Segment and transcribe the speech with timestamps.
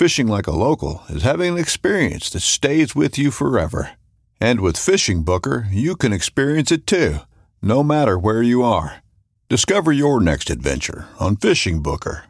[0.00, 3.90] Fishing like a local is having an experience that stays with you forever.
[4.40, 7.18] And with Fishing Booker, you can experience it too,
[7.60, 9.02] no matter where you are.
[9.50, 12.24] Discover your next adventure on Fishing Booker.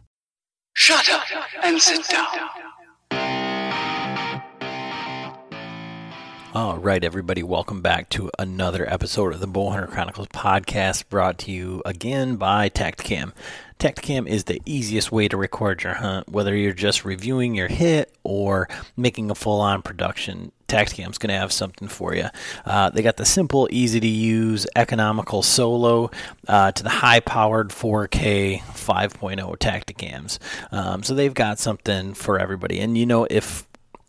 [0.73, 1.23] Shut up
[1.63, 2.27] and sit down.
[6.53, 11.53] All right, everybody, welcome back to another episode of the Bowhunter Chronicles podcast brought to
[11.53, 13.33] you again by Tactacam.
[13.81, 18.15] Tactacam is the easiest way to record your hunt, whether you're just reviewing your hit
[18.23, 20.53] or making a full on production.
[20.69, 22.27] Tactacam's going to have something for you.
[22.67, 26.11] Uh, they got the simple, easy to use, economical solo
[26.47, 30.39] uh, to the high powered 4K 5.0 Tactacams.
[30.71, 32.81] Um, so they've got something for everybody.
[32.81, 33.67] And you know, if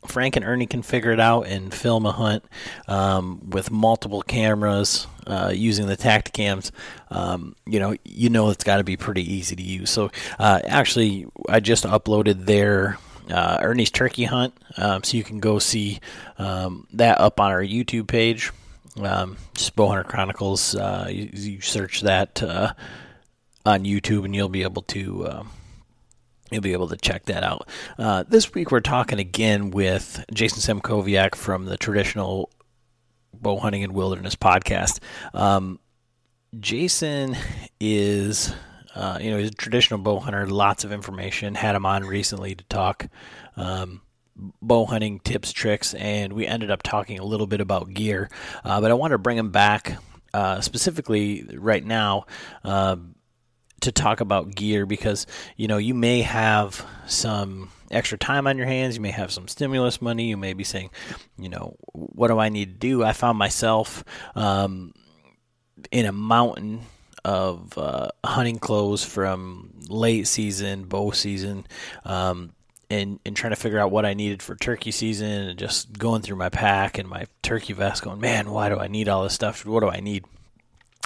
[0.07, 2.43] Frank and Ernie can figure it out and film a hunt
[2.87, 6.71] um, with multiple cameras uh, using the Tactacams.
[7.09, 9.89] Um, you know, you know it's got to be pretty easy to use.
[9.89, 12.97] So uh, actually, I just uploaded their
[13.29, 15.99] uh, Ernie's turkey hunt, um, so you can go see
[16.37, 18.51] um, that up on our YouTube page.
[18.99, 20.75] Um, just Bowhunter Chronicles.
[20.75, 22.73] Uh, you, you, search that uh,
[23.65, 25.43] on YouTube, and you'll be able to uh,
[26.51, 27.67] You'll be able to check that out.
[27.97, 32.51] Uh, this week, we're talking again with Jason Samkowiak from the Traditional
[33.33, 34.99] Bow Hunting and Wilderness podcast.
[35.33, 35.79] Um,
[36.59, 37.37] Jason
[37.79, 38.53] is,
[38.93, 41.55] uh, you know, he's a traditional bow hunter, lots of information.
[41.55, 43.07] Had him on recently to talk
[43.55, 44.01] um,
[44.61, 48.29] bow hunting tips, tricks, and we ended up talking a little bit about gear.
[48.65, 49.97] Uh, but I want to bring him back
[50.33, 52.25] uh, specifically right now
[52.65, 52.97] uh,
[53.81, 55.27] to talk about gear because
[55.57, 59.47] you know you may have some extra time on your hands you may have some
[59.47, 60.89] stimulus money you may be saying
[61.37, 64.03] you know what do i need to do i found myself
[64.35, 64.93] um,
[65.91, 66.81] in a mountain
[67.23, 71.65] of uh, hunting clothes from late season bow season
[72.05, 72.53] um,
[72.91, 76.21] and, and trying to figure out what I needed for turkey season and just going
[76.21, 79.33] through my pack and my turkey vest going, man, why do I need all this
[79.33, 79.65] stuff?
[79.65, 80.25] What do I need?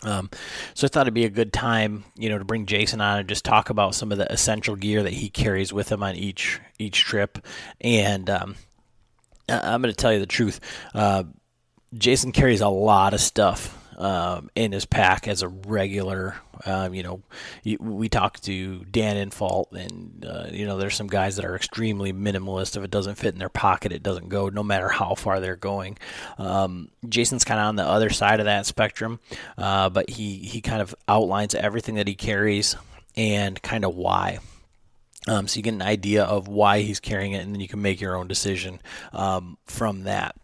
[0.05, 0.29] Um,
[0.73, 3.29] so I thought it'd be a good time, you know, to bring Jason on and
[3.29, 6.59] just talk about some of the essential gear that he carries with him on each
[6.77, 7.45] each trip.
[7.81, 8.55] And um,
[9.49, 10.59] I'm going to tell you the truth.
[10.94, 11.23] Uh,
[11.97, 16.35] Jason carries a lot of stuff um, in his pack as a regular.
[16.66, 17.22] Um, you know,
[17.79, 22.13] we talked to Dan Infalt, and uh, you know, there's some guys that are extremely
[22.13, 22.78] minimalist.
[22.78, 25.56] If it doesn't fit in their pocket, it doesn't go, no matter how far they're
[25.56, 25.97] going.
[26.38, 29.19] Um, Jason's kind of on the other side of that spectrum,
[29.57, 32.75] uh, but he he kind of outlines everything that he carries
[33.17, 34.39] and kind of why.
[35.27, 37.81] Um, so you get an idea of why he's carrying it, and then you can
[37.81, 38.79] make your own decision
[39.12, 40.35] um, from that.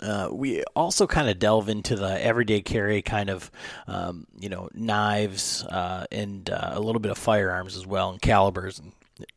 [0.00, 3.50] Uh, we also kind of delve into the everyday carry kind of,
[3.86, 8.20] um, you know, knives uh, and uh, a little bit of firearms as well, and
[8.20, 8.92] calibers and,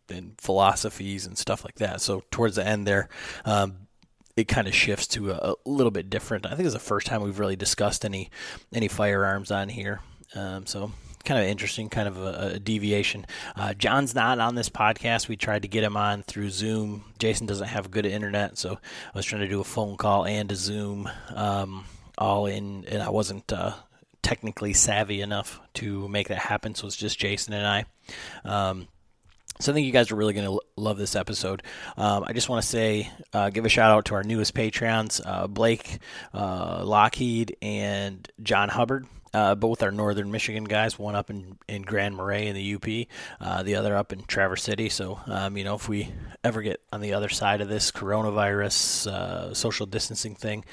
[0.10, 2.02] and, philosophies and stuff like that.
[2.02, 3.08] So towards the end there,
[3.46, 3.88] um,
[4.36, 6.46] it kind of shifts to a, a, little bit different.
[6.46, 8.30] I think it's the first time we've really discussed any
[8.74, 10.02] any firearms on here.
[10.36, 10.92] Um, so
[11.26, 13.26] kind of interesting, kind of a, a deviation.
[13.56, 15.28] Uh, John's not on this podcast.
[15.28, 17.04] We tried to get him on through Zoom.
[17.20, 20.52] Jason doesn't have good internet, so I was trying to do a phone call and
[20.52, 21.86] a Zoom um,
[22.18, 23.74] all in, and I wasn't uh,
[24.22, 26.76] technically savvy enough to make that happen.
[26.76, 27.86] So it's just Jason and I.
[28.46, 28.88] Um,
[29.62, 31.64] So I think you guys are really going to l- love this episode.
[31.98, 35.20] Um, I just want to say, uh, give a shout out to our newest Patreons,
[35.26, 36.00] uh, Blake
[36.34, 39.06] uh, Lockheed and John Hubbard.
[39.34, 40.98] Uh, both are Northern Michigan guys.
[40.98, 43.08] One up in, in Grand Marais in the UP,
[43.40, 44.90] uh, the other up in Traverse City.
[44.90, 46.12] So, um, you know, if we
[46.44, 50.66] ever get on the other side of this coronavirus uh, social distancing thing,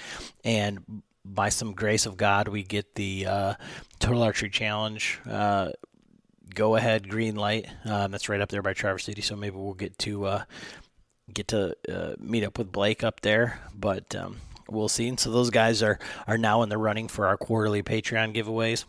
[0.44, 3.54] and by some grace of God, we get the uh,
[3.98, 5.70] Total Archery Challenge uh,
[6.54, 7.66] go ahead green light.
[7.84, 9.20] Um, that's right up there by Traverse City.
[9.20, 10.44] So maybe we'll get to uh,
[11.32, 11.76] get to
[12.18, 13.60] meet up with Blake up there.
[13.74, 15.08] But um, we'll see.
[15.08, 18.84] And so those guys are are now in the running for our quarterly Patreon giveaways.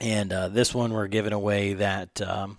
[0.00, 2.58] And uh, this one we're giving away that um,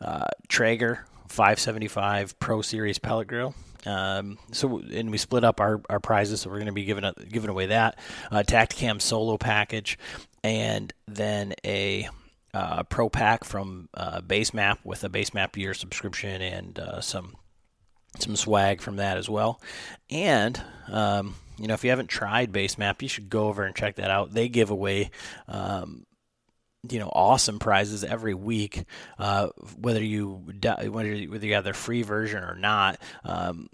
[0.00, 3.54] uh, Traeger 575 Pro Series pellet grill.
[3.86, 7.04] Um, so and we split up our, our prizes, so we're going to be giving
[7.04, 7.98] a, giving away that
[8.30, 9.98] uh, Tactacam solo package,
[10.42, 12.08] and then a
[12.54, 17.36] uh, pro pack from uh, Basemap with a Basemap year subscription and uh, some
[18.18, 19.60] some swag from that as well.
[20.08, 23.96] And um, you know, if you haven't tried Basemap, you should go over and check
[23.96, 24.32] that out.
[24.32, 25.10] They give away.
[25.48, 26.06] Um,
[26.90, 28.84] you know, awesome prizes every week.
[29.18, 29.48] Uh,
[29.80, 33.70] whether you whether whether you have their free version or not, um,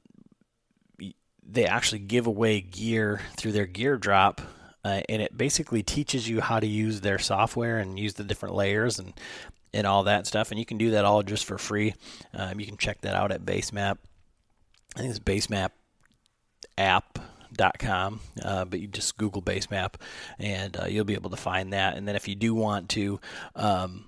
[1.45, 4.41] they actually give away gear through their gear drop
[4.85, 8.55] uh, and it basically teaches you how to use their software and use the different
[8.55, 9.13] layers and
[9.73, 10.51] and all that stuff.
[10.51, 11.95] And you can do that all just for free.
[12.35, 13.99] Um, you can check that out at Basemap.
[14.97, 15.21] I think it's
[17.57, 19.95] basemap.app.com, uh, but you just Google Basemap
[20.39, 21.97] and uh, you'll be able to find that.
[21.97, 23.21] And then if you do want to,
[23.55, 24.07] um,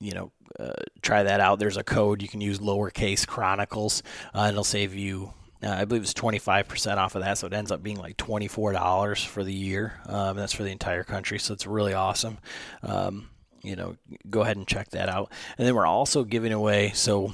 [0.00, 4.02] you know, uh, try that out, there's a code you can use lowercase chronicles,
[4.34, 5.32] uh, and it'll save you
[5.64, 9.24] uh, I believe it's 25% off of that, so it ends up being like $24
[9.26, 10.00] for the year.
[10.06, 12.38] Um, that's for the entire country, so it's really awesome.
[12.82, 13.30] Um,
[13.62, 13.94] you know,
[14.28, 15.30] go ahead and check that out.
[15.56, 17.32] And then we're also giving away, so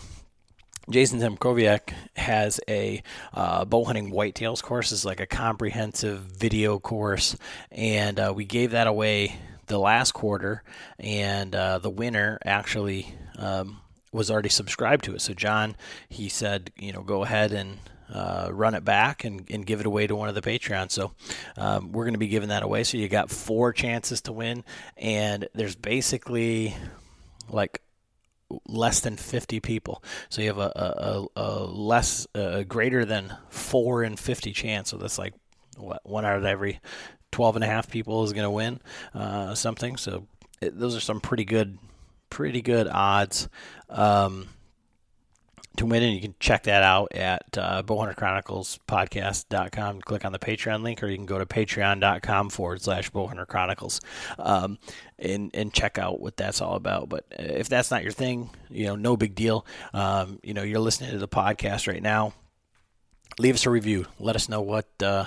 [0.91, 3.03] Jason Samkowiak has a
[3.35, 4.91] uh, bow hunting whitetails course.
[4.91, 7.37] It's like a comprehensive video course,
[7.71, 9.37] and uh, we gave that away
[9.67, 10.63] the last quarter,
[10.99, 13.81] and uh, the winner actually um,
[14.13, 15.21] was already subscribed to it.
[15.21, 15.77] So John,
[16.09, 17.79] he said, you know, go ahead and
[18.11, 20.93] uh, run it back and, and give it away to one of the Patreons.
[20.93, 21.13] So
[21.59, 22.85] um, we're going to be giving that away.
[22.85, 24.65] So you got four chances to win,
[24.97, 26.75] and there's basically
[27.51, 27.83] like
[28.67, 30.03] less than 50 people.
[30.29, 34.91] So you have a, a, a less, a greater than four in 50 chance.
[34.91, 35.35] So that's like
[35.77, 36.81] what, one out of every
[37.33, 38.81] 12 and a half people is going to win
[39.15, 39.97] uh, something.
[39.97, 40.27] So
[40.61, 41.79] it, those are some pretty good,
[42.31, 43.49] pretty good odds.
[43.89, 44.49] Um,
[45.79, 50.03] to win, and you can check that out at uh, bowhunterchroniclespodcast.com.
[50.03, 54.01] Click on the Patreon link, or you can go to patreon.com forward slash bowhunterchronicles
[54.39, 54.79] um,
[55.19, 57.09] and, and check out what that's all about.
[57.09, 59.67] But if that's not your thing, you know, no big deal.
[59.93, 62.35] Um, you know, you're listening to the podcast right now.
[63.39, 64.07] Leave us a review.
[64.19, 64.89] Let us know what.
[65.03, 65.27] Uh,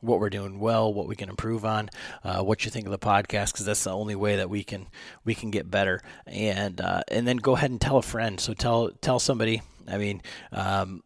[0.00, 1.88] what we're doing well, what we can improve on,
[2.24, 4.88] uh, what you think of the podcast, because that's the only way that we can
[5.24, 6.02] we can get better.
[6.26, 8.40] And uh, and then go ahead and tell a friend.
[8.40, 9.62] So tell tell somebody.
[9.88, 11.02] I mean, um,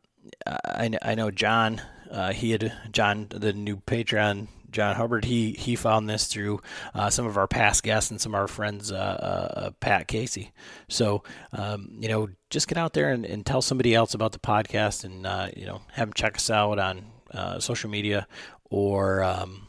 [0.46, 1.82] I I know John.
[2.10, 6.60] Uh, he had John, the new Patreon John Hubbard, he he found this through
[6.94, 10.52] uh, some of our past guests and some of our friends, uh, uh, Pat Casey.
[10.88, 14.38] So um, you know, just get out there and, and, tell somebody else about the
[14.38, 18.26] podcast, and uh, you know, have them check us out on uh, social media
[18.70, 19.66] or um,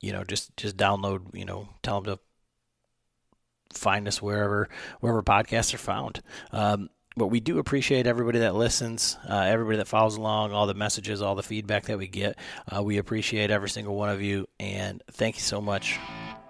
[0.00, 4.68] you know just just download you know tell them to find us wherever
[5.00, 9.88] wherever podcasts are found um, but we do appreciate everybody that listens, uh, everybody that
[9.88, 12.36] follows along, all the messages, all the feedback that we get.
[12.74, 15.98] Uh, we appreciate every single one of you, and thank you so much.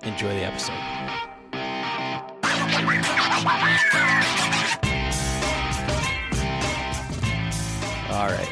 [0.02, 0.72] Enjoy the episode.
[8.10, 8.48] All right.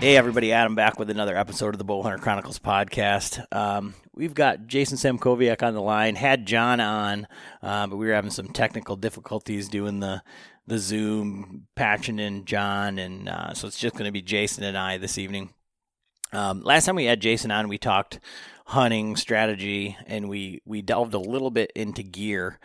[0.00, 3.42] Hey, everybody, Adam back with another episode of the Bowhunter Chronicles podcast.
[3.56, 7.26] Um, we've got Jason Samkowiak on the line, had John on,
[7.62, 10.20] uh, but we were having some technical difficulties doing the
[10.66, 14.78] the Zoom, patching in John, and uh, so it's just going to be Jason and
[14.78, 15.50] I this evening.
[16.32, 18.18] Um, last time we had Jason on, we talked
[18.66, 22.58] hunting strategy, and we we delved a little bit into gear,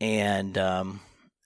[0.00, 1.00] and um,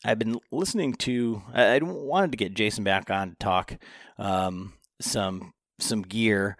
[0.04, 1.42] I've been listening to.
[1.52, 3.76] I, I, wanted to get Jason back on to talk.
[4.16, 6.56] Um, some some gear.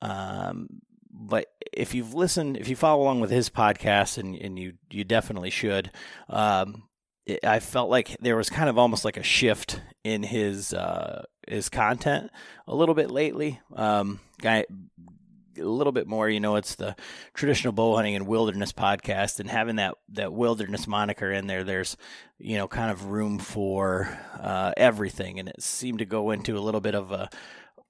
[0.00, 0.68] Um,
[1.10, 5.04] but if you've listened, if you follow along with his podcast, and, and you you
[5.04, 5.90] definitely should,
[6.28, 6.84] um,
[7.26, 11.24] it, I felt like there was kind of almost like a shift in his uh,
[11.46, 12.30] his content
[12.66, 13.60] a little bit lately.
[13.74, 14.64] Um, guy
[15.58, 16.28] a little bit more.
[16.28, 16.96] You know, it's the
[17.34, 21.96] traditional bow hunting and wilderness podcast, and having that that wilderness moniker in there, there's
[22.38, 26.60] you know kind of room for uh, everything, and it seemed to go into a
[26.60, 27.28] little bit of a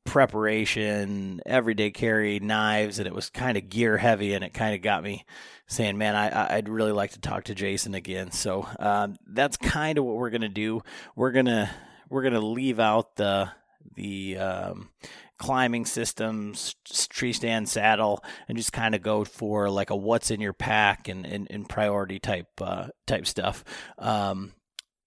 [0.05, 4.83] preparation, everyday carry, knives, and it was kind of gear heavy, and it kind of
[4.83, 5.25] got me
[5.67, 9.99] saying, "Man, I, I'd really like to talk to Jason again." So um, that's kind
[9.99, 10.83] of what we're gonna do.
[11.17, 11.71] We're gonna
[12.09, 13.51] we're gonna leave out the
[13.95, 14.91] the um,
[15.39, 16.77] climbing systems,
[17.09, 21.09] tree stand saddle, and just kind of go for like a what's in your pack
[21.09, 23.65] and, and, and priority type uh, type stuff.
[23.99, 24.53] Um,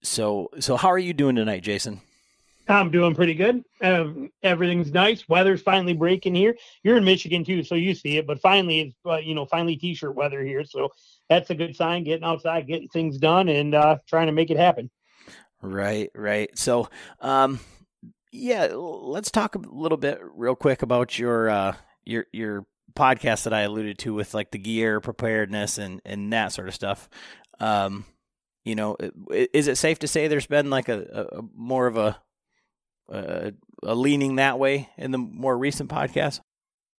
[0.03, 2.01] so so how are you doing tonight, Jason?
[2.67, 3.63] I'm doing pretty good.
[3.81, 5.27] Um, everything's nice.
[5.29, 6.55] Weather's finally breaking here.
[6.83, 8.25] You're in Michigan too, so you see it.
[8.25, 10.89] But finally, it's uh, you know finally t-shirt weather here, so
[11.29, 12.03] that's a good sign.
[12.03, 14.89] Getting outside, getting things done, and uh, trying to make it happen.
[15.61, 16.57] Right, right.
[16.57, 16.89] So,
[17.21, 17.59] um,
[18.31, 23.53] yeah, let's talk a little bit real quick about your uh, your your podcast that
[23.53, 27.09] I alluded to with like the gear preparedness and and that sort of stuff.
[27.59, 28.05] Um,
[28.63, 28.97] you know,
[29.29, 32.19] is it safe to say there's been like a, a more of a
[33.11, 33.51] uh,
[33.83, 36.39] a leaning that way in the more recent podcast?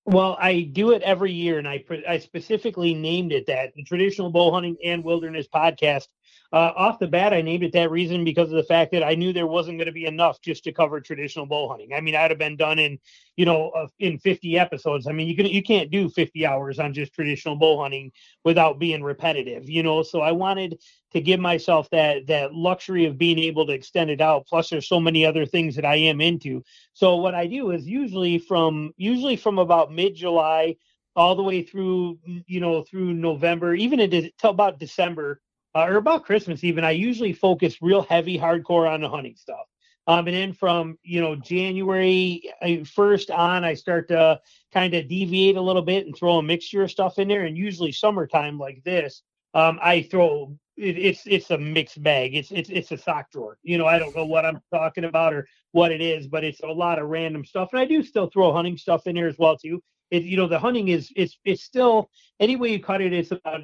[0.05, 4.29] Well, I do it every year, and I I specifically named it that the traditional
[4.29, 6.07] bow hunting and wilderness podcast
[6.55, 9.13] uh, off the bat, I named it that reason because of the fact that I
[9.13, 11.91] knew there wasn't going to be enough just to cover traditional bow hunting.
[11.93, 12.97] I mean, I'd have been done in,
[13.35, 15.05] you know, uh, in 50 episodes.
[15.05, 18.09] I mean, you can you can't do 50 hours on just traditional bow hunting
[18.45, 20.01] without being repetitive, you know.
[20.01, 20.79] So I wanted
[21.11, 24.47] to give myself that that luxury of being able to extend it out.
[24.47, 26.63] Plus, there's so many other things that I am into.
[26.93, 30.77] So what I do is usually from usually from about mid July
[31.17, 35.41] all the way through you know through November, even until about December
[35.75, 39.67] uh, or about Christmas even, I usually focus real heavy, hardcore on the hunting stuff.
[40.07, 42.43] Um, and then from you know January
[42.85, 44.39] first on, I start to
[44.71, 47.45] kind of deviate a little bit and throw a mixture of stuff in there.
[47.45, 49.23] And usually summertime like this,
[49.55, 52.35] um, I throw it, it's it's a mixed bag.
[52.35, 53.57] It's it's it's a sock drawer.
[53.63, 56.59] You know, I don't know what I'm talking about or what it is, but it's
[56.59, 57.69] a lot of random stuff.
[57.71, 59.81] And I do still throw hunting stuff in there as well too.
[60.11, 63.31] It you know the hunting is it's it's still any way you cut it, it's
[63.31, 63.61] about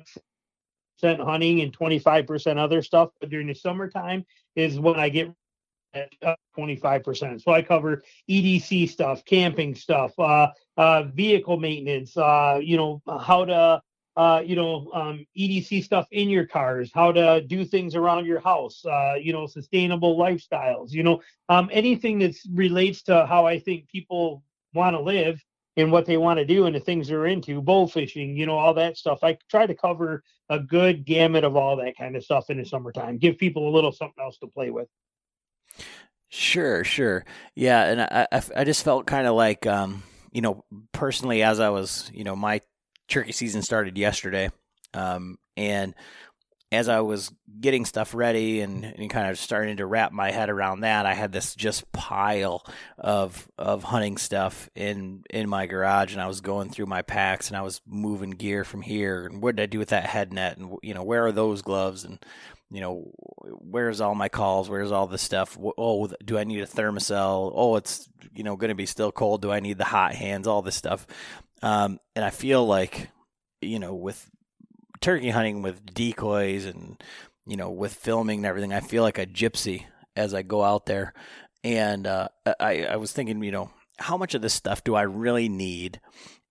[1.02, 3.10] hunting and 25% other stuff.
[3.20, 5.32] But during the summertime is when I get
[5.94, 6.10] at
[6.58, 7.42] 25%.
[7.42, 13.46] So I cover EDC stuff, camping stuff, uh, uh, vehicle maintenance, uh, you know, how
[13.46, 13.82] to,
[14.16, 18.40] uh, you know, um, EDC stuff in your cars, how to do things around your
[18.40, 23.60] house, uh, you know, sustainable lifestyles, you know, um, anything that relates to how I
[23.60, 24.44] think people
[24.74, 25.44] want to live
[25.78, 28.58] and what they want to do and the things they're into, bow fishing, you know,
[28.58, 29.24] all that stuff.
[29.24, 32.66] I try to cover a good gamut of all that kind of stuff in the
[32.66, 33.18] summertime.
[33.18, 34.88] Give people a little something else to play with.
[36.30, 37.26] Sure, sure,
[37.56, 40.64] yeah, and I, I, I just felt kind of like, um, you know,
[40.94, 42.62] personally, as I was, you know, my
[43.10, 44.50] turkey season started yesterday,
[44.94, 45.94] um, and
[46.72, 50.50] as I was getting stuff ready and, and kind of starting to wrap my head
[50.50, 52.66] around that, I had this just pile
[52.98, 57.50] of of hunting stuff in in my garage, and I was going through my packs
[57.50, 59.26] and I was moving gear from here.
[59.26, 60.58] And what did I do with that head net?
[60.58, 62.06] And you know, where are those gloves?
[62.06, 62.24] And
[62.72, 63.12] you know,
[63.60, 64.70] where's all my calls?
[64.70, 65.58] Where's all this stuff?
[65.78, 67.52] Oh, do I need a Thermacell?
[67.54, 69.42] Oh, it's you know going to be still cold.
[69.42, 70.48] Do I need the hot hands?
[70.48, 71.06] All this stuff.
[71.62, 73.10] Um, and I feel like
[73.62, 74.31] you know with
[75.02, 77.02] turkey hunting with decoys and
[77.46, 80.86] you know with filming and everything, I feel like a gypsy as I go out
[80.86, 81.14] there.
[81.64, 82.30] And uh,
[82.60, 86.00] I I was thinking, you know, how much of this stuff do I really need?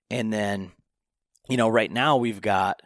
[0.09, 0.73] And then,
[1.49, 2.81] you know, right now we've got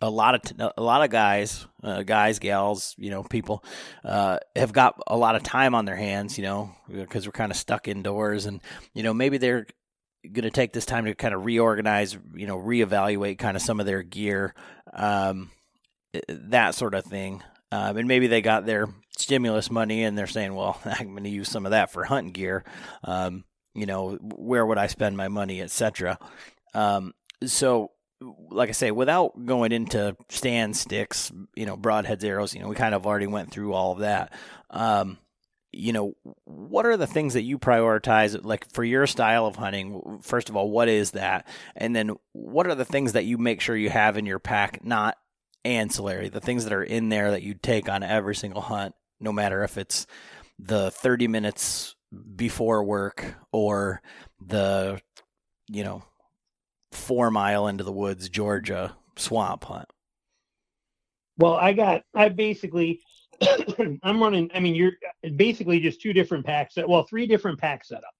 [0.00, 3.62] a lot of t- a lot of guys, uh, guys, gals, you know, people
[4.04, 7.52] uh, have got a lot of time on their hands, you know, because we're kind
[7.52, 8.62] of stuck indoors, and
[8.94, 9.66] you know, maybe they're
[10.22, 13.80] going to take this time to kind of reorganize, you know, reevaluate kind of some
[13.80, 14.54] of their gear,
[14.92, 15.50] um,
[16.28, 17.42] that sort of thing.
[17.72, 21.30] Um, and maybe they got their stimulus money and they're saying, well, I'm going to
[21.30, 22.64] use some of that for hunting gear.
[23.04, 26.18] Um, you know, where would I spend my money, etc.
[26.74, 27.92] Um, so,
[28.50, 32.74] like I say, without going into stand sticks, you know, broadheads, arrows, you know, we
[32.74, 34.32] kind of already went through all of that.
[35.72, 40.18] You know, what are the things that you prioritize, like for your style of hunting?
[40.20, 41.46] First of all, what is that?
[41.76, 44.84] And then what are the things that you make sure you have in your pack,
[44.84, 45.16] not
[45.64, 49.32] ancillary, the things that are in there that you take on every single hunt, no
[49.32, 50.06] matter if it's
[50.58, 51.94] the 30 minutes
[52.34, 54.02] before work or
[54.44, 55.00] the,
[55.68, 56.02] you know,
[56.90, 59.88] four mile into the woods, Georgia swamp hunt?
[61.36, 63.00] Well, I got, I basically,
[64.02, 64.50] I'm running.
[64.54, 64.92] I mean, you're
[65.36, 66.74] basically just two different packs.
[66.76, 68.14] Well, three different pack setup.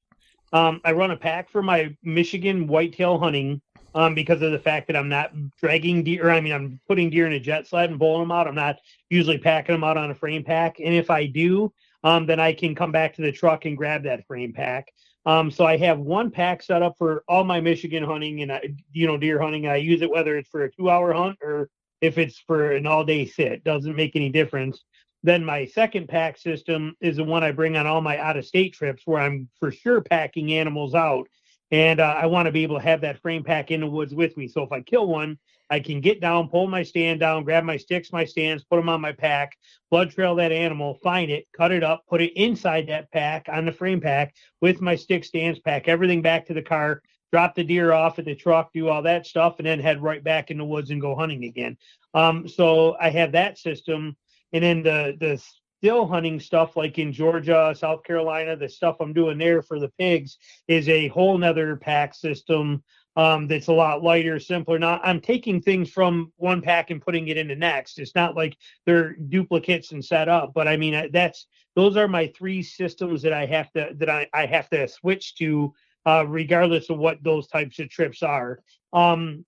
[0.53, 3.61] Um, I run a pack for my Michigan whitetail hunting
[3.95, 6.31] um, because of the fact that I'm not dragging deer.
[6.31, 8.49] I mean, I'm putting deer in a jet sled and pulling them out.
[8.49, 8.77] I'm not
[9.11, 10.81] usually packing them out on a frame pack.
[10.81, 11.73] And if I do,
[12.03, 14.93] um, then I can come back to the truck and grab that frame pack.
[15.27, 18.75] Um, so I have one pack set up for all my Michigan hunting and I,
[18.93, 19.67] you know deer hunting.
[19.67, 21.69] I use it whether it's for a two-hour hunt or
[22.01, 23.63] if it's for an all-day sit.
[23.63, 24.83] Doesn't make any difference.
[25.23, 29.03] Then my second pack system is the one I bring on all my out-of-state trips,
[29.05, 31.29] where I'm for sure packing animals out,
[31.71, 34.15] and uh, I want to be able to have that frame pack in the woods
[34.15, 34.49] with me.
[34.49, 37.77] So if I kill one, I can get down, pull my stand down, grab my
[37.77, 39.57] sticks, my stands, put them on my pack,
[39.89, 43.67] blood trail that animal, find it, cut it up, put it inside that pack on
[43.67, 47.63] the frame pack with my stick stands, pack everything back to the car, drop the
[47.63, 50.59] deer off at the truck, do all that stuff, and then head right back in
[50.59, 51.77] the woods and go hunting again.
[52.15, 54.17] Um, so I have that system,
[54.53, 55.43] and then the the
[55.81, 59.91] still hunting stuff like in Georgia, South Carolina, the stuff I'm doing there for the
[59.99, 60.37] pigs
[60.69, 62.83] is a whole nother pack system
[63.17, 64.79] um, that's a lot lighter, simpler.
[64.79, 67.99] Not I'm taking things from one pack and putting it into next.
[67.99, 72.33] It's not like they're duplicates and set up, but I mean that's those are my
[72.37, 75.73] three systems that I have to that I, I have to switch to
[76.07, 78.61] uh, regardless of what those types of trips are.
[78.93, 79.45] Um,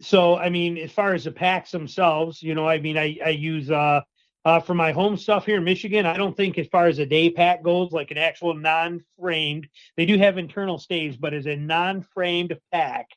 [0.00, 3.30] so I mean, as far as the packs themselves, you know, I mean, I I
[3.30, 4.02] use uh,
[4.44, 7.06] uh, for my home stuff here in Michigan, I don't think as far as a
[7.06, 11.56] day pack goes, like an actual non-framed, they do have internal staves, but as a
[11.56, 13.08] non-framed pack,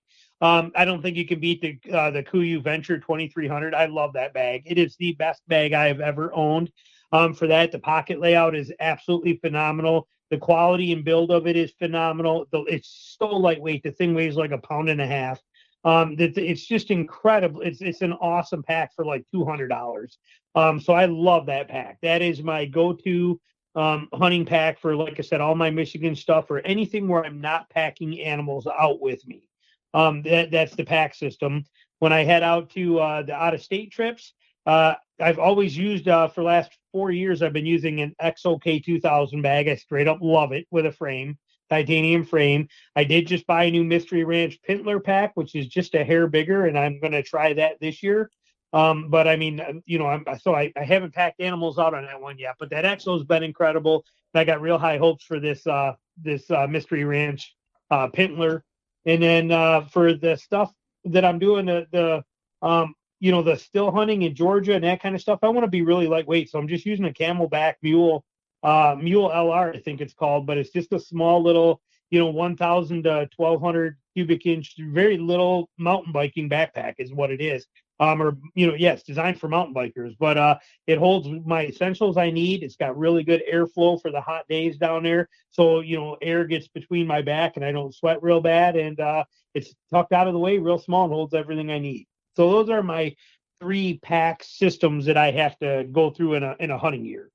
[0.41, 3.73] um, I don't think you can beat the uh, the KUIU Venture 2300.
[3.73, 4.63] I love that bag.
[4.65, 6.69] It is the best bag I have ever owned.
[7.13, 10.07] Um, for that, the pocket layout is absolutely phenomenal.
[10.31, 12.45] The quality and build of it is phenomenal.
[12.51, 13.83] It's so lightweight.
[13.83, 15.39] The thing weighs like a pound and a half.
[15.85, 17.61] Um, it's just incredible.
[17.61, 20.17] It's it's an awesome pack for like two hundred dollars.
[20.55, 22.00] Um, so I love that pack.
[22.01, 23.39] That is my go-to
[23.75, 27.41] um, hunting pack for, like I said, all my Michigan stuff or anything where I'm
[27.41, 29.50] not packing animals out with me.
[29.93, 31.65] Um, that that's the pack system.
[32.00, 34.33] When I head out to uh, the out-of-state trips,
[34.65, 37.41] uh, I've always used uh, for last four years.
[37.41, 39.67] I've been using an XOK 2000 bag.
[39.67, 41.38] I straight up love it with a frame
[41.69, 42.67] titanium frame.
[42.95, 46.27] I did just buy a new Mystery Ranch Pintler pack, which is just a hair
[46.27, 48.29] bigger, and I'm going to try that this year.
[48.73, 52.05] Um, but I mean, you know, I'm so I, I haven't packed animals out on
[52.05, 54.03] that one yet, but that Exo's been incredible.
[54.33, 57.55] And I got real high hopes for this uh this uh, Mystery Ranch
[57.91, 58.62] uh Pintler.
[59.05, 60.71] And then uh for the stuff
[61.05, 62.23] that I'm doing the the
[62.67, 65.65] um you know the still hunting in Georgia and that kind of stuff, I want
[65.65, 66.49] to be really lightweight.
[66.49, 68.25] So I'm just using a CamelBak mule
[68.63, 72.29] uh, Mule LR, I think it's called, but it's just a small little, you know,
[72.29, 77.65] 1,000 to 1,200 cubic inch, very little mountain biking backpack is what it is.
[77.99, 82.17] Um, or you know, yes, designed for mountain bikers, but uh, it holds my essentials
[82.17, 82.63] I need.
[82.63, 86.45] It's got really good airflow for the hot days down there, so you know, air
[86.45, 90.27] gets between my back and I don't sweat real bad, and uh, it's tucked out
[90.27, 92.08] of the way, real small, and holds everything I need.
[92.36, 93.15] So those are my
[93.62, 97.29] three pack systems that I have to go through in a in a hunting year.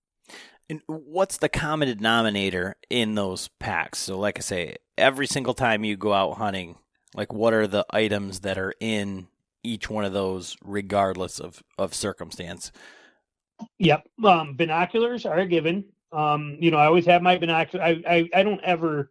[0.71, 4.01] And what's the common denominator in those packs?
[4.01, 6.77] So, like I say, every single time you go out hunting,
[7.15, 9.29] like what are the items that are in
[9.63, 12.73] each one of those, regardless of of circumstance?
[13.79, 15.85] Yep, um, binoculars are a given.
[16.13, 18.03] Um, you know, I always have my binoculars.
[18.07, 19.11] I, I I don't ever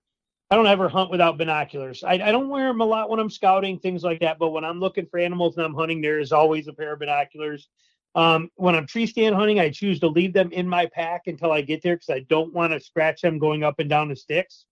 [0.49, 2.03] I don't ever hunt without binoculars.
[2.03, 4.39] I, I don't wear them a lot when I'm scouting, things like that.
[4.39, 6.99] But when I'm looking for animals and I'm hunting, there is always a pair of
[6.99, 7.67] binoculars.
[8.15, 11.51] Um, when I'm tree stand hunting, I choose to leave them in my pack until
[11.51, 14.15] I get there because I don't want to scratch them going up and down the
[14.15, 14.65] sticks.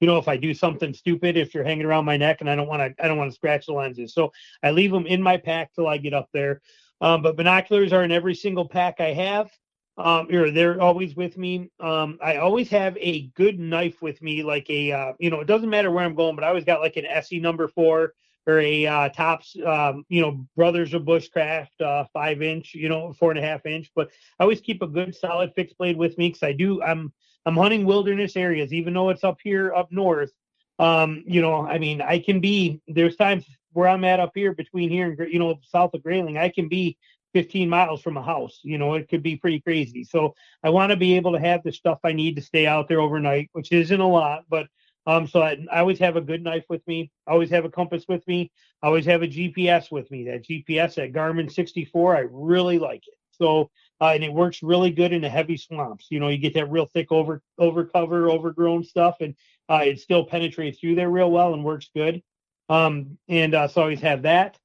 [0.00, 2.56] You know, if I do something stupid, if you're hanging around my neck, and I
[2.56, 4.14] don't want to, I don't want to scratch the lenses.
[4.14, 4.32] So
[4.62, 6.60] I leave them in my pack till I get up there.
[7.00, 9.50] Um, but binoculars are in every single pack I have.
[9.98, 11.70] Um, or they're always with me.
[11.78, 15.46] Um, I always have a good knife with me, like a, uh, you know, it
[15.46, 18.14] doesn't matter where I'm going, but I always got like an ESEE number four
[18.46, 23.12] or a uh, tops, um, you know, Brothers of Bushcraft, uh, five inch, you know,
[23.12, 23.90] four and a half inch.
[23.94, 26.82] But I always keep a good solid fixed blade with me because I do.
[26.82, 27.12] I'm
[27.46, 30.30] I'm hunting wilderness areas, even though it's up here up north.
[30.78, 32.80] Um, you know, I mean, I can be.
[32.88, 36.38] There's times where I'm at up here between here and you know south of Grayling,
[36.38, 36.96] I can be
[37.34, 38.60] 15 miles from a house.
[38.62, 40.04] You know, it could be pretty crazy.
[40.04, 42.88] So I want to be able to have the stuff I need to stay out
[42.88, 44.66] there overnight, which isn't a lot, but
[45.06, 47.10] um, so I, I, always have a good knife with me.
[47.26, 48.52] I always have a compass with me.
[48.82, 50.24] I always have a GPS with me.
[50.24, 53.14] That GPS, that Garmin 64, I really like it.
[53.32, 53.70] So
[54.00, 56.06] uh, and it works really good in the heavy swamps.
[56.10, 59.34] You know, you get that real thick over over cover, overgrown stuff, and
[59.68, 62.22] uh, it still penetrates through there real well and works good.
[62.68, 64.58] Um, and uh, so I always have that.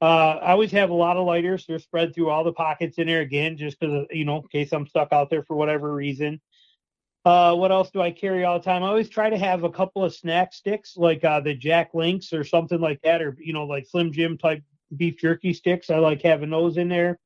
[0.00, 1.64] Uh, I always have a lot of lighters.
[1.64, 4.72] They're spread through all the pockets in there again, just because you know, in case
[4.72, 6.40] I'm stuck out there for whatever reason.
[7.24, 8.82] Uh, what else do I carry all the time?
[8.82, 12.32] I always try to have a couple of snack sticks, like uh, the Jack Links
[12.32, 14.64] or something like that, or you know, like Slim Jim type
[14.96, 15.88] beef jerky sticks.
[15.88, 17.20] I like having those in there.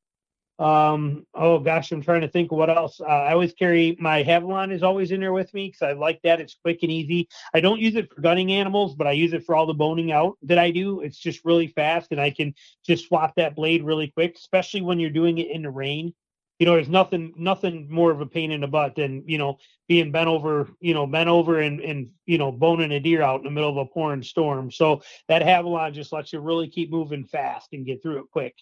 [0.59, 2.99] Um, oh gosh, I'm trying to think what else.
[2.99, 6.19] Uh, I always carry my Havalon is always in there with me because I like
[6.23, 6.41] that.
[6.41, 7.27] It's quick and easy.
[7.53, 10.11] I don't use it for gunning animals, but I use it for all the boning
[10.11, 11.01] out that I do.
[11.01, 14.99] It's just really fast, and I can just swap that blade really quick, especially when
[14.99, 16.13] you're doing it in the rain.
[16.57, 19.59] You know, there's nothing nothing more of a pain in the butt than you know
[19.87, 23.39] being bent over, you know, bent over and and you know boning a deer out
[23.39, 24.71] in the middle of a pouring storm.
[24.71, 28.55] So that Havalon just lets you really keep moving fast and get through it quick.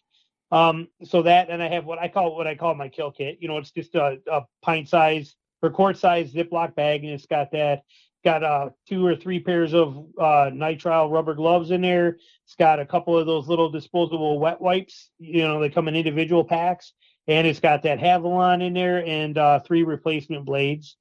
[0.51, 3.37] Um, so that, and I have what I call what I call my kill kit.
[3.41, 7.25] You know, it's just a, a pint size or quart size Ziploc bag, and it's
[7.25, 7.83] got that.
[8.23, 12.17] Got uh, two or three pairs of uh, nitrile rubber gloves in there.
[12.45, 15.11] It's got a couple of those little disposable wet wipes.
[15.19, 16.93] You know, they come in individual packs,
[17.27, 20.97] and it's got that Havalon in there and uh, three replacement blades.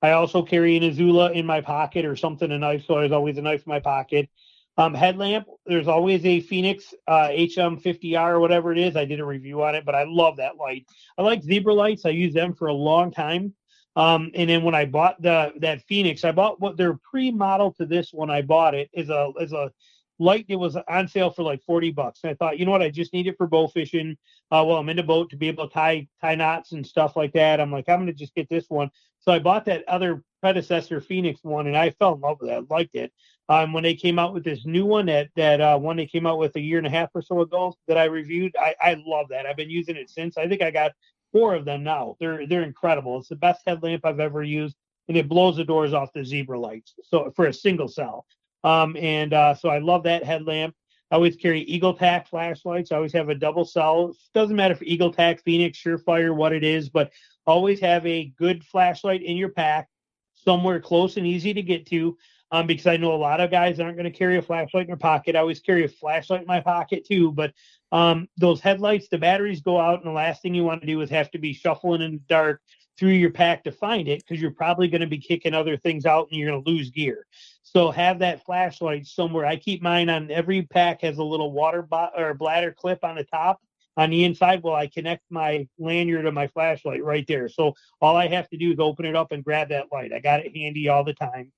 [0.00, 2.84] I also carry an Izula in my pocket or something, a knife.
[2.86, 4.30] So there's always a knife in my pocket.
[4.76, 8.96] Um, headlamp, there's always a Fenix uh, HM50R or whatever it is.
[8.96, 10.86] I did a review on it, but I love that light.
[11.16, 12.04] I like zebra lights.
[12.04, 13.54] I use them for a long time.
[13.96, 17.86] Um, and then when I bought the that Fenix, I bought what they're pre-model to
[17.86, 18.30] this one.
[18.30, 19.70] I bought it is a is a
[20.18, 22.20] light that was on sale for like 40 bucks.
[22.22, 24.16] And I thought, you know what, I just need it for bow fishing.
[24.50, 27.16] Uh, well, I'm in the boat to be able to tie tie knots and stuff
[27.16, 27.60] like that.
[27.60, 28.90] I'm like, I'm gonna just get this one.
[29.20, 32.54] So I bought that other predecessor Fenix one, and I fell in love with it.
[32.54, 33.12] I liked it.
[33.48, 36.26] Um, when they came out with this new one, that that uh, one they came
[36.26, 39.02] out with a year and a half or so ago that I reviewed, I, I
[39.06, 39.44] love that.
[39.44, 40.38] I've been using it since.
[40.38, 40.92] I think I got
[41.32, 42.16] four of them now.
[42.20, 43.18] They're they're incredible.
[43.18, 44.76] It's the best headlamp I've ever used,
[45.08, 46.94] and it blows the doors off the zebra lights.
[47.02, 48.24] So for a single cell,
[48.62, 50.74] um, and uh, so I love that headlamp.
[51.10, 52.90] I always carry EagleTac flashlights.
[52.90, 54.10] I always have a double cell.
[54.10, 57.12] It doesn't matter if EagleTac, Fenix, Surefire, what it is, but
[57.46, 59.88] always have a good flashlight in your pack,
[60.34, 62.16] somewhere close and easy to get to.
[62.54, 64.86] Um, because I know a lot of guys aren't going to carry a flashlight in
[64.86, 65.34] their pocket.
[65.34, 67.32] I always carry a flashlight in my pocket too.
[67.32, 67.52] But
[67.90, 71.00] um, those headlights, the batteries go out, and the last thing you want to do
[71.00, 72.60] is have to be shuffling in the dark
[72.96, 76.06] through your pack to find it because you're probably going to be kicking other things
[76.06, 77.26] out and you're going to lose gear.
[77.64, 79.46] So have that flashlight somewhere.
[79.46, 83.16] I keep mine on every pack has a little water bo- or bladder clip on
[83.16, 83.60] the top
[83.96, 87.48] on the inside, well, I connect my lanyard to my flashlight right there.
[87.48, 90.12] So all I have to do is open it up and grab that light.
[90.12, 91.52] I got it handy all the time.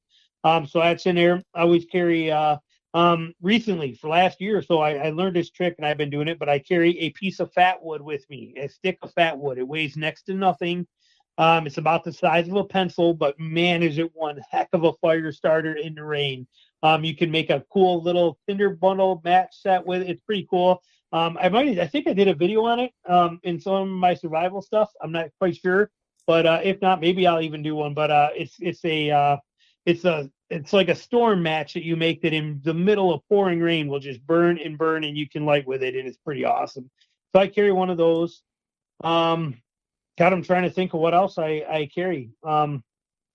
[0.46, 1.42] Um, so that's in there.
[1.56, 2.58] I always carry uh,
[2.94, 6.08] um, recently for last year or so I, I, learned this trick and I've been
[6.08, 9.12] doing it, but I carry a piece of fat wood with me, a stick of
[9.12, 9.58] fat wood.
[9.58, 10.86] It weighs next to nothing.
[11.36, 14.84] Um, it's about the size of a pencil, but man, is it one heck of
[14.84, 16.46] a fire starter in the rain.
[16.84, 20.10] Um, you can make a cool little tinder bundle match set with it.
[20.10, 20.80] It's pretty cool.
[21.10, 23.88] Um, I might, I think I did a video on it um, in some of
[23.88, 24.92] my survival stuff.
[25.02, 25.90] I'm not quite sure,
[26.24, 27.94] but uh, if not, maybe I'll even do one.
[27.94, 29.36] But uh, it's it's a uh,
[29.84, 33.26] it's a it's like a storm match that you make that in the middle of
[33.28, 36.18] pouring rain will just burn and burn, and you can light with it, and it's
[36.18, 36.90] pretty awesome.
[37.34, 38.42] So I carry one of those.
[39.02, 39.60] Um,
[40.18, 42.30] God, I'm trying to think of what else I I carry.
[42.42, 42.82] Um,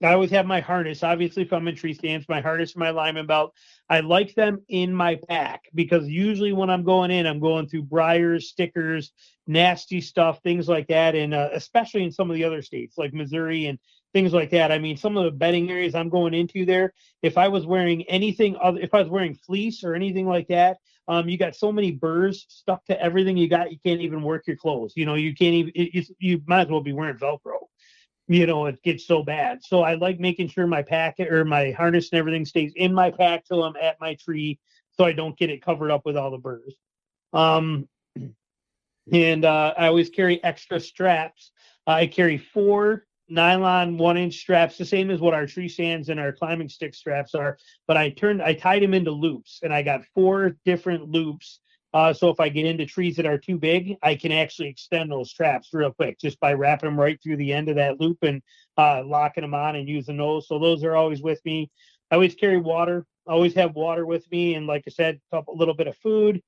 [0.04, 1.04] I always have my harness.
[1.04, 3.54] Obviously, if I'm in tree stands, my harness my lineman belt.
[3.88, 7.84] I like them in my pack because usually when I'm going in, I'm going through
[7.84, 9.12] briars, stickers,
[9.46, 13.14] nasty stuff, things like that, and uh, especially in some of the other states like
[13.14, 13.78] Missouri and
[14.14, 14.72] things like that.
[14.72, 16.94] I mean, some of the bedding areas I'm going into there.
[17.22, 20.78] If I was wearing anything other, if I was wearing fleece or anything like that,
[21.08, 24.48] um, you got so many burrs stuck to everything you got, you can't even work
[24.48, 24.94] your clothes.
[24.96, 25.72] You know, you can't even.
[25.76, 27.60] It, you might as well be wearing Velcro
[28.32, 29.62] you know, it gets so bad.
[29.62, 33.12] So I like making sure my packet or my harness and everything stays in my
[33.12, 34.58] pack till I'm at my tree
[34.92, 36.76] so I don't get it covered up with all the burrs.
[37.34, 37.90] Um,
[39.12, 41.52] and uh, I always carry extra straps.
[41.86, 46.20] I carry four nylon one inch straps, the same as what our tree stands and
[46.20, 47.58] our climbing stick straps are.
[47.88, 51.62] But I turned, I tied them into loops and I got four different loops
[51.94, 55.12] uh, so if I get into trees that are too big, I can actually extend
[55.12, 58.20] those traps real quick just by wrapping them right through the end of that loop
[58.22, 58.42] and
[58.78, 60.48] uh, locking them on and using those.
[60.48, 61.70] So those are always with me.
[62.10, 63.06] I always carry water.
[63.28, 66.42] I always have water with me, and like I said, a little bit of food.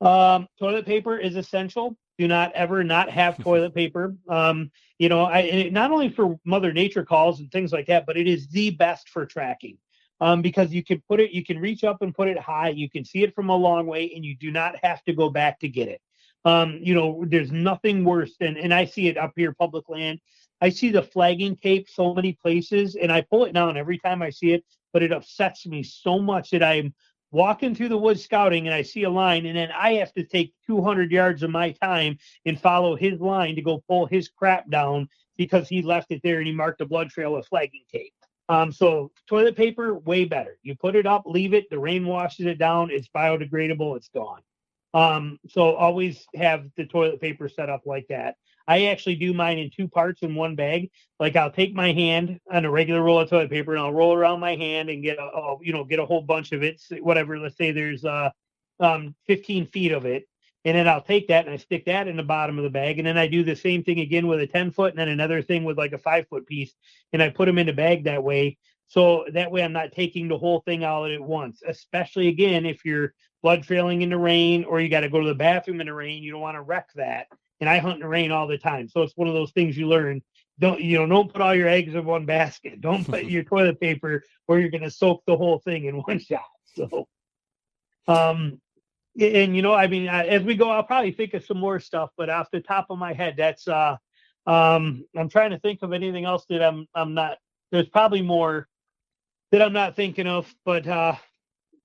[0.00, 1.96] Um, toilet paper is essential.
[2.18, 4.14] Do not ever not have toilet paper.
[4.28, 8.16] Um, you know, I not only for Mother Nature calls and things like that, but
[8.16, 9.78] it is the best for tracking
[10.22, 12.68] um, because you can put it, you can reach up and put it high.
[12.68, 15.28] You can see it from a long way, and you do not have to go
[15.28, 16.00] back to get it.
[16.44, 20.20] Um, you know, there's nothing worse than, and I see it up here, public land.
[20.60, 24.22] I see the flagging tape so many places, and I pull it down every time
[24.22, 26.94] I see it, but it upsets me so much that I'm
[27.32, 30.24] walking through the woods scouting and I see a line, and then I have to
[30.24, 34.70] take 200 yards of my time and follow his line to go pull his crap
[34.70, 38.12] down because he left it there and he marked a blood trail with flagging tape.
[38.48, 40.58] Um, so toilet paper, way better.
[40.62, 44.42] You put it up, leave it, the rain washes it down, it's biodegradable, it's gone.
[44.94, 48.36] Um, so always have the toilet paper set up like that.
[48.66, 50.90] I actually do mine in two parts in one bag.
[51.18, 54.14] Like I'll take my hand on a regular roll of toilet paper and I'll roll
[54.14, 56.80] around my hand and get a, you know get a whole bunch of it.
[57.00, 57.38] Whatever.
[57.38, 58.30] Let's say there's uh
[58.80, 60.28] um 15 feet of it,
[60.64, 62.98] and then I'll take that and I stick that in the bottom of the bag,
[62.98, 65.42] and then I do the same thing again with a 10 foot, and then another
[65.42, 66.74] thing with like a five foot piece,
[67.12, 68.58] and I put them in the bag that way.
[68.88, 71.62] So that way I'm not taking the whole thing out at once.
[71.66, 75.28] Especially again if you're blood trailing in the rain or you got to go to
[75.28, 77.26] the bathroom in the rain, you don't want to wreck that
[77.62, 78.88] and I hunt in the rain all the time.
[78.88, 80.20] So it's one of those things you learn.
[80.58, 81.06] Don't you know?
[81.06, 82.80] Don't put all your eggs in one basket.
[82.80, 86.18] Don't put your toilet paper where you're going to soak the whole thing in one
[86.18, 86.42] shot.
[86.74, 87.06] So,
[88.08, 88.60] um,
[89.20, 92.10] and you know, I mean, as we go, I'll probably think of some more stuff.
[92.16, 93.96] But off the top of my head, that's uh,
[94.44, 97.38] um, I'm trying to think of anything else that I'm I'm not.
[97.70, 98.66] There's probably more
[99.52, 101.14] that I'm not thinking of, but uh,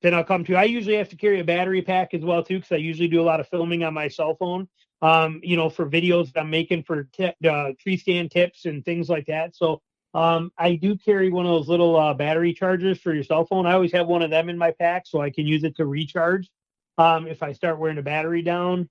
[0.01, 0.55] then I'll come to.
[0.55, 3.21] I usually have to carry a battery pack as well too, because I usually do
[3.21, 4.67] a lot of filming on my cell phone
[5.01, 8.83] um, you know, for videos that I'm making for t- uh, tree stand tips and
[8.83, 9.55] things like that.
[9.55, 9.81] So
[10.13, 13.65] um, I do carry one of those little uh, battery chargers for your cell phone.
[13.65, 15.85] I always have one of them in my pack so I can use it to
[15.85, 16.49] recharge
[16.97, 18.89] um, if I start wearing the battery down.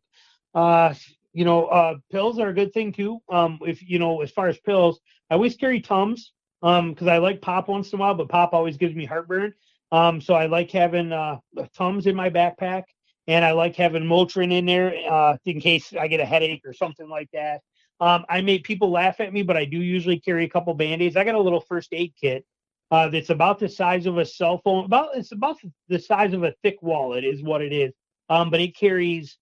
[0.54, 0.94] Uh,
[1.32, 3.20] you know, uh, pills are a good thing too.
[3.28, 7.18] Um, if you know, as far as pills, I always carry Tums um, because I
[7.18, 9.52] like pop once in a while, but pop always gives me heartburn.
[9.92, 11.38] Um, so I like having uh,
[11.76, 12.84] Tums in my backpack
[13.28, 16.72] and I like having Motrin in there uh, in case I get a headache or
[16.72, 17.60] something like that.
[18.00, 21.16] Um, I make people laugh at me, but I do usually carry a couple band-aids.
[21.16, 22.44] I got a little first aid kit
[22.90, 24.84] uh, that's about the size of a cell phone.
[24.84, 25.56] About it's about
[25.88, 27.92] the size of a thick wallet is what it is.
[28.28, 29.38] Um, but it carries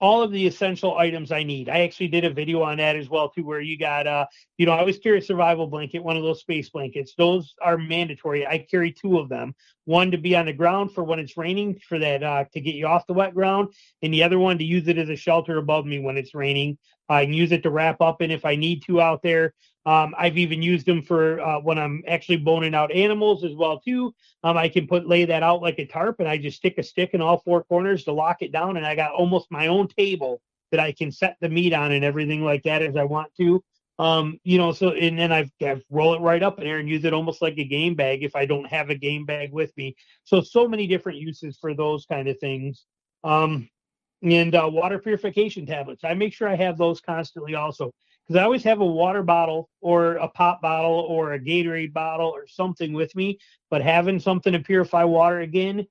[0.00, 1.68] all of the essential items I need.
[1.68, 4.26] I actually did a video on that as well too, where you got uh,
[4.58, 7.14] you know, I always carry a survival blanket, one of those space blankets.
[7.16, 8.46] Those are mandatory.
[8.46, 9.54] I carry two of them.
[9.84, 12.74] One to be on the ground for when it's raining, for that uh, to get
[12.74, 15.58] you off the wet ground, and the other one to use it as a shelter
[15.58, 16.78] above me when it's raining.
[17.08, 19.54] I can use it to wrap up in if I need to out there.
[19.84, 23.78] Um, I've even used them for uh, when I'm actually boning out animals as well
[23.78, 24.12] too.
[24.42, 26.82] Um, I can put lay that out like a tarp, and I just stick a
[26.82, 29.86] stick in all four corners to lock it down, and I got almost my own
[29.86, 30.40] table
[30.72, 33.62] that I can set the meat on and everything like that as I want to.
[33.98, 36.88] Um, you know, so and then I've, I've roll it right up in there and
[36.88, 39.74] use it almost like a game bag if I don't have a game bag with
[39.76, 39.96] me.
[40.24, 42.84] So so many different uses for those kind of things.
[43.24, 43.68] Um,
[44.22, 46.04] and uh, water purification tablets.
[46.04, 47.92] I make sure I have those constantly also
[48.26, 52.28] because I always have a water bottle or a pop bottle or a Gatorade bottle
[52.28, 53.38] or something with me.
[53.70, 55.86] But having something to purify water again,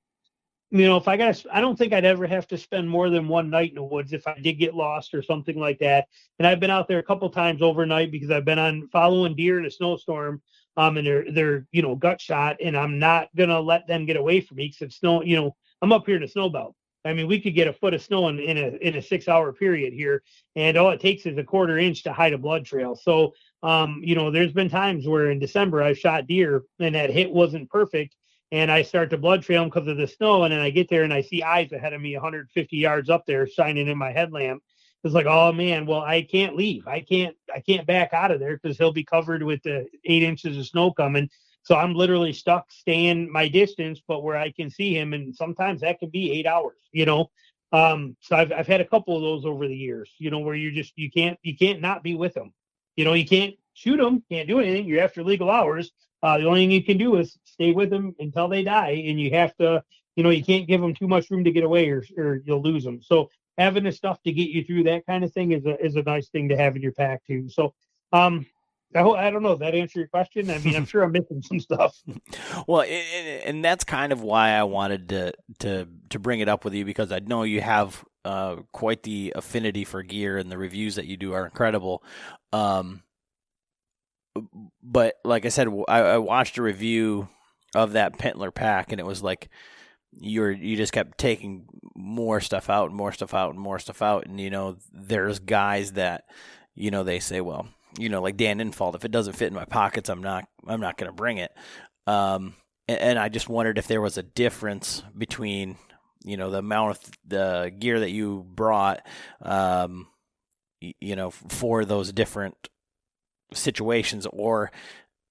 [0.70, 3.28] you know, if I got, I don't think I'd ever have to spend more than
[3.28, 6.08] one night in the woods if I did get lost or something like that.
[6.38, 9.58] And I've been out there a couple times overnight because I've been on following deer
[9.58, 10.42] in a snowstorm.
[10.78, 14.18] Um, and they're they're you know gut shot, and I'm not gonna let them get
[14.18, 15.22] away from me because it's snow.
[15.22, 16.76] You know, I'm up here in the snow belt.
[17.06, 19.28] I mean, we could get a foot of snow in, in a in a six
[19.28, 20.22] hour period here,
[20.56, 22.96] and all it takes is a quarter inch to hide a blood trail.
[22.96, 27.10] So, um, you know, there's been times where in December I've shot deer and that
[27.10, 28.16] hit wasn't perfect,
[28.50, 30.88] and I start to blood trail them because of the snow, and then I get
[30.88, 34.12] there and I see eyes ahead of me 150 yards up there shining in my
[34.12, 34.62] headlamp.
[35.04, 36.88] It's like, oh man, well I can't leave.
[36.88, 40.24] I can't I can't back out of there because he'll be covered with the eight
[40.24, 41.30] inches of snow coming.
[41.66, 45.80] So I'm literally stuck staying my distance, but where I can see him, and sometimes
[45.80, 46.78] that can be eight hours.
[46.92, 47.30] You know,
[47.72, 50.08] um, so I've I've had a couple of those over the years.
[50.18, 52.54] You know, where you just you can't you can't not be with them.
[52.94, 54.86] You know, you can't shoot them, can't do anything.
[54.86, 55.90] You're after legal hours.
[56.22, 59.20] Uh, the only thing you can do is stay with them until they die, and
[59.20, 59.82] you have to,
[60.14, 62.62] you know, you can't give them too much room to get away, or or you'll
[62.62, 63.02] lose them.
[63.02, 65.96] So having the stuff to get you through that kind of thing is a is
[65.96, 67.48] a nice thing to have in your pack too.
[67.48, 67.74] So
[68.12, 68.46] um,
[68.96, 69.56] I, don't know.
[69.56, 70.50] That answer your question?
[70.50, 72.02] I mean, I'm sure I'm missing some stuff.
[72.66, 76.74] well, and that's kind of why I wanted to to to bring it up with
[76.74, 80.96] you because I know you have uh, quite the affinity for gear, and the reviews
[80.96, 82.02] that you do are incredible.
[82.52, 83.02] Um,
[84.82, 87.28] but like I said, I, I watched a review
[87.74, 89.48] of that Pintler pack, and it was like
[90.12, 93.78] you were you just kept taking more stuff out and more stuff out and more
[93.78, 96.24] stuff out, and you know, there's guys that
[96.74, 99.54] you know they say, well you know, like Dan Infalt, if it doesn't fit in
[99.54, 101.52] my pockets, I'm not I'm not going to bring it.
[102.06, 102.54] Um,
[102.88, 105.76] and, and, I just wondered if there was a difference between
[106.24, 109.04] you know the amount of the gear that you brought,
[109.42, 110.06] um,
[110.80, 112.68] you know, for those different
[113.52, 114.70] situations, or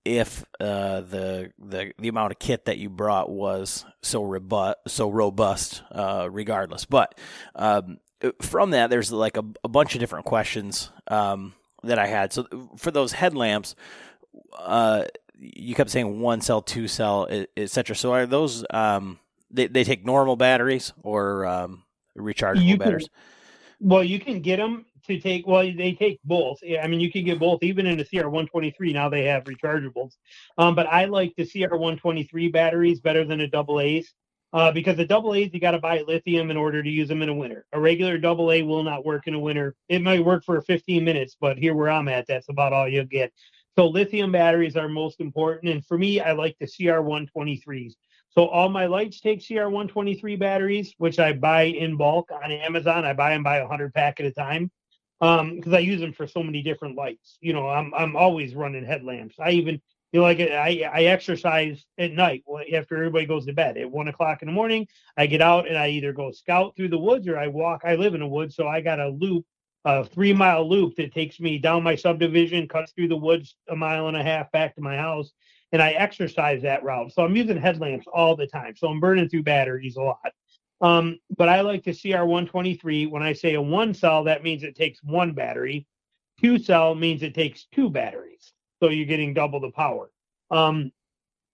[0.04, 5.10] if uh, the the the amount of kit that you brought was so robust, so
[5.10, 6.86] robust, uh, regardless.
[6.86, 7.18] But
[7.56, 7.98] um,
[8.42, 11.54] from that, there's like a, a bunch of different questions um,
[11.86, 12.34] that I had.
[12.34, 12.46] So
[12.78, 13.76] for those headlamps,
[14.58, 15.06] uh,
[15.38, 17.96] you kept saying one cell, two cell, etc.
[17.96, 19.20] So are those um,
[19.52, 21.84] they they take normal batteries or um,
[22.18, 23.10] rechargeable can- batteries?
[23.82, 25.46] Well, you can get them to take.
[25.46, 26.60] Well, they take both.
[26.82, 27.62] I mean, you can get both.
[27.62, 30.14] Even in the CR one twenty three now they have rechargeables.
[30.58, 34.14] Um, but I like the CR one twenty three batteries better than a double A's.
[34.56, 37.22] Uh, because the double A's you got to buy lithium in order to use them
[37.22, 37.66] in a winter.
[37.74, 39.76] A regular double A will not work in a winter.
[39.90, 43.04] It might work for 15 minutes, but here where I'm at, that's about all you'll
[43.04, 43.34] get.
[43.78, 47.96] So lithium batteries are most important, and for me, I like the CR 123s.
[48.30, 53.04] So all my lights take CR 123 batteries, which I buy in bulk on Amazon.
[53.04, 54.72] I buy them by 100 pack at a time
[55.20, 57.38] because I use them for so many different lights.
[57.42, 59.36] You know, I'm I'm always running headlamps.
[59.38, 59.82] I even
[60.16, 64.08] you know like I I exercise at night after everybody goes to bed at one
[64.08, 64.88] o'clock in the morning.
[65.18, 67.82] I get out and I either go scout through the woods or I walk.
[67.84, 69.46] I live in a woods, so I got a loop
[69.84, 73.76] a three mile loop that takes me down my subdivision, cuts through the woods a
[73.76, 75.34] mile and a half back to my house,
[75.74, 77.12] and I exercise that route.
[77.12, 78.78] So I'm using headlamps all the time.
[78.78, 80.32] So I'm burning through batteries a lot.
[80.80, 83.12] Um, but I like the CR123.
[83.12, 85.86] When I say a one cell, that means it takes one battery.
[86.40, 88.54] Two cell means it takes two batteries.
[88.86, 90.12] So you're getting double the power.
[90.52, 90.92] Um,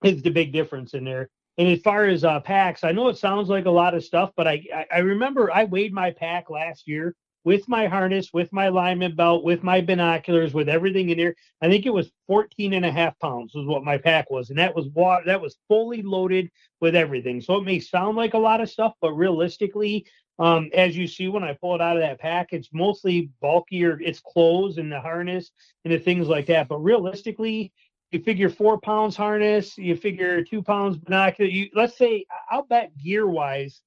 [0.03, 1.29] is the big difference in there.
[1.57, 4.31] And as far as uh, packs, I know it sounds like a lot of stuff,
[4.35, 7.15] but I, I I remember I weighed my pack last year
[7.45, 11.35] with my harness, with my lineman belt, with my binoculars, with everything in there.
[11.61, 14.49] I think it was 14 and a half pounds was what my pack was.
[14.49, 16.49] And that was water, that was fully loaded
[16.81, 17.39] with everything.
[17.39, 20.05] So it may sound like a lot of stuff, but realistically,
[20.41, 24.01] um, as you see when I pull it out of that pack, it's mostly bulkier,
[24.01, 25.51] it's clothes and the harness
[25.85, 26.67] and the things like that.
[26.67, 27.71] But realistically,
[28.09, 31.47] you figure four pounds harness, you figure two pounds binocular.
[31.47, 33.81] You let's say I'll bet gear wise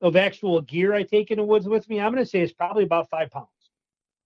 [0.00, 2.54] of actual gear I take in the woods with me, I'm going to say it's
[2.54, 3.48] probably about five pounds.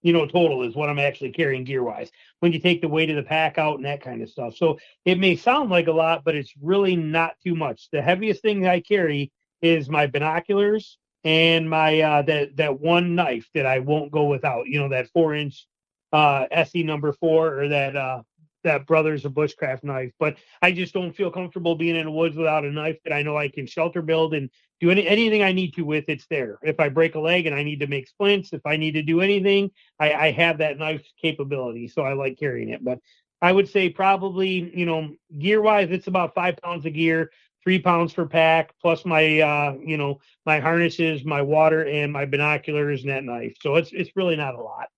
[0.03, 3.11] You know, total is what I'm actually carrying gear wise when you take the weight
[3.11, 4.55] of the pack out and that kind of stuff.
[4.57, 7.89] So it may sound like a lot, but it's really not too much.
[7.91, 13.49] The heaviest thing I carry is my binoculars and my uh that that one knife
[13.55, 14.67] that I won't go without.
[14.67, 15.67] You know, that four inch
[16.13, 18.23] uh ESEE number four or that uh
[18.65, 20.13] that brothers of bushcraft knife.
[20.19, 23.23] But I just don't feel comfortable being in the woods without a knife that I
[23.23, 26.05] know I can shelter build and do any anything I need to with.
[26.09, 26.59] It's there.
[26.63, 29.03] If I break a leg and I need to make splints, if I need to
[29.03, 31.89] do anything, I, I have that knife capability.
[31.89, 32.85] So I like carrying it.
[32.85, 32.99] But
[33.41, 37.33] I would say probably, you know, gear wise, it's about five pounds of gear,
[37.63, 42.25] three pounds per pack, plus my uh, you know, my harnesses, my water, and my
[42.25, 43.55] binoculars and that knife.
[43.61, 44.89] So it's it's really not a lot.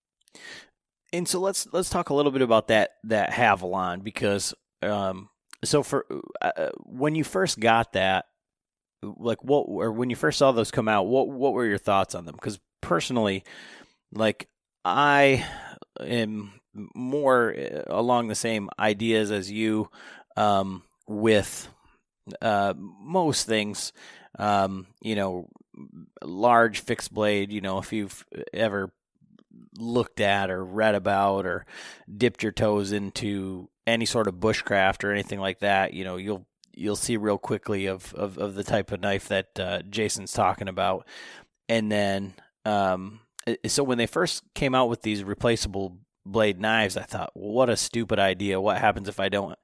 [1.12, 5.29] And so let's let's talk a little bit about that that Havalon because um,
[5.64, 6.07] so for
[6.40, 8.27] uh, when you first got that,
[9.03, 12.14] like what or when you first saw those come out, what what were your thoughts
[12.14, 12.35] on them?
[12.35, 13.44] Because personally,
[14.12, 14.48] like
[14.85, 15.46] I
[16.00, 16.53] am
[16.94, 19.90] more uh, along the same ideas as you
[20.37, 21.68] um, with
[22.40, 23.92] uh, most things.
[24.38, 25.48] Um, you know,
[26.22, 27.52] large fixed blade.
[27.52, 28.92] You know, if you've ever
[29.78, 31.66] looked at or read about or
[32.16, 36.46] dipped your toes into any sort of bushcraft or anything like that, you know, you'll
[36.76, 40.68] you'll see real quickly of of, of the type of knife that uh, Jason's talking
[40.68, 41.06] about.
[41.68, 42.34] And then,
[42.64, 43.20] um,
[43.66, 47.70] so when they first came out with these replaceable blade knives, I thought, well, what
[47.70, 48.60] a stupid idea.
[48.60, 49.58] What happens if I don't,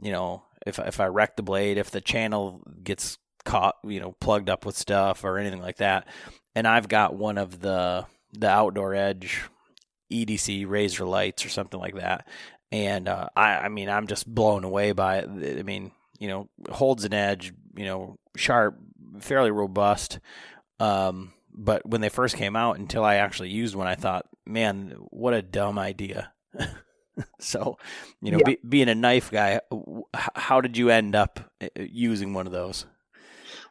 [0.00, 4.12] you know, if if I wreck the blade, if the channel gets caught, you know,
[4.20, 6.06] plugged up with stuff or anything like that.
[6.54, 9.44] And I've got one of the the outdoor edge
[10.12, 12.26] EDC razor lights or something like that.
[12.72, 15.58] And uh, I, I mean, I'm just blown away by it.
[15.58, 18.76] I mean, you know, holds an edge, you know, sharp,
[19.20, 20.18] fairly robust.
[20.80, 24.96] Um, but when they first came out, until I actually used one, I thought, man,
[25.10, 26.32] what a dumb idea.
[27.40, 27.78] so,
[28.20, 28.44] you know, Yeah.
[28.44, 29.60] be, being a knife guy,
[30.34, 32.86] how did you end up uh, using one of those?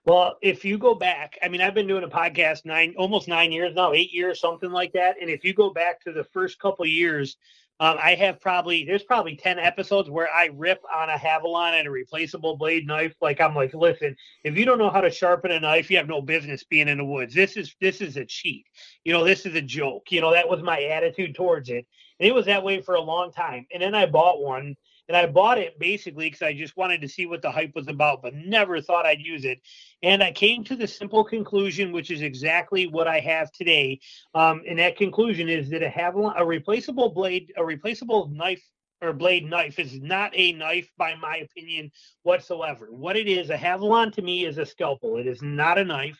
[0.05, 3.51] Well, if you go back, I mean, I've been doing a podcast nine, almost nine
[3.51, 5.15] years now, eight years, something like that.
[5.19, 7.37] And if you go back to the first couple years,
[7.81, 11.87] um, I have probably there's probably ten episodes where I rip on a Havalon and
[11.87, 13.13] a replaceable blade knife.
[13.19, 16.07] Like I'm like, listen, if you don't know how to sharpen a knife, you have
[16.07, 17.33] no business being in the woods.
[17.33, 18.65] This is this is a cheat.
[19.03, 20.03] You know, this is a joke.
[20.09, 21.85] You know, that was my attitude towards it,
[22.19, 23.65] and it was that way for a long time.
[23.73, 24.75] And then I bought one,
[25.07, 27.87] and I bought it basically because I just wanted to see what the hype was
[27.87, 29.59] about, but never thought I'd use it.
[30.01, 33.99] And I came to the simple conclusion, which is exactly what I have today.
[34.33, 38.63] Um, and that conclusion is that a Havalon, a replaceable blade, a replaceable knife
[39.01, 41.91] or blade knife is not a knife by my opinion
[42.23, 42.87] whatsoever.
[42.89, 45.17] What it is, a Havalon to me is a scalpel.
[45.17, 46.19] It is not a knife.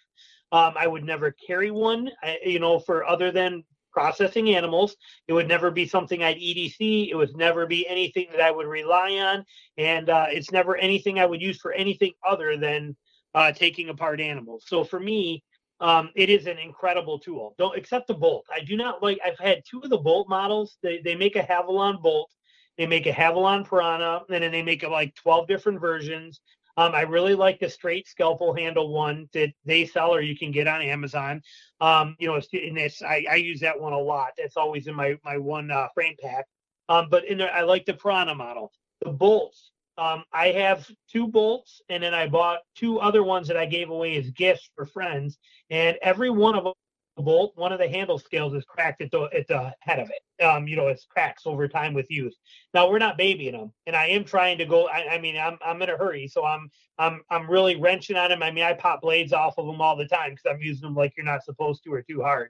[0.52, 2.12] Um, I would never carry one,
[2.44, 3.64] you know, for other than
[3.96, 4.98] processing animals.
[5.30, 7.10] It would never be something I'd EDC.
[7.10, 9.46] It would never be anything that I would rely on,
[9.78, 12.96] and uh, it's never anything I would use for anything other than
[13.34, 14.66] uh, taking apart animals.
[14.68, 15.44] So for me,
[15.80, 17.56] um, it is an incredible tool.
[17.58, 18.46] Don't accept the bolt.
[18.54, 19.18] I do not like.
[19.26, 20.78] I've had two of the bolt models.
[20.84, 22.30] They they make a Havalon bolt.
[22.78, 26.42] They make a Havalon Piranha, and then they make like twelve different versions.
[26.78, 30.52] Um, I really like the straight scalpel handle one that they sell or you can
[30.52, 31.42] get on Amazon.
[31.80, 34.32] Um, you know, and I, I, use that one a lot.
[34.38, 36.48] That's always in my my one uh, frame pack.
[36.90, 38.72] Um, but in there, I like the Piranha model.
[39.02, 39.72] The bolts.
[39.98, 43.90] Um, I have two bolts, and then I bought two other ones that I gave
[43.90, 45.38] away as gifts for friends.
[45.70, 46.74] And every one of them
[47.22, 50.44] bolt, one of the handle scales is cracked at the at the head of it.
[50.44, 52.36] Um, you know, it's cracks over time with use.
[52.74, 54.88] Now we're not babying them, and I am trying to go.
[54.88, 58.30] I, I, mean, I'm I'm in a hurry, so I'm I'm I'm really wrenching on
[58.30, 58.44] them.
[58.44, 60.96] I mean, I pop blades off of them all the time because I'm using them
[60.96, 62.50] like you're not supposed to or too hard.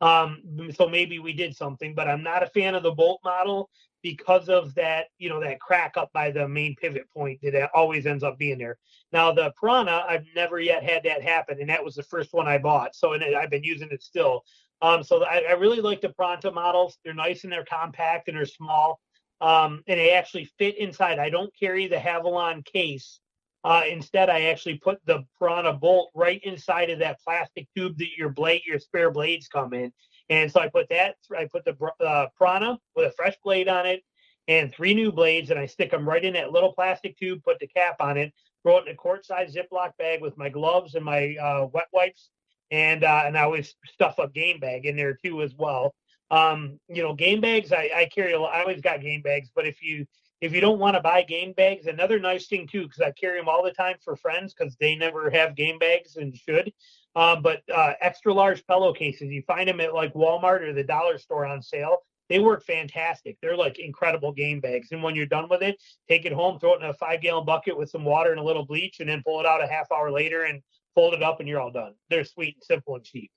[0.00, 0.42] Um,
[0.74, 3.70] so maybe we did something, but I'm not a fan of the bolt model
[4.04, 8.04] because of that, you know, that crack up by the main pivot point that always
[8.04, 8.76] ends up being there.
[9.12, 12.46] Now the Piranha, I've never yet had that happen, and that was the first one
[12.46, 12.94] I bought.
[12.94, 14.44] So and I've been using it still.
[14.82, 16.98] Um, so I, I, really like the Piranha models.
[17.02, 19.00] They're nice and they're compact and they're small,
[19.40, 21.18] um, and they actually fit inside.
[21.18, 23.20] I don't carry the Havalon case.
[23.62, 28.18] Uh, instead, I actually put the Piranha bolt right inside of that plastic tube that
[28.18, 29.90] your blade, your spare blades come in,
[30.30, 33.86] and so I put that, I put the uh, Piranha with a fresh blade on
[33.86, 34.02] it
[34.48, 37.58] and three new blades, and I stick them right in that little plastic tube, put
[37.58, 40.94] the cap on it, throw it in a quart size Ziploc bag with my gloves
[40.94, 42.30] and my uh, wet wipes.
[42.70, 45.94] And uh, and I always stuff a game bag in there too as well.
[46.30, 48.54] Um, you know, game bags I, I carry a lot.
[48.54, 50.06] I always got game bags, but if you
[50.40, 53.38] if you don't want to buy game bags, another nice thing too, because I carry
[53.38, 56.72] them all the time for friends because they never have game bags and should.
[57.16, 61.18] Um, but uh, extra large pillowcases, you find them at like Walmart or the dollar
[61.18, 61.98] store on sale.
[62.28, 63.36] They work fantastic.
[63.40, 64.88] They're like incredible game bags.
[64.92, 67.44] And when you're done with it, take it home, throw it in a five gallon
[67.44, 69.92] bucket with some water and a little bleach, and then pull it out a half
[69.92, 70.62] hour later and
[70.94, 71.92] fold it up, and you're all done.
[72.08, 73.30] They're sweet and simple and cheap.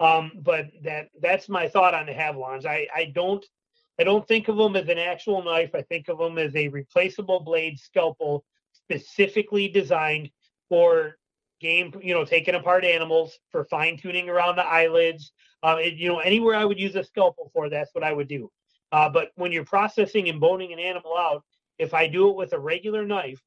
[0.00, 2.64] Um, but that that's my thought on the Havalons.
[2.64, 3.44] I I don't
[4.00, 5.74] I don't think of them as an actual knife.
[5.74, 10.30] I think of them as a replaceable blade scalpel specifically designed
[10.70, 11.18] for
[11.60, 15.32] game, you know, taking apart animals for fine tuning around the eyelids.
[15.62, 18.28] Uh, it, you know, anywhere I would use a scalpel for, that's what I would
[18.28, 18.50] do.
[18.92, 21.44] Uh, but when you're processing and boning an animal out,
[21.78, 23.40] if I do it with a regular knife,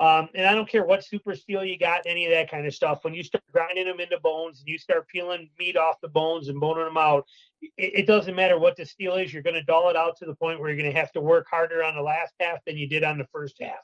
[0.00, 2.74] um, and I don't care what super steel you got, any of that kind of
[2.74, 3.02] stuff.
[3.02, 6.48] When you start grinding them into bones and you start peeling meat off the bones
[6.48, 7.26] and boning them out,
[7.60, 9.32] it, it doesn't matter what the steel is.
[9.32, 11.20] You're going to dull it out to the point where you're going to have to
[11.20, 13.80] work harder on the last half than you did on the first half.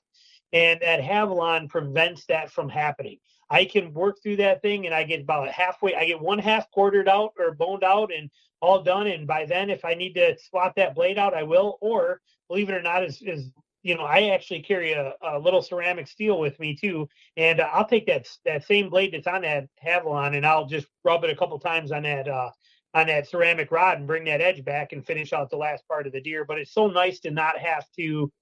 [0.52, 3.18] And that Havalon prevents that from happening.
[3.54, 6.68] I can work through that thing and I get about halfway, I get one half
[6.72, 8.28] quartered out or boned out and
[8.60, 9.06] all done.
[9.06, 11.78] And by then, if I need to swap that blade out, I will.
[11.80, 13.50] Or believe it or not, is, is
[13.84, 17.08] you know, I actually carry a, a, little ceramic steel with me too.
[17.36, 21.22] And I'll take that, that same blade that's on that Havalon and I'll just rub
[21.22, 22.50] it a couple times on that, uh,
[22.92, 26.08] on that ceramic rod and bring that edge back and finish out the last part
[26.08, 26.44] of the deer.
[26.44, 28.32] But it's so nice to not have to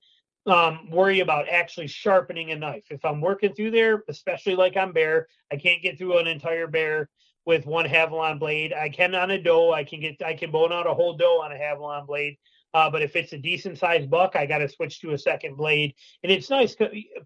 [0.46, 2.84] um, worry about actually sharpening a knife.
[2.90, 6.66] If I'm working through there, especially like on bear, I can't get through an entire
[6.66, 7.08] bear
[7.44, 8.72] with one Havalon blade.
[8.72, 9.72] I can on a doe.
[9.72, 12.36] I can get I can bone out a whole doe on a Havalon blade.
[12.74, 15.56] Uh, but if it's a decent sized buck, I got to switch to a second
[15.56, 15.94] blade.
[16.22, 16.74] And it's nice.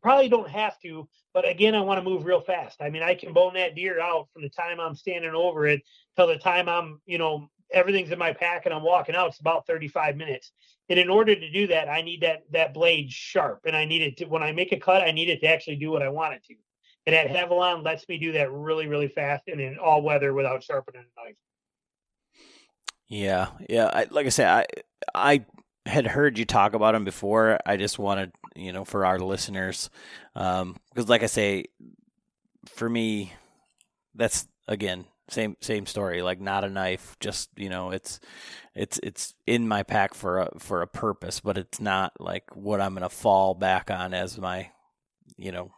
[0.02, 2.82] Probably don't have to, but again, I want to move real fast.
[2.82, 5.82] I mean, I can bone that deer out from the time I'm standing over it
[6.16, 9.28] till the time I'm, you know, everything's in my pack and I'm walking out.
[9.28, 10.52] It's about 35 minutes.
[10.88, 14.02] And in order to do that, I need that that blade sharp, and I need
[14.02, 16.08] it to when I make a cut, I need it to actually do what I
[16.08, 16.54] want it to.
[17.06, 20.62] And that Havalon lets me do that really, really fast and in all weather without
[20.62, 21.36] sharpening a knife.
[23.08, 23.90] Yeah, yeah.
[23.92, 24.66] I, like I said, I
[25.14, 25.44] I
[25.86, 27.58] had heard you talk about them before.
[27.66, 29.90] I just wanted, you know, for our listeners,
[30.34, 31.66] because um, like I say,
[32.66, 33.32] for me,
[34.14, 38.20] that's again same same story like not a knife just you know it's
[38.74, 42.80] it's it's in my pack for a for a purpose but it's not like what
[42.80, 44.70] i'm gonna fall back on as my
[45.36, 45.72] you know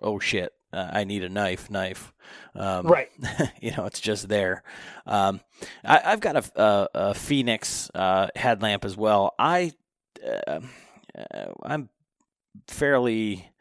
[0.00, 2.12] oh shit uh, i need a knife knife
[2.54, 3.10] um, right.
[3.60, 4.62] you know it's just there.
[5.06, 5.40] Um,
[5.84, 9.34] I, have got a, a, a Fenix uh, headlamp as well.
[9.38, 9.72] I
[10.26, 10.60] uh,
[11.62, 11.88] i'm
[12.68, 13.51] fairly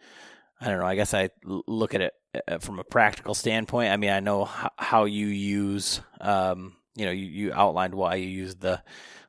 [0.62, 2.14] i don't know i guess i look at it
[2.48, 4.46] uh, from a practical standpoint, I mean, I know
[4.78, 8.82] how you use, um, you know, you, you outlined why you use the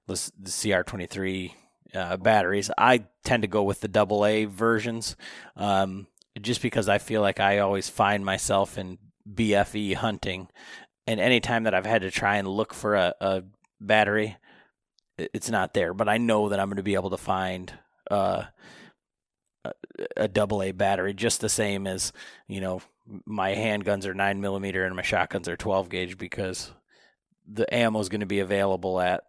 [0.06, 1.52] the, the CR23
[1.94, 2.70] uh, batteries.
[2.78, 5.16] I tend to go with the double A versions,
[5.56, 6.06] um,
[6.40, 10.48] just because I feel like I always find myself in BFE hunting,
[11.08, 13.42] and anytime that I've had to try and look for a, a
[13.80, 14.36] battery,
[15.18, 15.92] it's not there.
[15.92, 17.72] But I know that I'm going to be able to find.
[18.08, 18.44] Uh,
[20.16, 22.12] a double A battery, just the same as
[22.48, 22.82] you know
[23.24, 26.72] my handguns are nine millimeter and my shotguns are twelve gauge because
[27.46, 29.24] the ammo is going to be available at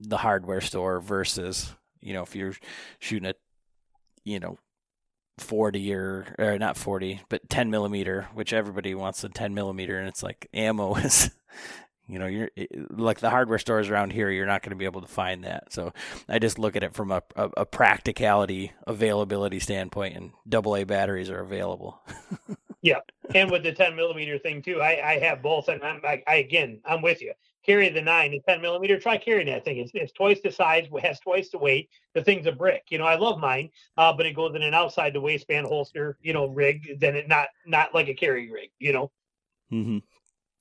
[0.00, 2.54] the hardware store versus you know if you're
[2.98, 3.34] shooting a
[4.24, 4.58] you know
[5.38, 10.08] 40 or or not 40 but 10 millimeter which everybody wants a 10 millimeter and
[10.08, 11.30] it's like ammo is
[12.08, 12.50] you know you're
[12.90, 15.72] like the hardware stores around here you're not going to be able to find that
[15.72, 15.92] so
[16.28, 20.84] i just look at it from a, a, a practicality availability standpoint and double a
[20.84, 22.00] batteries are available
[22.82, 22.98] yeah
[23.34, 26.36] and with the 10 millimeter thing too i i have both and i'm I, I
[26.36, 27.32] again i'm with you
[27.64, 29.78] carry the nine and 10 millimeter, try carrying that thing.
[29.78, 31.88] It's, it's twice the size, has twice the weight.
[32.14, 32.84] The thing's a brick.
[32.90, 36.18] You know, I love mine, uh, but it goes in an outside the waistband holster,
[36.20, 39.10] you know, rig, then it not not like a carry rig, you know.
[39.72, 39.98] Mm-hmm.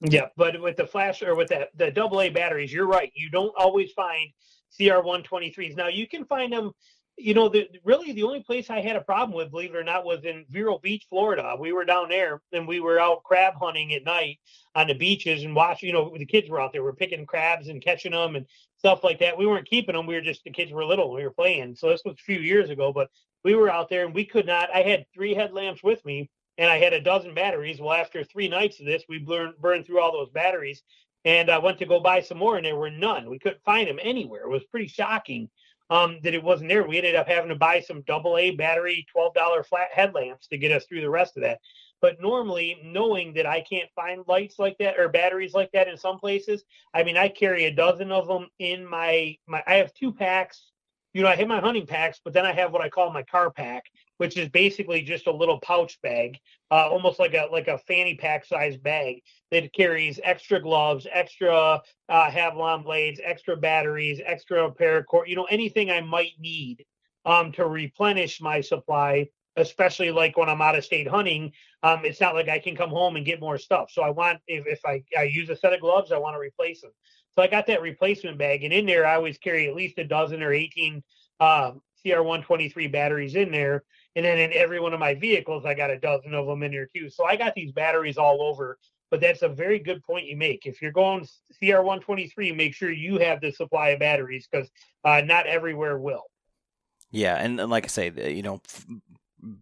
[0.02, 3.12] Yeah, but with the flash or with that the double A batteries, you're right.
[3.16, 4.30] You don't always find
[4.76, 5.76] CR one twenty threes.
[5.76, 6.72] Now you can find them
[7.18, 9.84] you know, the really the only place I had a problem with, believe it or
[9.84, 11.56] not, was in Vero Beach, Florida.
[11.60, 14.40] We were down there and we were out crab hunting at night
[14.76, 15.88] on the beaches and watching.
[15.88, 16.84] You know, the kids were out there.
[16.84, 18.46] We are picking crabs and catching them and
[18.78, 19.38] stuff like that.
[19.38, 20.08] We weren't keeping them.
[20.08, 21.14] We were just the kids were little.
[21.14, 21.76] We were playing.
[21.76, 23.10] So this was a few years ago, but
[23.44, 24.74] we were out there and we could not.
[24.74, 27.80] I had three headlamps with me and I had a dozen batteries.
[27.80, 30.84] Well, after three nights of this, we burned burned through all those batteries.
[31.24, 33.30] And I went to go buy some more, and there were none.
[33.30, 34.42] We couldn't find them anywhere.
[34.42, 35.50] It was pretty shocking
[35.92, 36.88] um, that it wasn't there.
[36.88, 40.72] We ended up having to buy some double A battery, $12 flat headlamps to get
[40.72, 41.60] us through the rest of that.
[42.02, 45.98] But normally, knowing that I can't find lights like that or batteries like that in
[45.98, 49.62] some places, I mean, I carry a dozen of them in my my.
[49.68, 50.72] I have two packs.
[51.14, 53.24] You know, I have my hunting packs, but then I have what I call my
[53.24, 53.84] car pack,
[54.22, 56.38] which is basically just a little pouch bag,
[56.70, 59.20] uh, almost like a like a fanny pack size bag
[59.50, 66.02] that carries extra gloves, extra uh, blades, extra batteries, extra paracord, you know, anything I
[66.02, 66.86] might need
[67.26, 69.28] um, to replenish my supply.
[69.58, 71.52] Especially like when I'm out of state hunting,
[71.82, 73.90] um, it's not like I can come home and get more stuff.
[73.92, 76.40] So I want if, if I, I use a set of gloves, I want to
[76.40, 76.92] replace them.
[77.32, 80.04] So I got that replacement bag, and in there I always carry at least a
[80.04, 81.02] dozen or 18
[81.40, 81.72] uh,
[82.06, 83.84] CR123 batteries in there
[84.16, 86.72] and then in every one of my vehicles, I got a dozen of them in
[86.72, 87.10] there too.
[87.10, 88.78] So I got these batteries all over.
[89.10, 90.66] But that's a very good point you make.
[90.66, 91.28] If you're going
[91.62, 94.70] CR123, make sure you have the supply of batteries because
[95.04, 96.24] uh, not everywhere will.
[97.12, 98.62] Yeah, and, and like I say, you know,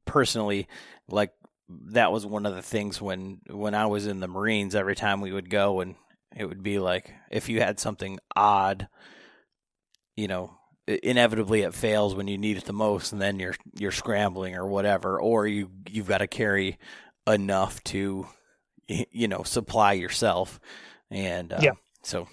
[0.05, 0.67] personally,
[1.07, 1.33] like
[1.67, 4.75] that was one of the things when when I was in the Marines.
[4.75, 5.95] Every time we would go, and
[6.35, 8.87] it would be like if you had something odd,
[10.15, 10.58] you know,
[11.03, 14.65] inevitably it fails when you need it the most and then you're you're scrambling or
[14.65, 16.77] whatever or you you've got to carry
[17.27, 18.27] enough to
[18.87, 20.59] you know supply yourself.
[21.11, 21.71] And uh, yeah.
[22.03, 22.27] so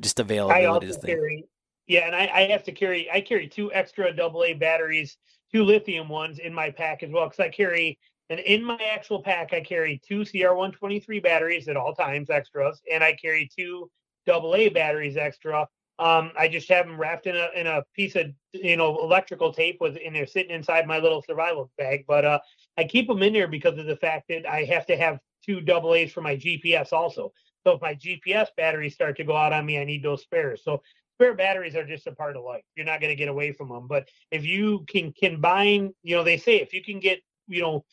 [0.00, 1.46] just availability is carry,
[1.86, 5.16] yeah and I, I have to carry i carry two extra double a batteries
[5.52, 7.98] two lithium ones in my pack as well because i carry
[8.30, 13.04] and in my actual pack i carry two cr123 batteries at all times extras and
[13.04, 13.90] i carry two
[14.26, 15.66] double a batteries extra
[15.98, 19.52] um, I just have them wrapped in a in a piece of you know electrical
[19.52, 22.04] tape with and they're sitting inside my little survival bag.
[22.08, 22.38] But uh,
[22.76, 25.60] I keep them in there because of the fact that I have to have two
[25.60, 27.32] double A's for my GPS also.
[27.64, 30.62] So if my GPS batteries start to go out on me, I need those spares.
[30.64, 30.82] So
[31.14, 32.62] spare batteries are just a part of life.
[32.76, 33.86] You're not going to get away from them.
[33.86, 37.84] But if you can combine, you know, they say if you can get, you know,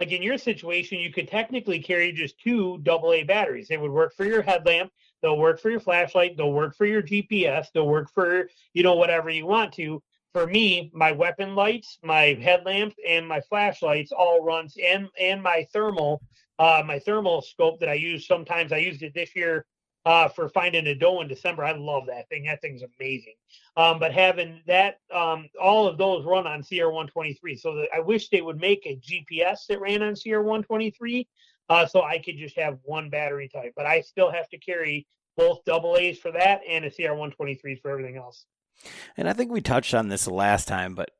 [0.00, 3.68] like in your situation, you could technically carry just two double A batteries.
[3.68, 4.92] They would work for your headlamp
[5.22, 6.36] They'll work for your flashlight.
[6.36, 7.66] They'll work for your GPS.
[7.72, 10.02] They'll work for, you know, whatever you want to.
[10.32, 15.66] For me, my weapon lights, my headlamps, and my flashlights all runs and and my
[15.72, 16.22] thermal,
[16.58, 18.72] uh, my thermal scope that I use sometimes.
[18.72, 19.64] I used it this year
[20.08, 21.64] uh, for finding a doe in December.
[21.64, 22.44] I love that thing.
[22.44, 23.34] That thing's amazing.
[23.76, 27.58] Um, but having that, um, all of those run on CR123.
[27.58, 31.26] So the, I wish they would make a GPS that ran on CR123
[31.68, 33.72] uh, so I could just have one battery type.
[33.76, 35.06] But I still have to carry
[35.36, 38.44] both double A's for that and a CR123 for everything else.
[39.16, 41.10] And I think we touched on this last time, but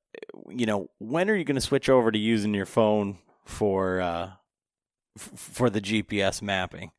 [0.48, 4.30] you know, when are you going to switch over to using your phone for uh,
[5.16, 6.90] f- for the GPS mapping?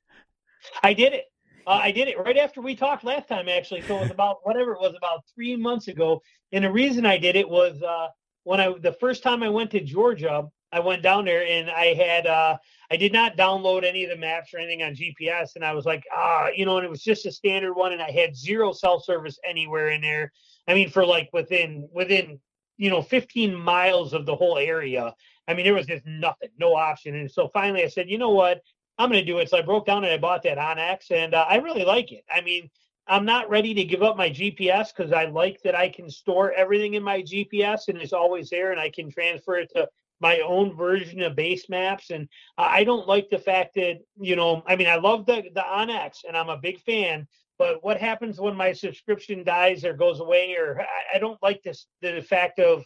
[0.84, 1.26] I did it.
[1.66, 3.82] Uh, I did it right after we talked last time, actually.
[3.82, 6.22] So it was about whatever it was about three months ago.
[6.52, 8.08] And the reason I did it was uh,
[8.44, 11.94] when I the first time I went to Georgia, I went down there and I
[11.94, 12.58] had uh,
[12.92, 15.86] I did not download any of the maps or anything on GPS, and I was
[15.86, 18.74] like, ah, you know, and it was just a standard one, and I had zero
[18.74, 20.32] cell service anywhere in there.
[20.68, 22.40] I mean, for like within within
[22.78, 25.14] you know 15 miles of the whole area.
[25.48, 27.16] I mean, there was just nothing, no option.
[27.16, 28.62] And so finally, I said, you know what,
[29.00, 29.50] I'm going to do it.
[29.50, 32.24] So I broke down and I bought that onX, and uh, I really like it.
[32.34, 32.70] I mean,
[33.08, 36.54] I'm not ready to give up my GPS because I like that I can store
[36.54, 39.88] everything in my GPS and it's always there, and I can transfer it to
[40.20, 42.10] my own version of base maps.
[42.10, 45.62] And I don't like the fact that, you know, I mean, I love the, the
[45.62, 50.20] onX and I'm a big fan, but what happens when my subscription dies or goes
[50.20, 50.56] away?
[50.56, 52.84] Or I, I don't like this, the fact of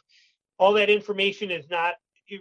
[0.59, 1.95] all that information is not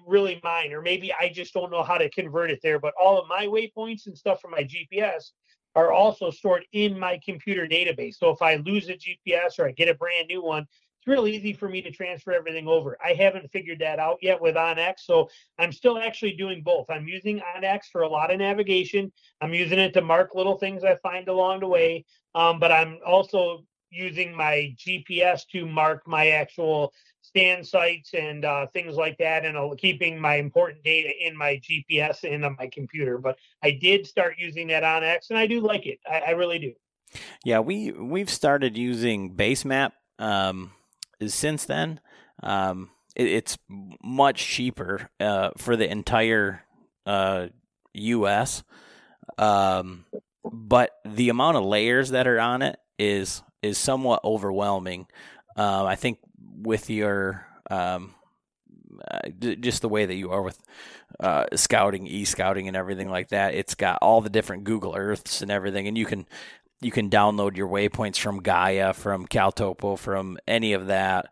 [0.06, 2.78] really mine, or maybe I just don't know how to convert it there.
[2.78, 5.30] But all of my waypoints and stuff from my GPS
[5.74, 8.16] are also stored in my computer database.
[8.16, 10.66] So if I lose a GPS or I get a brand new one,
[11.02, 12.96] it's real easy for me to transfer everything over.
[13.04, 15.28] I haven't figured that out yet with onX, so
[15.58, 16.86] I'm still actually doing both.
[16.90, 19.10] I'm using onX for a lot of navigation.
[19.40, 22.04] I'm using it to mark little things I find along the way,
[22.36, 28.68] um, but I'm also using my GPS to mark my actual stand sites and uh,
[28.68, 32.68] things like that, and uh, keeping my important data in my GPS and on my
[32.68, 33.18] computer.
[33.18, 35.98] But I did start using that onX, and I do like it.
[36.08, 36.74] I, I really do.
[37.44, 39.92] Yeah, we we've started using Basemap.
[40.20, 40.70] Um,
[41.28, 42.00] since then.
[42.42, 43.58] Um, it, it's
[44.02, 46.62] much cheaper uh, for the entire
[47.06, 47.48] uh,
[47.94, 48.62] U.S.
[49.38, 50.06] Um,
[50.44, 55.06] but the amount of layers that are on it is is somewhat overwhelming.
[55.56, 56.18] Uh, I think
[56.62, 58.14] with your um,
[59.10, 59.28] uh,
[59.60, 60.58] just the way that you are with
[61.20, 63.54] uh, scouting, e scouting, and everything like that.
[63.54, 66.26] It's got all the different Google Earths and everything, and you can
[66.82, 71.26] you can download your waypoints from Gaia, from Caltopo, from any of that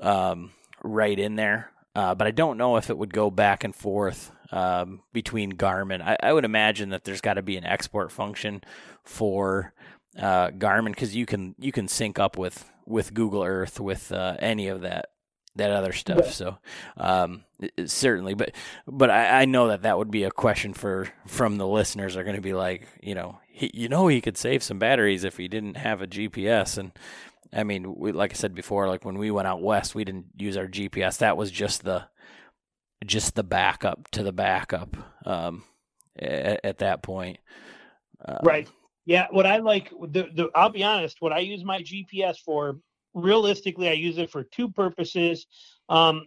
[0.00, 0.52] um,
[0.82, 1.70] right in there.
[1.94, 6.02] Uh, but I don't know if it would go back and forth um, between Garmin.
[6.02, 8.62] I, I, would imagine that there's got to be an export function
[9.02, 9.72] for
[10.18, 14.36] uh, Garmin because you can you can sync up with with Google Earth with uh,
[14.38, 15.06] any of that
[15.56, 16.32] that other stuff.
[16.32, 16.58] So
[16.96, 17.44] um,
[17.86, 18.52] certainly, but
[18.86, 22.24] but I, I, know that that would be a question for from the listeners are
[22.24, 25.38] going to be like, you know, he, you know, he could save some batteries if
[25.38, 26.76] he didn't have a GPS.
[26.76, 26.92] And
[27.54, 30.26] I mean, we, like I said before, like when we went out west, we didn't
[30.36, 31.18] use our GPS.
[31.18, 32.04] That was just the
[33.06, 35.64] just the backup to the backup um,
[36.18, 37.38] at, at that point.
[38.26, 38.68] Um, right.
[39.06, 39.26] Yeah.
[39.30, 41.16] What I like, the, the I'll be honest.
[41.20, 42.76] What I use my GPS for,
[43.14, 45.46] realistically, I use it for two purposes.
[45.88, 46.26] Um,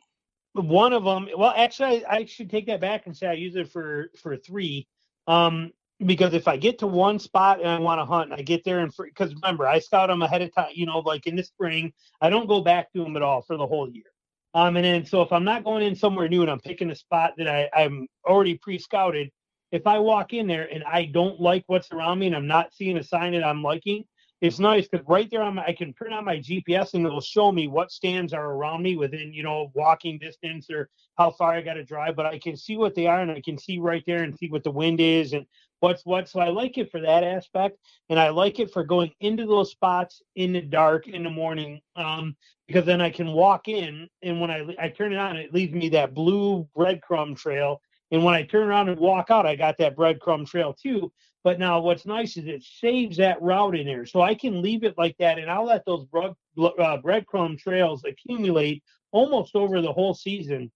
[0.53, 3.55] one of them, well, actually, I, I, should take that back and say I use
[3.55, 4.87] it for for three.
[5.27, 5.71] Um,
[6.05, 8.79] because if I get to one spot and I want to hunt, I get there
[8.79, 10.71] and because remember I scout them ahead of time.
[10.73, 13.57] You know, like in the spring, I don't go back to them at all for
[13.57, 14.05] the whole year.
[14.53, 16.95] Um, and then so if I'm not going in somewhere new and I'm picking a
[16.95, 19.29] spot that I, I'm already pre-scouted,
[19.71, 22.73] if I walk in there and I don't like what's around me and I'm not
[22.73, 24.05] seeing a sign that I'm liking,
[24.41, 27.19] it's nice because right there on my, I can turn on my GPS and it'll
[27.19, 31.53] show me what stands are around me within you know walking distance or how far
[31.53, 32.15] I got to drive.
[32.15, 34.49] But I can see what they are and I can see right there and see
[34.49, 35.45] what the wind is and
[35.79, 36.27] what's what.
[36.29, 37.77] So I like it for that aspect,
[38.09, 41.81] and I like it for going into those spots in the dark in the morning,
[41.95, 42.35] um,
[42.67, 45.73] because then I can walk in and when I I turn it on, it leaves
[45.73, 47.81] me that blue breadcrumb trail.
[48.11, 51.11] And when I turn around and walk out, I got that breadcrumb trail too.
[51.43, 54.05] But now what's nice is it saves that route in there.
[54.05, 58.03] So I can leave it like that and I'll let those bread, uh, breadcrumb trails
[58.03, 60.71] accumulate almost over the whole season.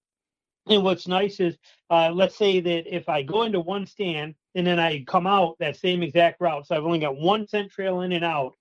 [0.68, 1.58] And what's nice is,
[1.90, 5.58] uh, let's say that if I go into one stand and then I come out
[5.60, 8.54] that same exact route, so I've only got one scent trail in and out,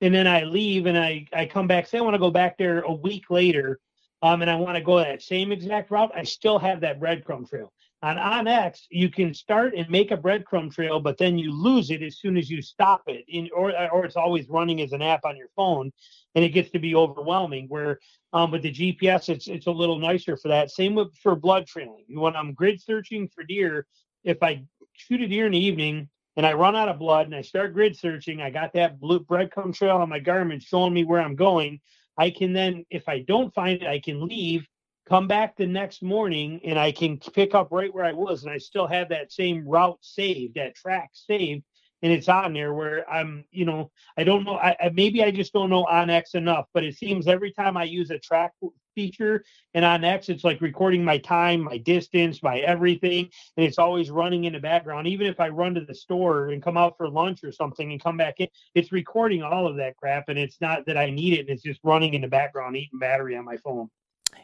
[0.00, 2.56] and then I leave and I, I come back, say I want to go back
[2.58, 3.78] there a week later,
[4.22, 7.48] um, and I want to go that same exact route, I still have that breadcrumb
[7.48, 7.72] trail
[8.02, 12.02] on onX, you can start and make a breadcrumb trail, but then you lose it
[12.02, 15.24] as soon as you stop it, in, or or it's always running as an app
[15.24, 15.92] on your phone,
[16.34, 17.66] and it gets to be overwhelming.
[17.68, 17.98] Where
[18.32, 20.70] um, with the GPS, it's it's a little nicer for that.
[20.70, 22.04] Same with for blood trailing.
[22.08, 23.86] When I'm grid searching for deer,
[24.24, 24.64] if I
[25.00, 27.74] shoot a deer in the evening and I run out of blood and I start
[27.74, 31.34] grid searching, I got that blue breadcrumb trail on my Garmin showing me where I'm
[31.34, 31.80] going.
[32.16, 34.66] I can then, if I don't find it, I can leave
[35.08, 38.52] come back the next morning and I can pick up right where I was and
[38.52, 41.64] I still have that same route saved, that track saved,
[42.02, 45.30] and it's on there where I'm, you know, I don't know, I, I maybe I
[45.30, 48.52] just don't know onX enough, but it seems every time I use a track
[48.94, 49.44] feature
[49.74, 54.44] and onX, it's like recording my time, my distance, my everything, and it's always running
[54.44, 55.06] in the background.
[55.06, 58.02] Even if I run to the store and come out for lunch or something and
[58.02, 61.34] come back in, it's recording all of that crap, and it's not that I need
[61.34, 63.88] it, and it's just running in the background, eating battery on my phone.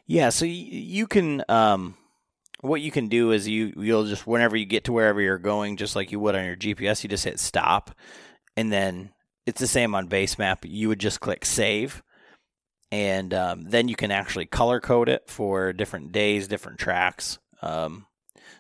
[0.06, 1.96] Yeah, so y- you can um,
[2.60, 5.76] what you can do is you you'll just whenever you get to wherever you're going,
[5.76, 7.90] just like you would on your GPS, you just hit stop,
[8.56, 9.10] and then
[9.46, 10.58] it's the same on Basemap.
[10.62, 12.02] You would just click save,
[12.90, 17.38] and um, then you can actually color code it for different days, different tracks.
[17.62, 18.06] Um,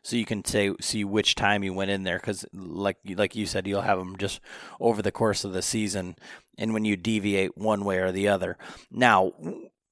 [0.02, 3.44] so you can say see which time you went in there because like like you
[3.44, 4.40] said you'll have them just
[4.80, 6.14] over the course of the season
[6.58, 8.56] and when you deviate one way or the other
[8.90, 9.32] now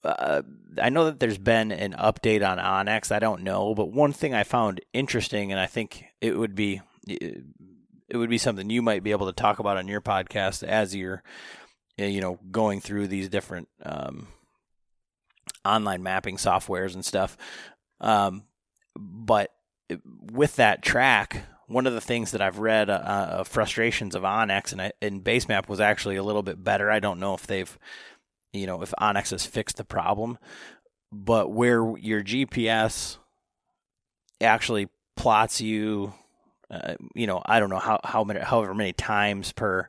[0.05, 0.43] uh,
[0.81, 3.11] I know that there's been an update on onX.
[3.13, 6.83] I don't know, but one thing I found interesting, and I think it would be
[7.07, 10.95] it would be something you might be able to talk about on your podcast as
[10.95, 11.23] you're
[11.97, 14.29] you know going through these different um,
[15.65, 17.37] online mapping softwares and stuff.
[18.01, 18.45] Um,
[18.97, 19.51] but
[20.33, 24.73] with that track, one of the things that I've read uh, uh, frustrations of onX
[24.73, 26.91] and, and Basemap was actually a little bit better.
[26.91, 27.79] I don't know if they've
[28.55, 30.39] you know, if onX has fixed the problem,
[31.13, 33.19] but where your GPS
[34.41, 36.13] actually plots you,
[36.71, 39.89] uh, you know, I don't know how, how many, however many times per,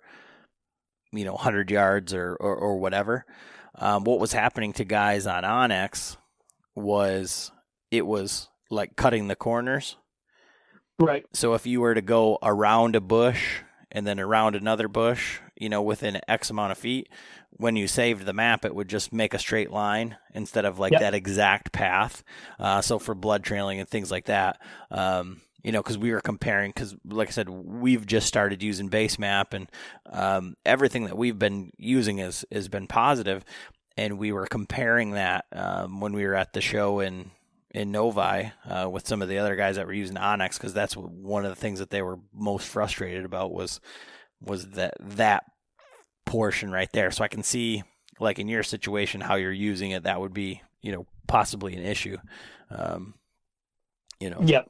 [1.12, 3.26] you know, 100 yards or, or, or whatever.
[3.76, 6.18] Um, what was happening to guys on onX
[6.76, 7.52] was
[7.92, 9.98] it was like cutting the corners.
[11.00, 11.26] Right.
[11.34, 13.62] So if you were to go around a bush
[13.92, 17.10] and then around another bush, you know, within X amount of feet,
[17.58, 20.92] when you saved the map, it would just make a straight line instead of like
[20.92, 21.02] yep.
[21.02, 22.24] that exact path.
[22.60, 26.22] Uh, so for blood trailing and things like that, um, you know, because we were
[26.22, 29.72] comparing, because like I said, we've just started using Basemap and
[30.12, 33.44] um, everything that we've been using has has been positive,
[33.98, 37.32] and we were comparing that um, when we were at the show in
[37.72, 40.96] in Novi uh, with some of the other guys that were using onX, because that's
[40.96, 43.80] one of the things that they were most frustrated about was
[44.40, 45.46] was that that
[46.26, 47.12] portion right there.
[47.12, 47.84] So I can see,
[48.20, 50.04] like in your situation, how you're using it.
[50.04, 52.18] That would be, you know, possibly an issue.
[52.70, 53.14] Um,
[54.20, 54.42] you know.
[54.44, 54.70] Yep.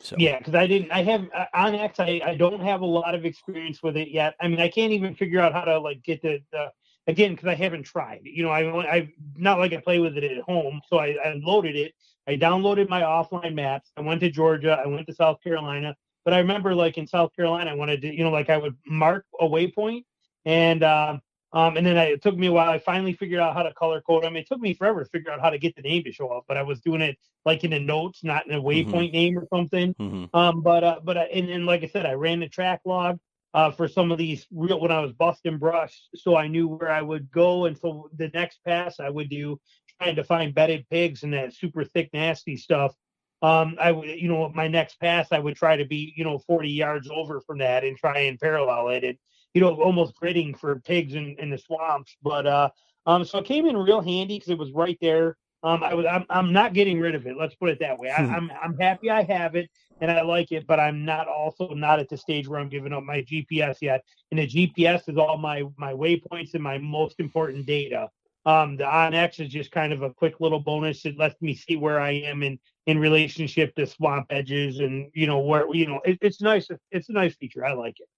[0.00, 0.16] So.
[0.18, 0.92] Yeah, because I didn't.
[0.92, 1.22] I have
[1.54, 2.00] on onX.
[2.00, 4.34] I I don't have a lot of experience with it yet.
[4.40, 6.70] I mean, I can't even figure out how to like get the, the
[7.06, 8.20] again because I haven't tried.
[8.24, 10.82] You know, I I not like I play with it at home.
[10.88, 11.94] So I, I loaded it.
[12.28, 13.90] I downloaded my offline maps.
[13.96, 14.80] I went to Georgia.
[14.84, 15.96] I went to South Carolina.
[16.24, 18.76] But I remember, like in South Carolina, I wanted to, you know, like I would
[18.84, 20.04] mark a waypoint
[20.46, 21.20] and um,
[21.52, 22.70] um, and then I, it took me a while.
[22.70, 24.36] I finally figured out how to color code them.
[24.36, 26.44] It took me forever to figure out how to get the name to show up,
[26.48, 29.12] but I was doing it like in the notes, not in a waypoint mm-hmm.
[29.12, 29.94] name or something.
[29.94, 30.36] Mm-hmm.
[30.36, 33.18] Um, but uh, but uh, and, and like I said, I ran the track log
[33.54, 36.90] uh, for some of these real when I was busting brush, so I knew where
[36.90, 37.66] I would go.
[37.66, 39.58] And so the next pass I would do
[40.00, 42.94] trying to find bedded pigs and that super thick, nasty stuff.
[43.42, 46.38] Um, I would, you know, my next pass I would try to be, you know,
[46.38, 49.04] 40 yards over from that and try and parallel it.
[49.04, 49.16] And
[49.56, 52.14] you know, almost gritting for pigs in, in the swamps.
[52.22, 52.68] But uh,
[53.06, 55.38] um, so it came in real handy because it was right there.
[55.62, 57.38] Um, I was I'm, I'm not getting rid of it.
[57.38, 58.10] Let's put it that way.
[58.10, 58.34] I, am hmm.
[58.34, 59.70] I'm, I'm happy I have it
[60.02, 62.92] and I like it, but I'm not also not at the stage where I'm giving
[62.92, 64.04] up my GPS yet.
[64.30, 68.10] And the GPS is all my my waypoints and my most important data.
[68.44, 71.06] Um, the onX is just kind of a quick little bonus.
[71.06, 75.26] It lets me see where I am in in relationship to swamp edges and you
[75.26, 76.68] know where you know it, it's nice.
[76.90, 77.64] It's a nice feature.
[77.64, 78.08] I like it.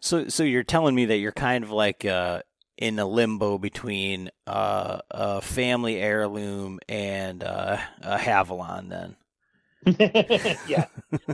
[0.00, 2.42] So, so you're telling me that you're kind of like uh,
[2.78, 9.16] in a limbo between uh, a family heirloom and uh, a Havalon, then.
[10.66, 10.86] yeah,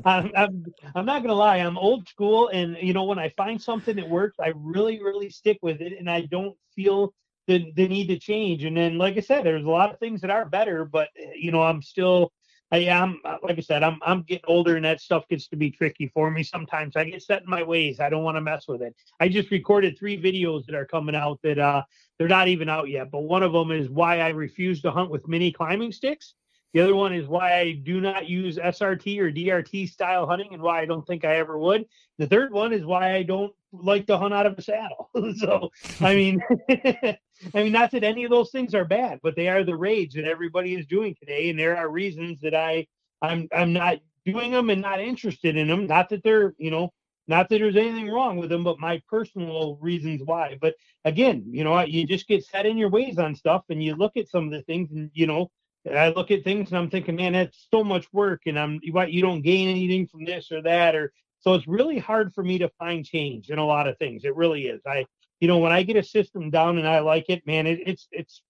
[0.04, 1.56] I'm, I'm, I'm not gonna lie.
[1.56, 5.30] I'm old school, and you know when I find something that works, I really, really
[5.30, 7.14] stick with it, and I don't feel
[7.46, 8.64] the the need to change.
[8.64, 11.50] And then, like I said, there's a lot of things that are better, but you
[11.50, 12.30] know I'm still
[12.72, 15.70] I am like I said, I'm I'm getting older and that stuff gets to be
[15.70, 16.42] tricky for me.
[16.42, 18.00] Sometimes I get set in my ways.
[18.00, 18.96] I don't want to mess with it.
[19.20, 21.82] I just recorded three videos that are coming out that uh
[22.18, 23.10] they're not even out yet.
[23.10, 26.34] But one of them is why I refuse to hunt with mini climbing sticks.
[26.72, 30.62] The other one is why I do not use SRT or DRT style hunting and
[30.62, 31.84] why I don't think I ever would.
[32.18, 35.10] The third one is why I don't like to hunt out of a saddle.
[35.36, 35.70] so,
[36.00, 37.18] I mean, I
[37.54, 40.24] mean, not that any of those things are bad, but they are the rage that
[40.24, 42.86] everybody is doing today, and there are reasons that I,
[43.20, 45.86] I'm, I'm not doing them and not interested in them.
[45.86, 46.92] Not that they're, you know,
[47.28, 50.58] not that there's anything wrong with them, but my personal reasons why.
[50.60, 53.94] But again, you know, you just get set in your ways on stuff, and you
[53.94, 55.50] look at some of the things, and you know,
[55.90, 59.12] I look at things and I'm thinking, man, that's so much work, and I'm what
[59.12, 62.58] you don't gain anything from this or that, or so it's really hard for me
[62.58, 64.24] to find change in a lot of things.
[64.24, 64.80] It really is.
[64.86, 65.06] I,
[65.40, 68.06] you know, when I get a system down and I like it, man, it, it's
[68.12, 68.42] it's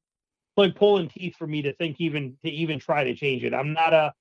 [0.58, 3.54] like pulling teeth for me to think even to even try to change it.
[3.54, 4.12] I'm not a,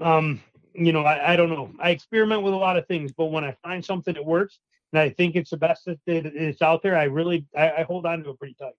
[0.00, 0.40] um,
[0.72, 1.70] you know, I, I don't know.
[1.78, 4.58] I experiment with a lot of things, but when I find something that works
[4.92, 8.06] and I think it's the best that it's out there, I really I, I hold
[8.06, 8.72] on to it pretty tight.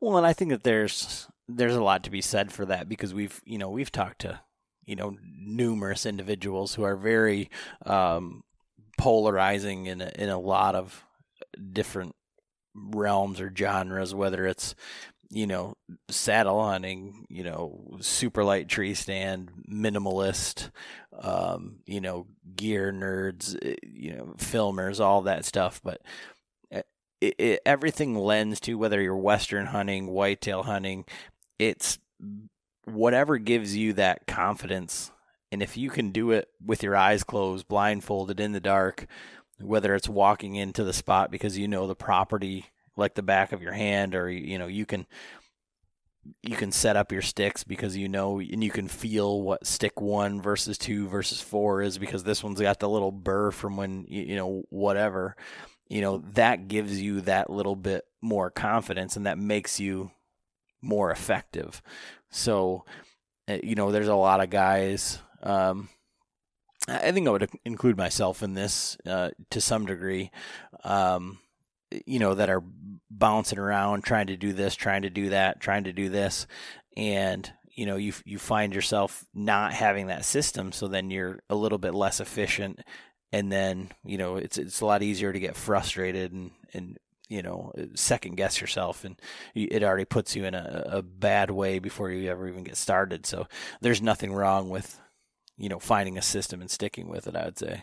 [0.00, 3.14] Well, and I think that there's there's a lot to be said for that because
[3.14, 4.40] we've you know we've talked to
[4.88, 7.50] you know numerous individuals who are very
[7.84, 8.42] um,
[8.96, 11.04] polarizing in a, in a lot of
[11.72, 12.14] different
[12.74, 14.74] realms or genres, whether it's
[15.30, 15.74] you know
[16.08, 20.70] saddle hunting, you know super light tree stand, minimalist,
[21.20, 22.26] um, you know
[22.56, 26.00] gear nerds, eh, you know filmers, all that stuff, but.
[26.70, 26.82] Eh,
[27.20, 31.04] it, it, everything lends to whether you're western hunting, whitetail hunting,
[31.58, 31.98] it's
[32.84, 35.10] whatever gives you that confidence.
[35.50, 39.06] And if you can do it with your eyes closed, blindfolded in the dark,
[39.60, 43.62] whether it's walking into the spot because you know the property like the back of
[43.62, 45.06] your hand or you know you can
[46.42, 50.00] you can set up your sticks because you know and you can feel what stick
[50.00, 54.04] 1 versus 2 versus 4 is because this one's got the little burr from when
[54.08, 55.36] you know whatever
[55.88, 60.10] you know that gives you that little bit more confidence and that makes you
[60.82, 61.82] more effective
[62.30, 62.84] so,
[63.48, 65.18] uh, you know, there's a lot of guys.
[65.42, 65.88] Um,
[66.86, 70.30] I think I would include myself in this uh, to some degree.
[70.84, 71.38] Um,
[72.04, 72.62] you know, that are
[73.10, 76.46] bouncing around, trying to do this, trying to do that, trying to do this,
[76.96, 81.54] and you know, you you find yourself not having that system, so then you're a
[81.54, 82.80] little bit less efficient,
[83.32, 86.98] and then you know, it's it's a lot easier to get frustrated and and
[87.28, 89.20] you know uh, second guess yourself and
[89.54, 93.26] it already puts you in a, a bad way before you ever even get started.
[93.26, 93.46] So
[93.80, 95.00] there's nothing wrong with
[95.56, 97.82] you know finding a system and sticking with it i would say.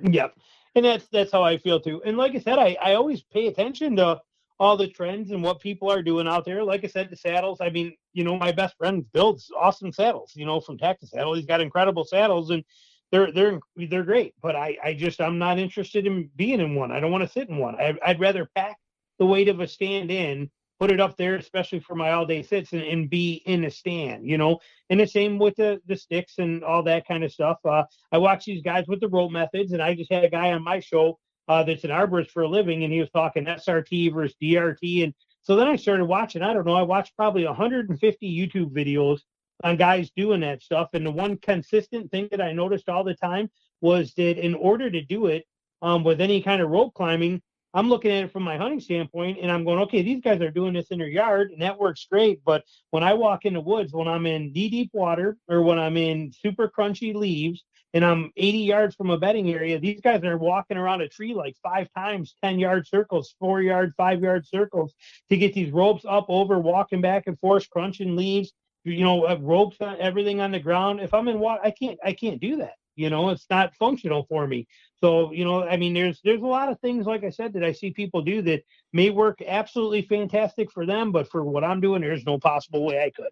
[0.00, 0.34] Yep.
[0.74, 2.02] And that's that's how i feel too.
[2.04, 4.20] And like i said i, I always pay attention to
[4.60, 6.64] all the trends and what people are doing out there.
[6.64, 10.32] Like i said the saddles i mean you know my best friend builds awesome saddles
[10.34, 11.10] you know from texas.
[11.10, 12.64] Saddle he's got incredible saddles and
[13.10, 16.92] they're they're they're great, but I I just I'm not interested in being in one.
[16.92, 17.76] I don't want to sit in one.
[17.76, 18.76] I, I'd rather pack
[19.18, 22.42] the weight of a stand in, put it up there, especially for my all day
[22.42, 24.28] sits, and, and be in a stand.
[24.28, 24.58] You know,
[24.90, 27.58] and the same with the the sticks and all that kind of stuff.
[27.64, 30.52] Uh, I watch these guys with the rope methods, and I just had a guy
[30.52, 34.12] on my show uh, that's an arborist for a living, and he was talking SRT
[34.12, 36.42] versus DRT, and so then I started watching.
[36.42, 36.74] I don't know.
[36.74, 39.20] I watched probably 150 YouTube videos
[39.64, 40.90] on guys doing that stuff.
[40.92, 43.50] And the one consistent thing that I noticed all the time
[43.80, 45.46] was that in order to do it
[45.82, 47.42] um, with any kind of rope climbing,
[47.74, 50.50] I'm looking at it from my hunting standpoint and I'm going, okay, these guys are
[50.50, 52.40] doing this in their yard and that works great.
[52.44, 55.78] But when I walk in the woods, when I'm in knee deep water or when
[55.78, 60.24] I'm in super crunchy leaves and I'm 80 yards from a bedding area, these guys
[60.24, 64.46] are walking around a tree like five times, 10 yard circles, four yard, five yard
[64.46, 64.94] circles
[65.28, 68.54] to get these ropes up over, walking back and forth, crunching leaves
[68.90, 71.00] you know, ropes on everything on the ground.
[71.00, 72.74] If I'm in water, I can't, I can't do that.
[72.96, 74.66] You know, it's not functional for me.
[75.00, 77.62] So, you know, I mean, there's there's a lot of things, like I said, that
[77.62, 81.80] I see people do that may work absolutely fantastic for them, but for what I'm
[81.80, 83.30] doing, there's no possible way I could.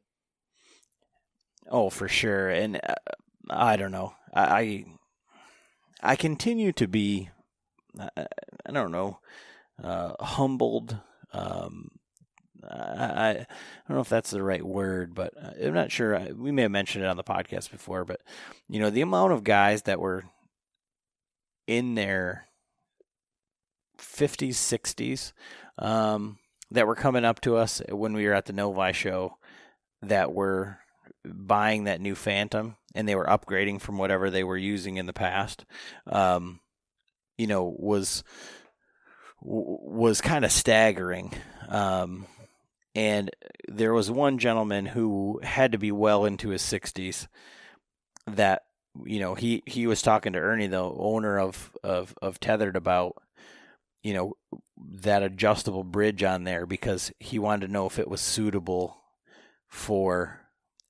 [1.69, 2.49] Oh, for sure.
[2.49, 2.95] And uh,
[3.51, 4.15] I don't know.
[4.33, 4.85] I
[6.01, 7.31] I continue to be,
[7.99, 8.27] I,
[8.67, 9.19] I don't know,
[9.83, 10.97] uh, humbled
[11.33, 11.91] um,
[12.71, 13.35] I, I
[13.89, 16.19] don't know if that's the right word, but uh, I'm not sure.
[16.35, 18.21] We may have mentioned it on the podcast before, but
[18.69, 20.25] you know, the amount of guys that were
[21.67, 22.47] in their
[23.99, 25.33] 50s, 60s
[25.79, 26.39] um,
[26.71, 29.37] that were coming up to us when we were at the Novi show
[30.03, 30.79] that were
[31.25, 35.13] buying that new Phantom and they were upgrading from whatever they were using in the
[35.13, 35.65] past,
[36.07, 36.61] um,
[37.37, 38.25] you know, was
[39.43, 41.33] was kind of staggering.
[41.69, 42.27] Um,
[42.97, 43.31] and
[43.69, 47.29] there was one gentleman who had to be well into his 60s
[48.27, 48.63] that
[49.05, 53.23] you know he he was talking to Ernie the owner of of of Tethrd about
[54.03, 54.33] you know
[54.79, 59.03] that adjustable bridge on there because he wanted to know if it was suitable
[59.69, 60.41] for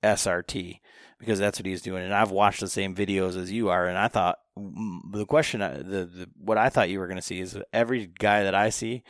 [0.04, 0.78] SRT
[1.18, 2.04] because that's what he's doing.
[2.04, 5.60] And I've watched the same videos as you are and I thought mm, the question
[5.60, 8.54] uh, the, the what I thought you were going to see is every guy that
[8.54, 9.02] I see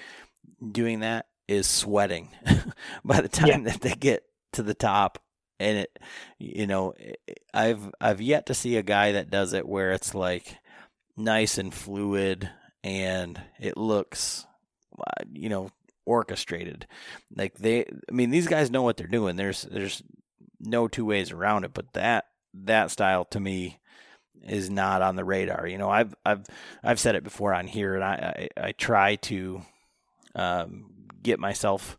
[0.73, 2.31] doing that is sweating
[3.05, 3.71] by the time yeah.
[3.71, 5.19] that they get to the top.
[5.59, 5.99] And it
[6.39, 6.93] you know
[7.55, 10.59] i've i've yet to see a guy that does it where it's like
[11.17, 12.51] nice and fluid
[12.85, 14.45] and it looks
[14.99, 15.71] uh, you know
[16.05, 16.87] orchestrated.
[17.35, 19.37] Like they i mean these guys know what they're doing.
[19.37, 20.03] There's there's
[20.61, 23.81] no two ways around it but that that style to me
[24.43, 25.67] is not on the radar.
[25.67, 26.45] You know i've i've
[26.85, 29.63] i've said it before on here and i i, I try to
[30.35, 30.96] um,
[31.27, 31.99] get myself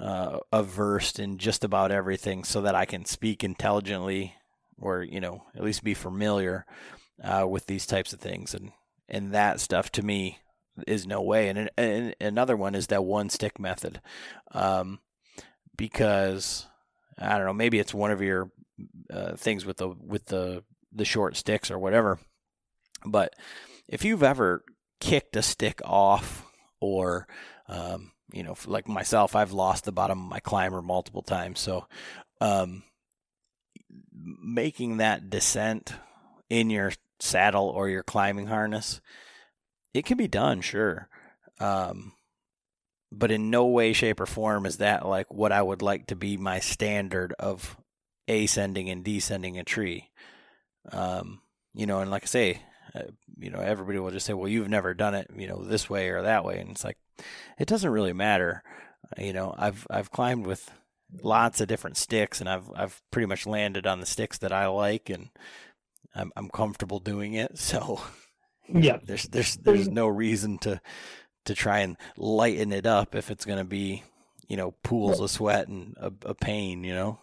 [0.00, 4.34] uh, averse in just about everything so that I can speak intelligently
[4.80, 6.64] or, you know, at least be familiar
[7.22, 8.54] uh, with these types of things.
[8.54, 8.72] And,
[9.08, 10.38] and that stuff to me
[10.86, 11.48] is no way.
[11.48, 14.00] And, and another one is that one stick method.
[14.52, 15.00] Um,
[15.76, 16.66] because
[17.18, 18.50] I don't know, maybe it's one of your
[19.12, 20.62] uh, things with the with the
[20.92, 22.18] the short sticks or whatever.
[23.04, 23.34] But
[23.88, 24.64] if you've ever
[25.00, 26.44] kicked a stick off
[26.80, 27.26] or
[27.68, 31.60] um, you know, like myself, I've lost the bottom of my climber multiple times.
[31.60, 31.86] So,
[32.40, 32.82] um,
[34.12, 35.94] making that descent
[36.50, 39.00] in your saddle or your climbing harness,
[39.94, 41.08] it can be done, sure.
[41.60, 42.12] Um,
[43.10, 46.16] but in no way, shape, or form is that like what I would like to
[46.16, 47.76] be my standard of
[48.28, 50.10] ascending and descending a tree.
[50.92, 51.40] Um,
[51.74, 52.62] you know, and like I say,
[52.94, 53.02] uh,
[53.38, 56.08] you know, everybody will just say, well, you've never done it, you know, this way
[56.08, 56.58] or that way.
[56.58, 56.98] And it's like,
[57.58, 58.62] it doesn't really matter.
[59.06, 60.70] Uh, you know, I've, I've climbed with
[61.22, 64.66] lots of different sticks and I've, I've pretty much landed on the sticks that I
[64.66, 65.30] like and
[66.14, 67.52] I'm, I'm comfortable doing it.
[67.58, 68.00] So
[68.68, 70.80] yeah, there's, there's, there's no reason to,
[71.46, 74.02] to try and lighten it up if it's going to be,
[74.46, 77.18] you know, pools of sweat and a, a pain, you know?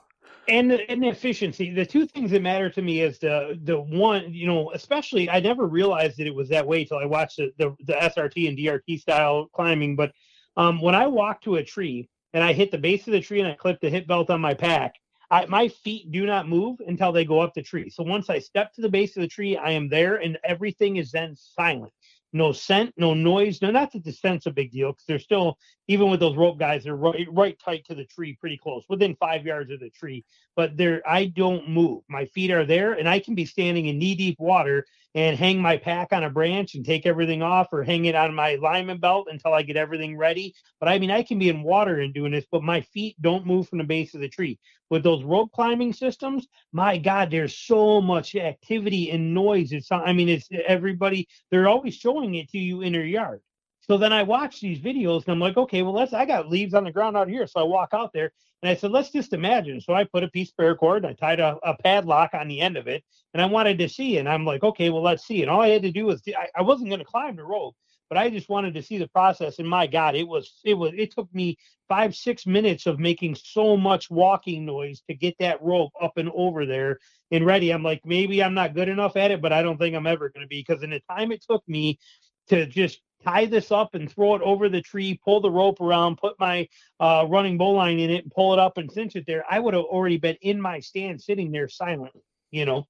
[0.47, 4.47] And and efficiency the two things that matter to me is the the one you
[4.47, 7.75] know especially i never realized that it was that way until i watched the, the,
[7.85, 10.11] the srt and drt style climbing but
[10.57, 13.39] um, when i walk to a tree and i hit the base of the tree
[13.39, 14.95] and i clip the hip belt on my pack
[15.31, 17.89] I, my feet do not move until they go up the tree.
[17.89, 20.97] So once i step to the base of the tree i am there and everything
[20.97, 21.91] is then silent
[22.35, 23.61] no scent, no noise.
[23.61, 25.57] No, not that the scent's a big deal because they're still,
[25.87, 29.15] even with those rope guys, they're right, right tight to the tree, pretty close, within
[29.15, 30.25] five yards of the tree.
[30.53, 32.03] But they're, I don't move.
[32.09, 34.85] My feet are there, and I can be standing in knee deep water
[35.15, 38.35] and hang my pack on a branch and take everything off or hang it on
[38.35, 40.53] my lineman belt until I get everything ready.
[40.79, 43.47] But I mean, I can be in water and doing this, but my feet don't
[43.47, 44.59] move from the base of the tree.
[44.89, 49.71] With those rope climbing systems, my God, there's so much activity and noise.
[49.71, 53.41] It's, I mean, it's everybody, they're always showing it to you in your yard.
[53.87, 56.73] So then I watch these videos and I'm like, okay, well, let's, I got leaves
[56.73, 57.45] on the ground out here.
[57.45, 58.31] So I walk out there
[58.63, 59.79] and I said, let's just imagine.
[59.79, 62.61] So I put a piece of paracord and I tied a, a, padlock on the
[62.61, 63.03] end of it
[63.35, 64.17] and I wanted to see.
[64.17, 65.43] And I'm like, okay, well, let's see.
[65.43, 67.75] And all I had to do was, I, I wasn't going to climb the rope,
[68.09, 69.59] but I just wanted to see the process.
[69.59, 71.55] And my God, it was, it was, it took me
[71.87, 76.31] five, six minutes of making so much walking noise to get that rope up and
[76.33, 76.97] over there
[77.29, 77.69] and ready.
[77.69, 80.29] I'm like, maybe I'm not good enough at it, but I don't think I'm ever
[80.29, 81.99] going to be because in the time it took me
[82.47, 86.17] to just tie this up and throw it over the tree, pull the rope around,
[86.17, 86.67] put my
[86.99, 89.73] uh, running bowline in it, and pull it up and cinch it there, I would
[89.73, 92.21] have already been in my stand sitting there silently,
[92.51, 92.87] you know.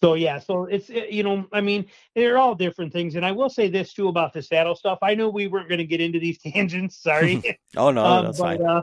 [0.00, 3.50] So yeah, so it's you know, I mean, they're all different things, and I will
[3.50, 4.98] say this too about the saddle stuff.
[5.02, 7.02] I know we weren't going to get into these tangents.
[7.02, 7.58] Sorry.
[7.76, 8.66] oh no, um, that's but, fine.
[8.66, 8.82] Uh,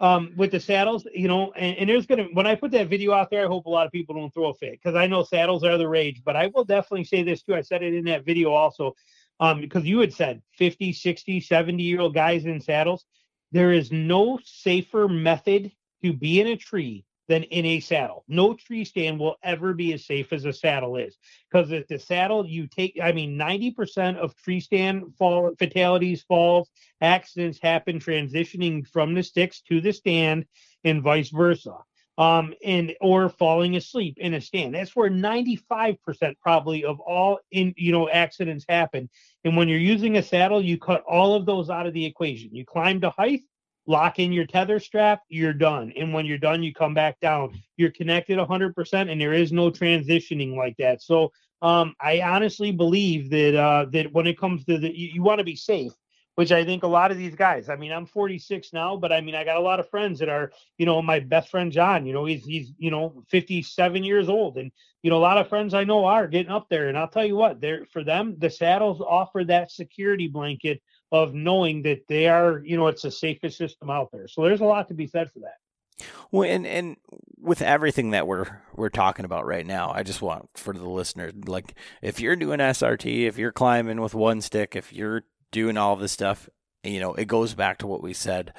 [0.00, 3.12] um, with the saddles, you know, and, and, there's gonna when I put that video
[3.12, 5.22] out there, I hope a lot of people don't throw a fit because I know
[5.22, 6.22] saddles are the rage.
[6.24, 7.54] But I will definitely say this too.
[7.54, 8.94] I said it in that video also
[9.40, 13.06] um, because you had said 50, 60, 70 year old guys in saddles.
[13.52, 15.72] There is no safer method
[16.04, 18.24] to be in a tree than in a saddle.
[18.28, 21.16] No tree stand will ever be as safe as a saddle is.
[21.50, 26.68] Because at the saddle, you take, I mean, 90% of tree stand fall fatalities, falls,
[27.00, 30.44] accidents happen transitioning from the sticks to the stand
[30.84, 31.76] and vice versa
[32.18, 34.74] um, and or falling asleep in a stand.
[34.74, 35.96] That's where 95%
[36.40, 39.08] probably of all in you know accidents happen.
[39.44, 42.54] And when you're using a saddle, you cut all of those out of the equation.
[42.54, 43.42] You climb to height,
[43.86, 45.92] lock in your tether strap, you're done.
[45.96, 47.58] And when you're done, you come back down.
[47.76, 51.02] You're connected 100%, and there is no transitioning like that.
[51.02, 51.32] So
[51.62, 55.38] um, I honestly believe that uh, that when it comes to the, you, you want
[55.38, 55.92] to be safe
[56.40, 59.20] which I think a lot of these guys, I mean, I'm 46 now, but I
[59.20, 62.06] mean, I got a lot of friends that are, you know, my best friend John,
[62.06, 64.56] you know, he's he's, you know, 57 years old.
[64.56, 64.72] And,
[65.02, 66.88] you know, a lot of friends I know are getting up there.
[66.88, 70.80] And I'll tell you what, they're for them, the saddles offer that security blanket
[71.12, 74.26] of knowing that they are, you know, it's the safest system out there.
[74.26, 76.06] So there's a lot to be said for that.
[76.30, 76.96] Well, and and
[77.38, 81.34] with everything that we're we're talking about right now, I just want for the listeners,
[81.46, 85.96] like if you're doing SRT, if you're climbing with one stick, if you're doing all
[85.96, 86.48] this stuff,
[86.82, 88.52] you know, it goes back to what we said.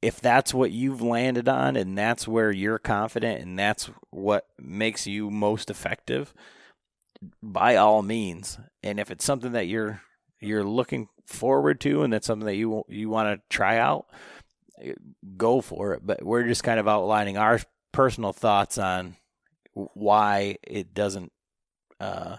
[0.00, 5.06] If that's what you've landed on and that's where you're confident and that's what makes
[5.06, 6.34] you most effective,
[7.40, 8.58] by all means.
[8.82, 10.02] And if it's something that you're
[10.40, 14.06] you're looking forward to and that's something that you you want to try out,
[15.36, 16.04] go for it.
[16.04, 17.60] But we're just kind of outlining our
[17.92, 19.16] personal thoughts on
[19.74, 21.30] why it doesn't
[22.00, 22.38] uh,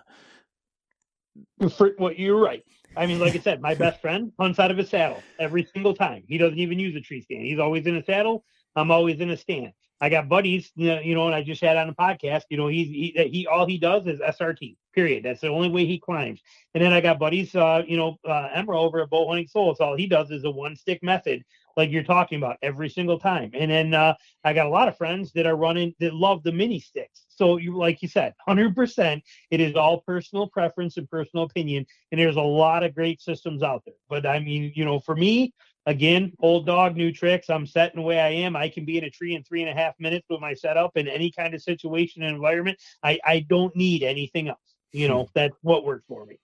[1.59, 2.63] for what well, you're right.
[2.95, 5.95] I mean, like I said, my best friend hunts out of a saddle every single
[5.95, 6.23] time.
[6.27, 7.45] He doesn't even use a tree stand.
[7.45, 8.43] He's always in a saddle.
[8.75, 9.73] I'm always in a stand.
[9.99, 12.43] I got buddies, you know, and I just had on a podcast.
[12.49, 14.75] You know, he's he, he all he does is SRT.
[14.93, 15.23] Period.
[15.23, 16.41] That's the only way he climbs.
[16.75, 19.79] And then I got buddies, uh, you know, uh, Emerald over at Bow Hunting Souls.
[19.79, 21.43] All he does is a one stick method
[21.75, 23.51] like you're talking about every single time.
[23.53, 26.51] And then uh, I got a lot of friends that are running that love the
[26.51, 27.25] mini sticks.
[27.29, 29.21] So you like you said, 100%.
[29.51, 33.63] It is all personal preference and personal opinion, and there's a lot of great systems
[33.63, 33.95] out there.
[34.09, 35.53] But I mean, you know, for me,
[35.85, 37.49] again, old dog, new tricks.
[37.49, 38.55] I'm set in the way I am.
[38.55, 40.95] I can be in a tree in three and a half minutes with my setup
[40.95, 42.79] in any kind of situation and environment.
[43.01, 44.59] I I don't need anything else.
[44.91, 46.37] You know, that's what works for me.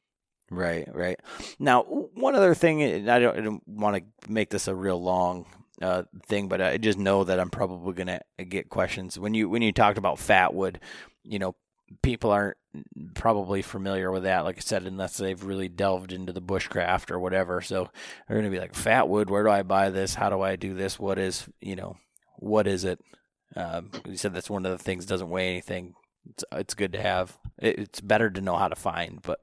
[0.51, 1.19] Right, right.
[1.59, 5.45] Now, one other thing, I don't, I don't want to make this a real long
[5.81, 9.47] uh, thing, but I just know that I'm probably going to get questions when you
[9.49, 10.79] when you talked about fat wood.
[11.23, 11.55] You know,
[12.01, 12.57] people aren't
[13.13, 17.19] probably familiar with that, like I said, unless they've really delved into the bushcraft or
[17.19, 17.61] whatever.
[17.61, 17.89] So
[18.27, 19.29] they're to be like, fat wood.
[19.29, 20.15] Where do I buy this?
[20.15, 20.99] How do I do this?
[20.99, 21.97] What is you know,
[22.37, 22.99] what is it?
[23.55, 25.93] Um, you said that's one of the things doesn't weigh anything.
[26.29, 27.37] It's, it's good to have.
[27.57, 29.39] It, it's better to know how to find, but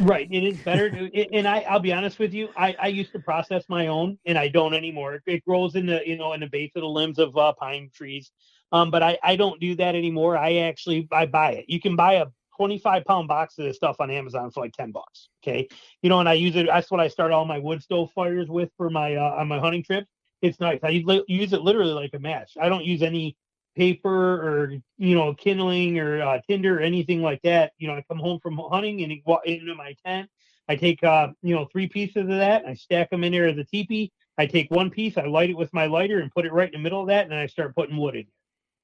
[0.00, 3.12] right it is better to, and i i'll be honest with you i i used
[3.12, 5.20] to process my own and i don't anymore.
[5.26, 7.90] It grows in the you know in the base of the limbs of uh, pine
[7.94, 8.30] trees
[8.72, 10.36] um but i i don't do that anymore.
[10.36, 11.66] I actually i buy it.
[11.68, 12.26] You can buy a
[12.56, 15.68] 25 pound box of this stuff on amazon for like 10 bucks okay?
[16.02, 18.48] You know and i use it that's what i start all my wood stove fires
[18.48, 20.06] with for my uh, on my hunting trip.
[20.42, 20.80] It's nice.
[20.82, 22.52] I use it literally like a match.
[22.58, 23.36] I don't use any
[23.76, 28.04] paper or you know kindling or uh, tinder or anything like that you know i
[28.08, 29.12] come home from hunting and
[29.44, 30.28] into my tent
[30.68, 33.58] i take uh you know three pieces of that i stack them in there as
[33.58, 36.52] a teepee i take one piece i light it with my lighter and put it
[36.52, 38.26] right in the middle of that and i start putting wood in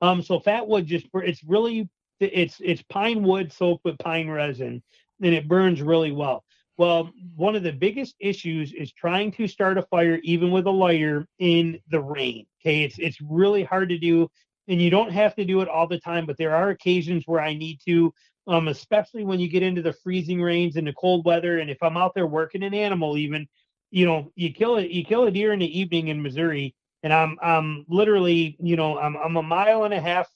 [0.03, 1.89] um so fat wood just it's really
[2.21, 4.83] it's it's pine wood soaked with pine resin
[5.23, 6.45] and it burns really well
[6.79, 10.71] well, one of the biggest issues is trying to start a fire even with a
[10.71, 12.47] lighter in the rain.
[12.61, 14.29] Okay, it's it's really hard to do
[14.69, 17.41] and you don't have to do it all the time, but there are occasions where
[17.41, 18.13] I need to,
[18.47, 21.59] um, especially when you get into the freezing rains and the cold weather.
[21.59, 23.47] And if I'm out there working an animal, even,
[23.91, 27.13] you know, you kill it, you kill a deer in the evening in Missouri, and
[27.13, 30.29] I'm I'm literally, you know, I'm I'm a mile and a half,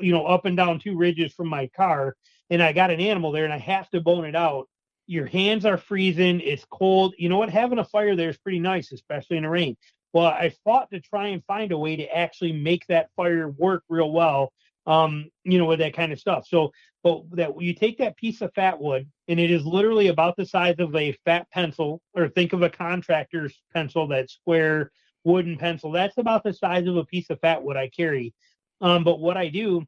[0.00, 2.16] you know, up and down two ridges from my car,
[2.50, 4.68] and I got an animal there, and I have to bone it out.
[5.06, 6.40] Your hands are freezing.
[6.40, 7.14] It's cold.
[7.16, 7.48] You know what?
[7.48, 9.76] Having a fire there is pretty nice, especially in the rain.
[10.12, 13.84] Well, I fought to try and find a way to actually make that fire work
[13.88, 14.52] real well.
[14.86, 16.46] Um, you know, with that kind of stuff.
[16.48, 20.34] So, but that you take that piece of fat wood, and it is literally about
[20.38, 24.90] the size of a fat pencil, or think of a contractor's pencil, that square
[25.24, 25.92] wooden pencil.
[25.92, 28.32] That's about the size of a piece of fat wood I carry.
[28.80, 29.84] Um, but what I do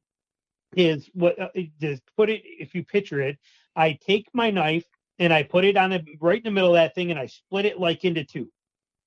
[0.77, 1.49] is what uh,
[1.81, 2.43] just put it.
[2.45, 3.39] If you picture it,
[3.75, 4.85] I take my knife
[5.19, 7.25] and I put it on the right in the middle of that thing, and I
[7.25, 8.51] split it like into two.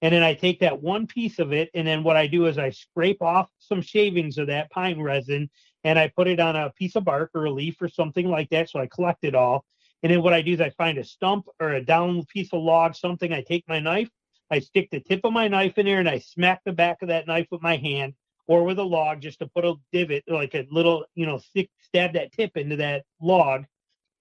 [0.03, 2.57] And then I take that one piece of it, and then what I do is
[2.57, 5.49] I scrape off some shavings of that pine resin,
[5.85, 8.49] and I put it on a piece of bark or a leaf or something like
[8.49, 8.69] that.
[8.69, 9.63] So I collect it all.
[10.03, 12.61] And then what I do is I find a stump or a down piece of
[12.61, 13.31] log, something.
[13.31, 14.09] I take my knife,
[14.51, 17.07] I stick the tip of my knife in there, and I smack the back of
[17.07, 18.13] that knife with my hand
[18.45, 21.69] or with a log just to put a divot, like a little, you know, stick,
[21.79, 23.63] stab that tip into that log.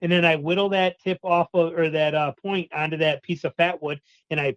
[0.00, 3.42] And then I whittle that tip off of, or that uh, point onto that piece
[3.42, 4.54] of fat wood, and I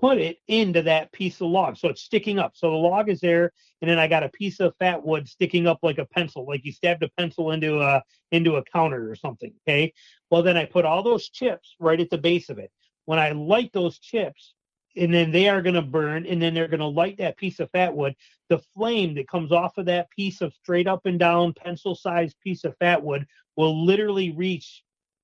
[0.00, 1.76] put it into that piece of log.
[1.76, 2.52] So it's sticking up.
[2.54, 5.66] So the log is there, and then I got a piece of fat wood sticking
[5.66, 9.16] up like a pencil, like you stabbed a pencil into a into a counter or
[9.16, 9.52] something.
[9.66, 9.92] Okay.
[10.30, 12.70] Well, then I put all those chips right at the base of it.
[13.04, 14.54] When I light those chips,
[14.96, 17.60] and then they are going to burn, and then they're going to light that piece
[17.60, 18.14] of fat wood.
[18.48, 22.36] The flame that comes off of that piece of straight up and down pencil sized
[22.40, 23.26] piece of fat wood
[23.56, 24.82] will literally reach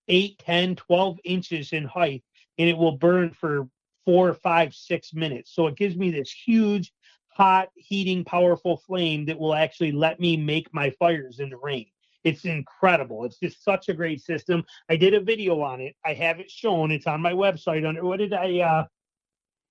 [0.08, 2.24] 8, 10, 12 inches in height,
[2.56, 3.68] and it will burn for
[4.08, 5.54] four, five, six minutes.
[5.54, 6.94] So it gives me this huge,
[7.28, 11.84] hot, heating, powerful flame that will actually let me make my fires in the rain.
[12.24, 13.26] It's incredible.
[13.26, 14.64] It's just such a great system.
[14.88, 15.94] I did a video on it.
[16.06, 16.90] I have it shown.
[16.90, 17.86] It's on my website.
[17.86, 18.60] Under what did I?
[18.60, 18.84] Uh,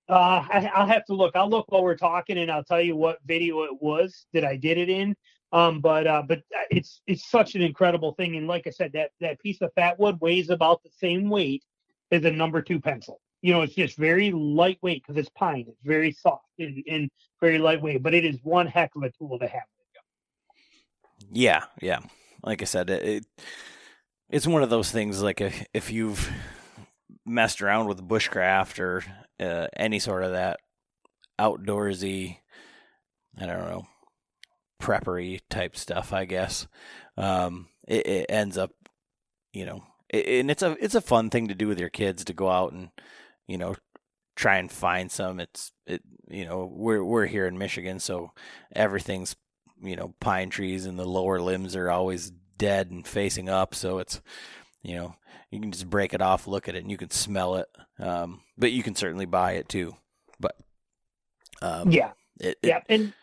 [0.07, 1.35] uh, I, will have to look.
[1.35, 4.55] I'll look while we're talking, and I'll tell you what video it was that I
[4.55, 5.15] did it in.
[5.51, 8.35] Um, but uh, but uh, it's it's such an incredible thing.
[8.35, 11.63] And like I said, that that piece of fat wood weighs about the same weight
[12.11, 15.63] as a number two pencil you know, it's just very lightweight because it's pine.
[15.69, 19.39] It's very soft and, and, very lightweight, but it is one heck of a tool
[19.39, 19.61] to have.
[21.32, 21.99] Yeah, yeah.
[22.43, 23.25] Like I said, it, it
[24.29, 25.21] it's one of those things.
[25.21, 26.29] Like if if you've
[27.25, 29.05] messed around with bushcraft or
[29.39, 30.59] uh, any sort of that
[31.39, 32.39] outdoorsy,
[33.39, 33.87] I don't know,
[34.82, 36.67] preppery type stuff, I guess,
[37.15, 38.71] um, it, it ends up,
[39.53, 42.33] you know, and it's a it's a fun thing to do with your kids to
[42.33, 42.89] go out and
[43.47, 43.75] you know,
[44.36, 45.39] try and find some.
[45.39, 48.32] It's it you know we're we're here in Michigan, so
[48.75, 49.36] everything's
[49.82, 53.99] you know pine trees and the lower limbs are always dead and facing up, so
[53.99, 54.21] it's
[54.83, 55.15] you know
[55.51, 57.67] you can just break it off, look at it, and you can smell it.
[57.99, 59.95] Um, but you can certainly buy it too.
[60.39, 60.55] But
[61.61, 63.13] Um, yeah, it, it, yeah, and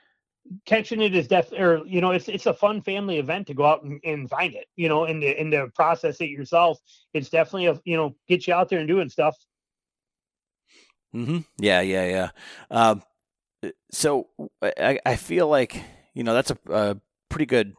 [0.67, 3.65] catching it is definitely, or you know, it's it's a fun family event to go
[3.65, 4.67] out and, and find it.
[4.77, 6.81] You know, and to, and to process it yourself,
[7.13, 9.37] it's definitely a you know get you out there and doing stuff.
[11.15, 11.39] Mm-hmm.
[11.59, 12.31] Yeah, yeah, yeah.
[12.71, 13.03] Um,
[13.91, 14.29] so
[14.63, 15.81] I, I feel like
[16.13, 16.97] you know that's a, a
[17.29, 17.75] pretty good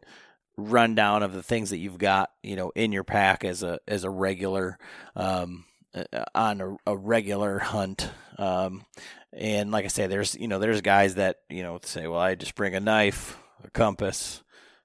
[0.56, 4.04] rundown of the things that you've got you know in your pack as a as
[4.04, 4.78] a regular
[5.14, 5.64] um,
[5.94, 8.84] uh, on a, a, regular hunt um,
[9.32, 12.34] and like I say there's you know there's guys that you know say well I
[12.34, 14.42] just bring a knife a compass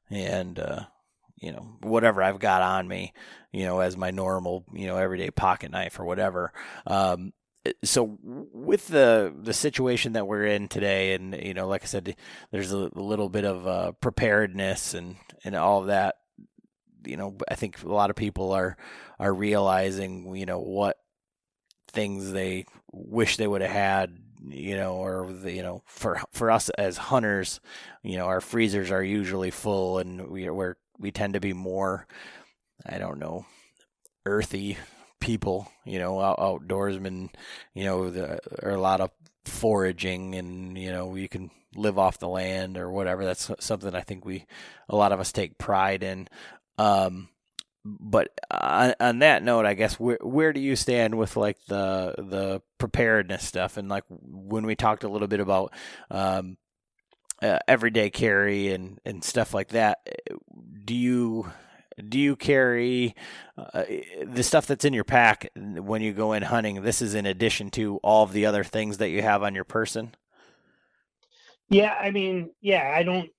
[0.10, 0.82] and uh,
[1.40, 3.14] you know whatever I've got on me
[3.54, 6.52] you know as my normal you know everyday pocket knife or whatever
[6.86, 7.32] um,
[7.84, 12.16] so with the the situation that we're in today, and you know, like I said,
[12.52, 16.16] there's a, little bit of uh, preparedness and and all of that.
[17.06, 18.78] You know, I think a lot of people are
[19.20, 20.98] are realizing, you know, what
[21.88, 24.18] things they wish they would have had,
[24.48, 27.60] you know, or the, you know, for for us as hunters,
[28.02, 30.66] you know, our freezers are usually full, and we we
[30.98, 32.08] we tend to be more,
[32.86, 33.46] I don't know,
[34.26, 34.78] earthy
[35.22, 37.30] people, you know, out, outdoorsmen,
[37.74, 39.12] you know, the, are a lot of
[39.46, 43.24] foraging and, you know, you can live off the land or whatever.
[43.24, 44.46] That's something I think we,
[44.90, 46.28] a lot of us take pride in.
[46.78, 47.30] Um,
[47.84, 52.14] but on, on, that note, I guess where where do you stand with like the
[52.18, 55.74] the preparedness stuff and like when we talked a little bit about
[56.12, 56.58] um,
[57.42, 60.08] uh, everyday carry and and stuff like that?
[60.86, 61.48] Do you
[62.10, 63.16] do you carry
[63.58, 63.84] uh,
[64.24, 66.82] the stuff that's in your pack when you go in hunting?
[66.84, 69.64] This is in addition to all of the other things that you have on your
[69.64, 70.16] person.
[71.70, 73.30] Yeah, I mean, yeah, I don't.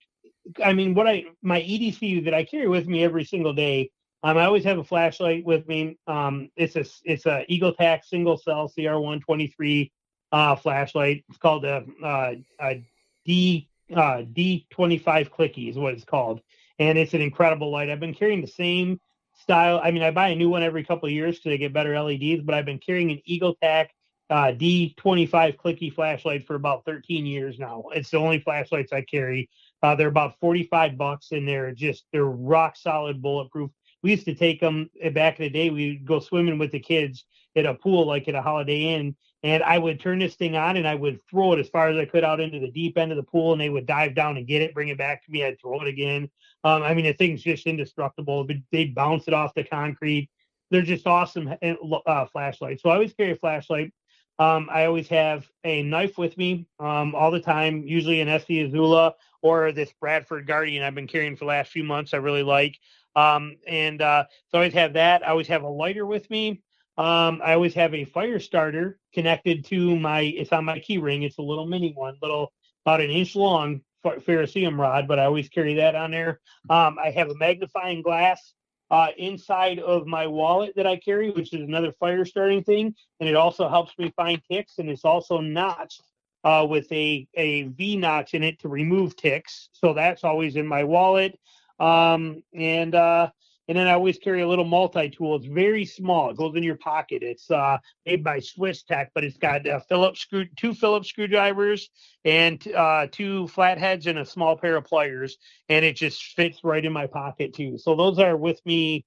[0.64, 3.90] I mean, what I my EDC that I carry with me every single day.
[4.24, 5.98] Um, I always have a flashlight with me.
[6.06, 9.90] Um, it's a it's a EagleTac single cell CR123
[10.30, 11.24] uh, flashlight.
[11.28, 12.84] It's called a, uh, a
[13.26, 16.40] D uh, D25 clicky is what it's called
[16.88, 17.90] and it's an incredible light.
[17.90, 19.00] I've been carrying the same
[19.40, 19.80] style.
[19.82, 22.00] I mean, I buy a new one every couple of years because to get better
[22.00, 23.88] LEDs, but I've been carrying an EagleTac
[24.30, 27.84] uh, D25 clicky flashlight for about 13 years now.
[27.94, 29.48] It's the only flashlights I carry.
[29.82, 33.70] Uh, they're about 45 bucks, and they're just they're rock solid, bulletproof.
[34.02, 35.70] We used to take them eh, back in the day.
[35.70, 39.62] We'd go swimming with the kids at a pool, like at a Holiday Inn, and
[39.62, 42.04] I would turn this thing on and I would throw it as far as I
[42.04, 44.46] could out into the deep end of the pool, and they would dive down and
[44.46, 45.44] get it, bring it back to me.
[45.44, 46.30] I'd throw it again.
[46.64, 48.44] Um, I mean, the thing's just indestructible.
[48.44, 50.30] But they bounce it off the concrete.
[50.70, 51.74] They're just awesome eh,
[52.06, 52.82] uh, flashlights.
[52.82, 53.92] So I always carry a flashlight.
[54.38, 58.72] Um, I always have a knife with me um, all the time, usually an ESEE
[58.72, 59.12] Izula
[59.42, 62.14] or this Bradford Guardian I've been carrying for the last few months.
[62.14, 62.78] I really like.
[63.14, 65.26] Um, and uh, so I always have that.
[65.26, 66.62] I always have a lighter with me.
[66.98, 70.20] Um, I always have a fire starter connected to my.
[70.20, 71.22] It's on my key ring.
[71.22, 72.52] It's a little mini one, little
[72.84, 76.40] about an inch long ferrocerium rod, but I always carry that on there.
[76.68, 78.54] Um, I have a magnifying glass
[78.90, 83.28] uh, inside of my wallet that I carry, which is another fire starting thing, and
[83.28, 84.78] it also helps me find ticks.
[84.78, 86.02] And it's also notched
[86.44, 89.70] uh, with a a V notch in it to remove ticks.
[89.72, 91.38] So that's always in my wallet.
[91.80, 93.30] Um, and uh,
[93.72, 95.36] and then I always carry a little multi-tool.
[95.36, 96.28] It's very small.
[96.28, 97.22] It goes in your pocket.
[97.22, 101.88] It's uh, made by Swiss Tech, but it's got a Phillips screw, two Phillips screwdrivers
[102.26, 105.38] and uh, two flatheads and a small pair of pliers,
[105.70, 107.78] and it just fits right in my pocket too.
[107.78, 109.06] So those are with me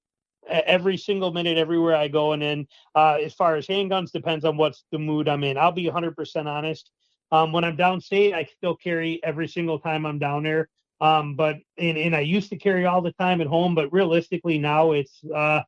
[0.50, 2.32] every single minute everywhere I go.
[2.32, 5.60] And then uh, as far as handguns, depends on what's the mood I'm in.
[5.60, 6.90] I'll be 100% honest.
[7.32, 10.70] Um, when I'm downstate, I still carry every single time I'm down there.
[11.02, 14.58] Um, but and, and I used to carry all the time at home, but realistically
[14.58, 15.62] now it's uh,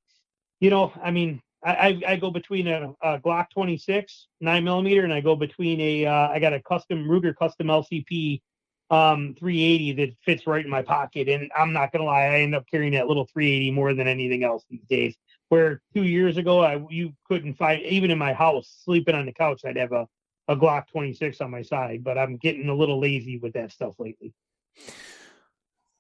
[0.60, 5.14] you know, I mean, I, I, go between a, a, Glock 26 nine millimeter, and
[5.14, 8.41] I go between a uh, I got a custom Ruger custom LCP
[8.90, 11.28] um 380 that fits right in my pocket.
[11.28, 14.44] And I'm not gonna lie, I end up carrying that little 380 more than anything
[14.44, 15.18] else these days.
[15.49, 19.34] Where two years ago, I you couldn't find even in my house sleeping on the
[19.34, 20.08] couch, I'd have a
[20.48, 22.04] a Glock 26 on my side.
[22.04, 24.34] But I'm getting a little lazy with that stuff lately.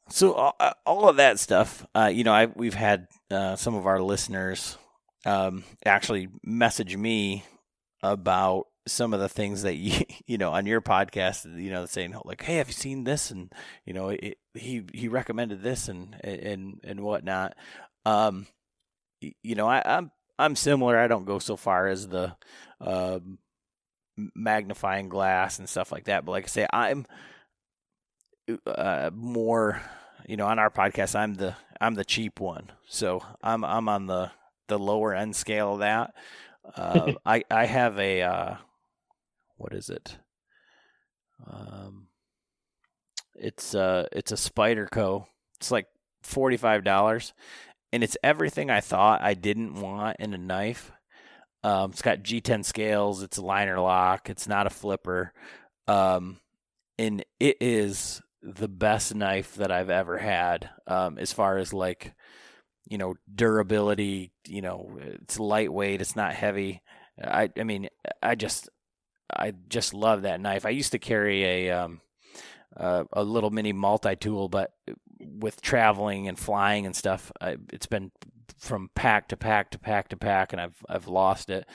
[0.09, 3.85] So uh, all of that stuff, uh, you know, I, we've had uh, some of
[3.85, 4.77] our listeners
[5.25, 7.43] um, actually message me
[8.01, 12.15] about some of the things that you, you know, on your podcast, you know, saying
[12.23, 13.51] like, "Hey, have you seen this?" and
[13.85, 17.55] you know, it, he he recommended this and and and whatnot.
[18.05, 18.47] Um,
[19.21, 20.97] you know, I, I'm I'm similar.
[20.97, 22.35] I don't go so far as the
[22.79, 23.39] um,
[24.35, 27.05] magnifying glass and stuff like that, but like I say, I'm
[28.65, 29.81] uh, more
[30.27, 34.07] you know on our podcast i'm the i'm the cheap one so i'm i'm on
[34.07, 34.31] the
[34.67, 36.13] the lower end scale of that
[36.75, 38.55] uh, i i have a uh,
[39.57, 40.17] what is it
[41.45, 42.07] Um,
[43.35, 45.25] it's uh it's a Spyderco.
[45.59, 45.87] It's like
[46.23, 47.33] forty five dollars,
[47.91, 50.91] and it's everything I thought I didn't want in a knife.
[51.63, 53.23] Um, it's got G10 scales.
[53.23, 54.29] It's a liner lock.
[54.29, 55.33] It's not a flipper.
[55.87, 56.39] Um,
[56.97, 60.69] and it is the best knife that I've ever had.
[60.85, 62.13] Um, as far as like,
[62.87, 64.31] you know, durability.
[64.47, 66.01] You know, it's lightweight.
[66.01, 66.81] It's not heavy.
[67.21, 67.89] I I mean,
[68.21, 68.69] I just
[69.35, 70.65] I just love that knife.
[70.65, 72.01] I used to carry a um,
[72.75, 74.71] uh, a little mini multi tool, but
[75.19, 78.11] with traveling and flying and stuff, I, it's been
[78.59, 81.65] from pack to pack to pack to pack, and I've I've lost it.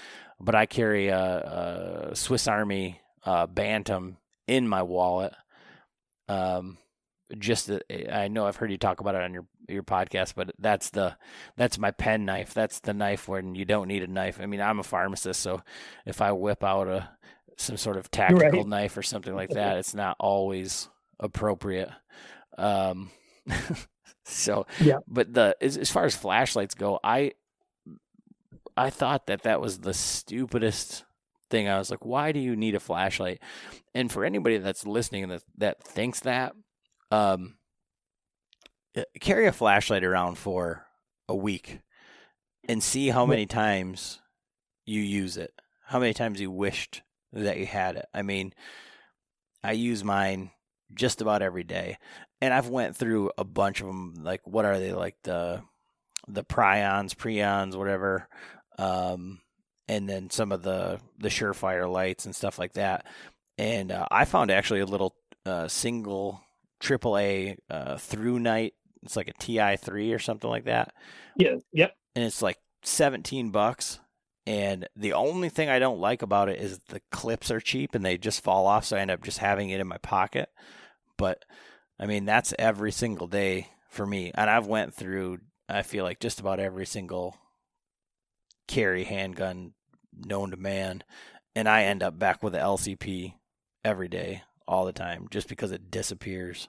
[0.41, 4.17] But I carry a, a Swiss Army uh, Bantam
[4.47, 5.35] in my wallet.
[6.29, 6.79] Um,
[7.39, 10.91] just I know I've heard you talk about it on your your podcast, but that's
[10.91, 11.17] the
[11.57, 12.55] that's my pen knife.
[12.55, 14.39] That's the knife when you don't need a knife.
[14.41, 15.63] I mean, I'm a pharmacist, so
[16.05, 17.11] if I whip out a
[17.57, 18.67] some sort of tactical right.
[18.67, 20.89] knife or something like that, it's not always
[21.21, 21.91] appropriate.
[22.59, 23.11] Um,
[24.25, 27.33] so yeah, but the as, as far as flashlights go, I
[28.77, 31.05] I thought that that was the stupidest
[31.53, 31.69] thing.
[31.69, 33.41] I was like, why do you need a flashlight?
[33.95, 36.55] And for anybody that's listening that that thinks that,
[37.13, 37.55] um,
[38.97, 40.87] uh, carry a flashlight around for
[41.29, 41.79] a week
[42.69, 44.21] and see how many times
[44.85, 45.53] you use it.
[45.87, 47.03] How many times you wished
[47.33, 48.07] that you had it.
[48.13, 48.53] I mean,
[49.65, 50.51] I use mine
[50.95, 51.99] just about every day,
[52.41, 54.15] and I've went through a bunch of them.
[54.19, 54.93] Like, what are they?
[54.93, 55.63] Like the
[56.29, 58.29] the prions, preons, whatever,
[58.79, 59.41] um,
[59.89, 63.07] and then some of the the Surefire lights and stuff like that.
[63.59, 65.15] And uh, I found actually a little
[65.45, 66.41] uh, single
[66.81, 67.99] AAA uh,
[68.39, 68.75] night.
[69.03, 70.95] It's like a TI three or something like that.
[71.37, 71.57] Yeah.
[71.73, 71.95] Yep.
[72.15, 73.99] And it's like seventeen bucks
[74.47, 78.05] and the only thing I don't like about it is the clips are cheap and
[78.05, 80.49] they just fall off, so I end up just having it in my pocket.
[81.17, 81.45] But
[81.99, 85.39] I mean, that's every single day for me, and I've went through.
[85.69, 87.37] I feel like just about every single
[88.69, 89.73] carry handgun
[90.15, 91.03] known to man,
[91.55, 93.35] and I end up back with the LCP
[93.85, 96.69] every day, all the time, just because it disappears.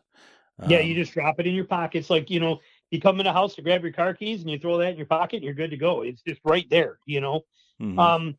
[0.68, 2.00] Yeah, um, you just drop it in your pocket.
[2.00, 2.60] It's like you know,
[2.92, 4.98] you come in the house to grab your car keys and you throw that in
[4.98, 6.02] your pocket and you're good to go.
[6.02, 7.42] It's just right there, you know.
[7.82, 8.00] Mm-hmm.
[8.00, 8.38] Um,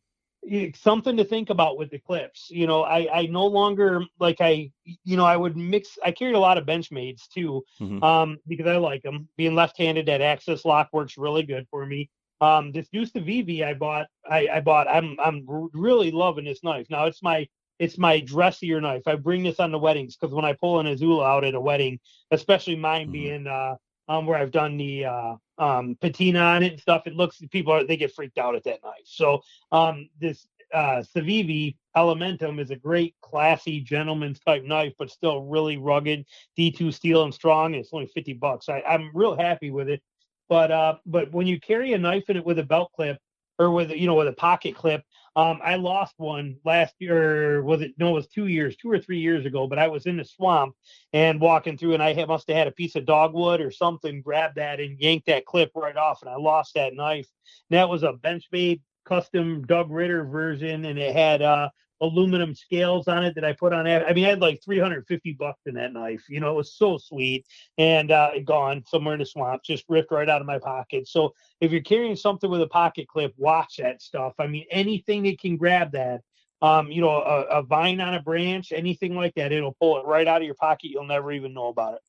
[0.75, 2.49] something to think about with the clips.
[2.49, 4.71] You know, I I no longer like I
[5.03, 5.97] you know I would mix.
[6.03, 8.03] I carried a lot of Benchmades too, mm-hmm.
[8.03, 9.27] um, because I like them.
[9.37, 12.09] Being left-handed, that AXIS lock works really good for me.
[12.41, 14.87] Um, this Deuce VV I bought, I, I bought.
[14.87, 16.87] I'm I'm really loving this knife.
[16.89, 17.47] Now it's my
[17.79, 19.03] it's my dressier knife.
[19.05, 21.59] I bring this on the weddings because when I pull an Izula out at a
[21.59, 21.99] wedding,
[22.31, 23.11] especially mine mm-hmm.
[23.11, 23.75] being uh,
[24.07, 27.07] um, where I've done the uh, um, patina on it and stuff.
[27.07, 29.05] It looks people are they get freaked out at that knife.
[29.05, 29.41] So
[29.71, 35.77] um, this uh, Civivi Elementum is a great, classy gentleman's type knife, but still really
[35.77, 36.25] rugged,
[36.57, 37.67] D2 steel and strong.
[37.67, 38.67] And it's only 50 bucks.
[38.67, 40.01] I, I'm real happy with it.
[40.49, 43.17] But uh, but when you carry a knife in it with a belt clip
[43.57, 45.03] or with you know with a pocket clip,
[45.35, 47.63] um, I lost one last year.
[47.63, 47.93] Was it?
[47.97, 49.67] No, it was two years, two or three years ago.
[49.67, 50.75] But I was in the swamp
[51.13, 54.21] and walking through, and I had, must have had a piece of dogwood or something,
[54.21, 57.27] grabbed that and yanked that clip right off, and I lost that knife.
[57.69, 61.69] And that was a Benchmade custom Doug Ritter version, and it had uh,
[62.01, 63.87] aluminum scales on it that I put on.
[63.87, 66.23] I mean, I had like 350 bucks in that knife.
[66.29, 67.45] You know, it was so sweet
[67.77, 71.07] and uh, gone somewhere in the swamp, just ripped right out of my pocket.
[71.07, 74.33] So if you're carrying something with a pocket clip, watch that stuff.
[74.39, 76.21] I mean, anything that can grab that,
[76.61, 80.05] um, you know, a, a vine on a branch, anything like that, it'll pull it
[80.05, 80.89] right out of your pocket.
[80.89, 82.01] You'll never even know about it.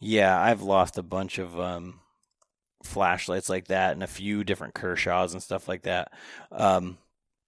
[0.00, 2.00] Yeah, I've lost a bunch of um,
[2.82, 6.12] flashlights like that and a few different Kershaws and stuff like that.
[6.50, 6.96] Um,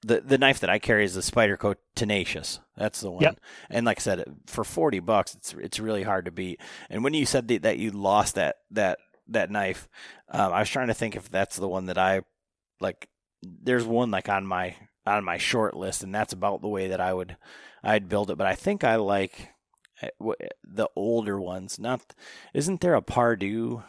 [0.03, 2.61] the the knife that I carry is the Spyderco Tenacious.
[2.77, 3.23] That's the one.
[3.23, 3.41] Yep.
[3.71, 6.61] And like I said, for forty bucks, it's it's really hard to beat.
[6.91, 8.99] And when you said that, that you lost that that
[9.29, 9.89] that knife,
[10.29, 12.23] um, I was trying to think if that's the one that I
[12.81, 13.09] like.
[13.43, 14.77] There's one like on my
[15.07, 17.37] on my short list, and that's about the way that I would
[17.83, 18.39] I'd build it.
[18.39, 19.51] But I think I like
[20.01, 20.09] eh,
[20.65, 21.79] the older ones.
[21.79, 22.15] Not
[22.55, 23.83] isn't there a Pardue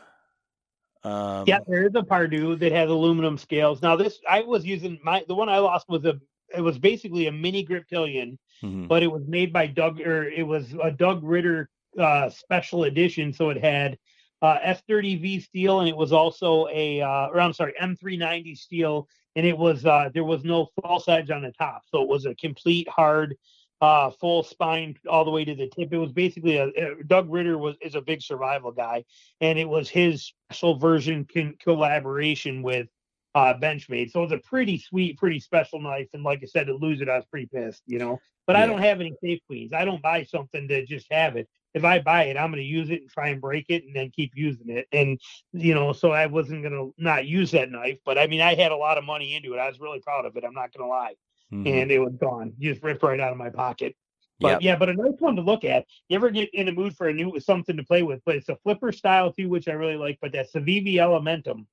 [1.04, 3.82] um, yeah, there is a Pardue that has aluminum scales.
[3.82, 6.20] Now, this I was using my the one I lost was a
[6.56, 8.88] it was basically a mini Griptilian, mm-hmm.
[8.88, 11.70] but it was made by Doug or it was a Doug Ritter
[12.00, 13.98] uh, special edition, so it had
[14.42, 19.46] uh, S30V steel and it was also a uh, or I'm sorry M390 steel, and
[19.46, 22.36] it was uh, there was no false edge on the top, so it was a
[22.36, 23.36] complete hard
[23.82, 25.92] uh, full spine all the way to the tip.
[25.92, 29.04] It was basically a, a, Doug Ritter was is a big survival guy,
[29.42, 32.88] and it was his special version con- collaboration with
[33.36, 34.12] uh, Benchmade.
[34.12, 36.08] So it was a pretty sweet, pretty special knife.
[36.14, 37.84] And like I said, to lose it, I was pretty pissed.
[37.88, 38.64] You know, But Yeah.
[38.64, 39.74] I don't have any safe queens.
[39.74, 41.50] I don't buy something to just have it.
[41.74, 43.96] If I buy it, I'm going to use it and try and break it and
[43.96, 44.88] then keep using it.
[44.92, 45.20] And,
[45.54, 47.98] you know, so I wasn't going to not use that knife.
[48.06, 49.58] But I mean, I had a lot of money into it.
[49.58, 50.44] I was really proud of it.
[50.46, 51.16] I'm not going to lie.
[51.54, 51.68] Mhm.
[51.68, 52.54] And it was gone.
[52.58, 53.96] You just ripped right out of my pocket.
[54.40, 54.62] But Yep.
[54.62, 55.86] yeah, but a nice one to look at.
[56.10, 58.22] You ever get in the mood for a new something to play with?
[58.26, 60.18] But it's a flipper style too, which I really like.
[60.22, 61.66] But that Civivi Elementum,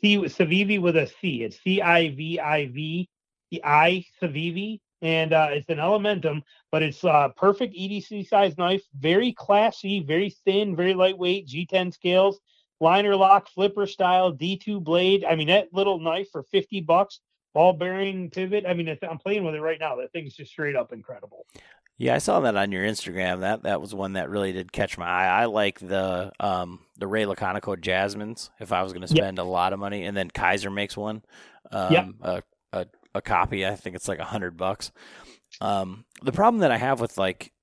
[0.00, 1.42] C Civivi with a C.
[1.42, 3.08] It's C I V I V,
[3.50, 6.42] the I Civivi, and uh, it's an Elementum,
[6.72, 12.40] but it's uh, perfect EDC size knife, very classy, very thin, very lightweight, G10 scales,
[12.80, 15.24] liner lock, flipper style, D2 blade.
[15.24, 17.20] I mean, that little knife for fifty bucks.
[17.56, 18.66] Ball bearing pivot.
[18.68, 19.96] I mean, I'm playing with it right now.
[19.96, 21.46] That thing's just straight up incredible.
[21.96, 23.40] Yeah, I saw that on your Instagram.
[23.40, 25.40] That that was one that really did catch my eye.
[25.42, 28.50] I like the um the Ray Laconico Jasmines.
[28.60, 29.24] If I was going to Yep.
[29.24, 31.22] spend a lot of money, and then Kizer makes one,
[31.72, 32.06] um, Yep.
[32.20, 32.42] a,
[32.74, 33.66] a a copy.
[33.66, 34.92] I think it's like a hundred bucks.
[35.62, 37.54] Um, the problem that I have with like,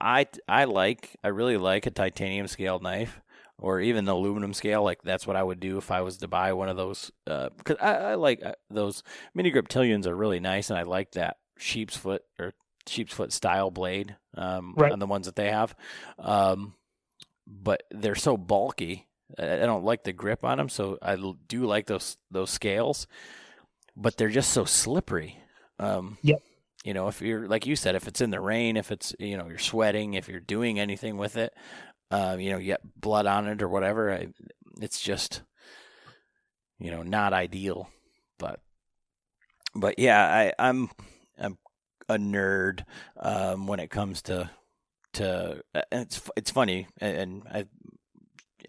[0.00, 3.20] I I like I really like a titanium scale knife.
[3.60, 6.28] Or even the aluminum scale, like that's what I would do if I was to
[6.28, 7.10] buy one of those.
[7.26, 9.02] Because I, I like uh, those
[9.34, 12.52] mini griptilians are really nice, and I like that sheep's foot or
[12.86, 14.92] sheep's foot style blade um, Right.
[14.92, 15.74] on the ones that they have.
[16.20, 16.74] Um,
[17.48, 19.08] but they're so bulky.
[19.38, 21.16] I I don't like the grip on them, so I
[21.48, 23.06] do like those those scales.
[23.96, 25.36] But they're just so slippery.
[25.80, 26.42] Um, Yep.
[26.84, 29.36] You know, if you're like you said, if it's in the rain, if it's you
[29.36, 31.52] know you're sweating, if you're doing anything with it,
[32.10, 34.12] uh, you know, you get blood on it or whatever.
[34.12, 34.28] I,
[34.80, 35.42] it's just
[36.78, 37.88] you know not ideal.
[38.38, 38.60] But
[39.74, 40.90] but yeah, I, I'm
[41.38, 41.58] I'm
[42.08, 42.84] a nerd
[43.18, 44.50] um, when it comes to
[45.14, 45.62] to.
[45.74, 47.66] uh, It's it's funny, and, I,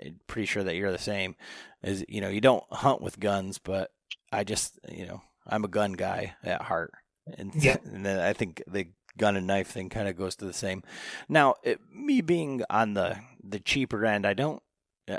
[0.03, 1.35] I'm pretty sure that you're the same.
[1.83, 3.91] Is you know you don't hunt with guns, but
[4.31, 6.91] I just you know I'm a gun guy at heart,
[7.37, 7.77] and Yeah.
[7.85, 8.87] and then I think the
[9.17, 10.83] gun and knife thing kind of goes to the same.
[11.27, 14.61] Now, it, me being on the the cheaper end, I don't.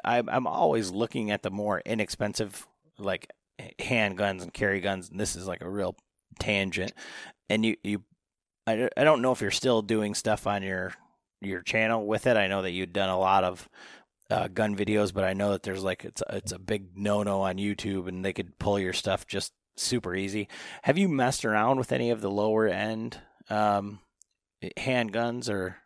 [0.05, 2.67] I'm I'm always looking at the more inexpensive
[2.99, 3.33] like
[3.79, 5.97] handguns and carry guns, and this is like a real
[6.39, 6.93] tangent.
[7.49, 8.03] And you you,
[8.67, 10.95] I, I don't know if you're still doing stuff on your
[11.41, 12.37] your channel with it.
[12.37, 13.69] I know that you've done a lot of
[14.31, 17.43] uh, gun videos, but I know that there's like it's it's a big no no
[17.43, 20.49] on YouTube, and they could pull your stuff just super easy.
[20.83, 23.19] Have you messed around with any of the lower end
[23.51, 23.99] um,
[24.79, 25.77] handguns or?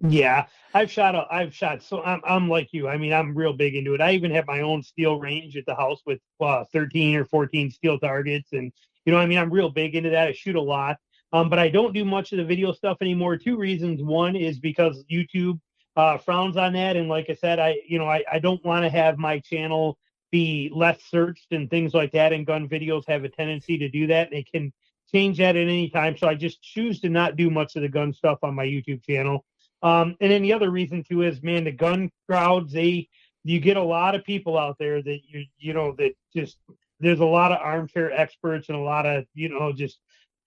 [0.00, 1.14] Yeah, I've shot.
[1.14, 1.82] A, I've shot.
[1.82, 2.20] So I'm.
[2.24, 2.88] I'm like you.
[2.88, 4.00] I mean, I'm real big into it.
[4.00, 7.70] I even have my own steel range at the house with uh, 13 or 14
[7.70, 8.72] steel targets, and
[9.04, 10.28] you know, I mean, I'm real big into that.
[10.28, 10.96] I shoot a lot.
[11.32, 13.36] Um, but I don't do much of the video stuff anymore.
[13.36, 14.02] Two reasons.
[14.02, 15.58] One is because YouTube
[15.96, 18.84] uh, frowns on that, and like I said, I you know I, I don't want
[18.84, 19.98] to have my channel
[20.32, 22.32] be less searched and things like that.
[22.32, 24.30] And gun videos have a tendency to do that.
[24.30, 24.72] They can
[25.14, 26.16] change that at any time.
[26.16, 29.04] So I just choose to not do much of the gun stuff on my YouTube
[29.04, 29.44] channel.
[29.82, 33.08] Um, and then the other reason too is, man, the gun crowds, they
[33.44, 36.58] you get a lot of people out there that you you know that just
[37.00, 39.98] there's a lot of armchair experts and a lot of you know just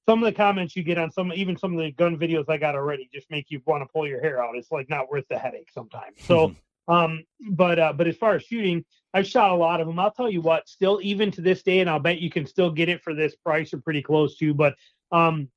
[0.07, 2.57] some of the comments you get on some even some of the gun videos I
[2.57, 4.55] got already just make you want to pull your hair out.
[4.55, 6.15] It's like not worth the headache sometimes.
[6.21, 6.55] So
[6.87, 9.99] um but uh but as far as shooting, I've shot a lot of them.
[9.99, 12.71] I'll tell you what, still even to this day, and I'll bet you can still
[12.71, 14.75] get it for this price or pretty close to, but
[15.11, 15.49] um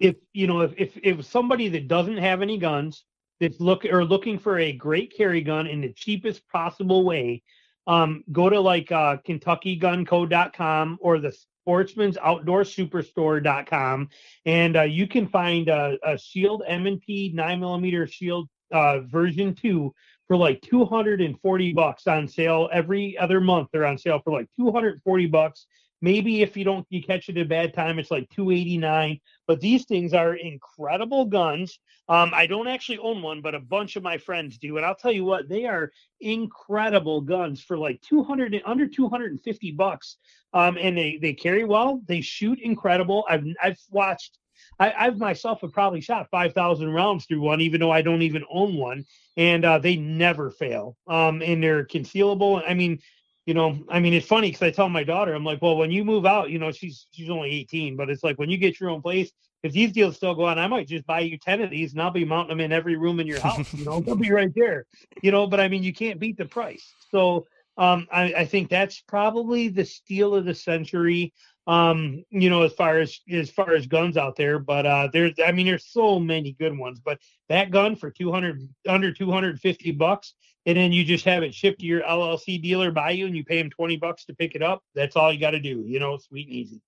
[0.00, 3.04] if you know if if, if somebody that doesn't have any guns
[3.40, 7.42] that's look or looking for a great carry gun in the cheapest possible way
[7.86, 11.32] um go to like uh kentuckygunco.com or the
[11.62, 14.08] sportsman's outdoor superstore.com
[14.44, 19.92] and uh, you can find a, a shield m&p 9 millimeter shield uh, version 2
[20.26, 25.26] for like 240 bucks on sale every other month they're on sale for like 240
[25.26, 25.66] bucks.
[26.02, 29.60] Maybe if you don't you catch it at a bad time it's like 289 but
[29.60, 31.78] these things are incredible guns.
[32.08, 34.76] Um, i don't actually own one but a bunch of my friends do.
[34.76, 35.90] And i'll tell you what they are
[36.20, 40.16] incredible guns for like 200 under 250 bucks.
[40.52, 43.24] Um, and they they carry well they shoot incredible.
[43.28, 44.38] I've i've watched
[44.78, 48.44] I, I've myself have probably shot 5,000 rounds through one, even though I don't even
[48.50, 49.04] own one.
[49.36, 50.96] And uh, they never fail.
[51.06, 52.62] Um, and they're concealable.
[52.66, 53.00] I mean,
[53.46, 55.92] you know, I mean, it's funny because I tell my daughter, I'm like, well, when
[55.92, 58.80] you move out, you know, she's she's only 18, but it's like when you get
[58.80, 59.30] your own place,
[59.62, 62.02] if these deals still go on, I might just buy you 10 of these and
[62.02, 63.72] I'll be mounting them in every room in your house.
[63.72, 64.86] You know, they'll be right there.
[65.22, 66.92] You know, but I mean, you can't beat the price.
[67.10, 67.46] So
[67.78, 71.32] um, I, I think that's probably the steal of the century
[71.66, 75.32] um you know as far as as far as guns out there but uh there's
[75.44, 77.18] i mean there's so many good ones but
[77.48, 80.34] that gun for 200 under 250 bucks
[80.64, 83.44] and then you just have it shipped to your llc dealer by you and you
[83.44, 85.98] pay him 20 bucks to pick it up that's all you got to do you
[85.98, 86.80] know sweet and easy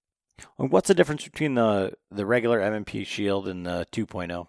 [0.57, 4.47] What's the difference between the the regular M&P Shield and the 2.0?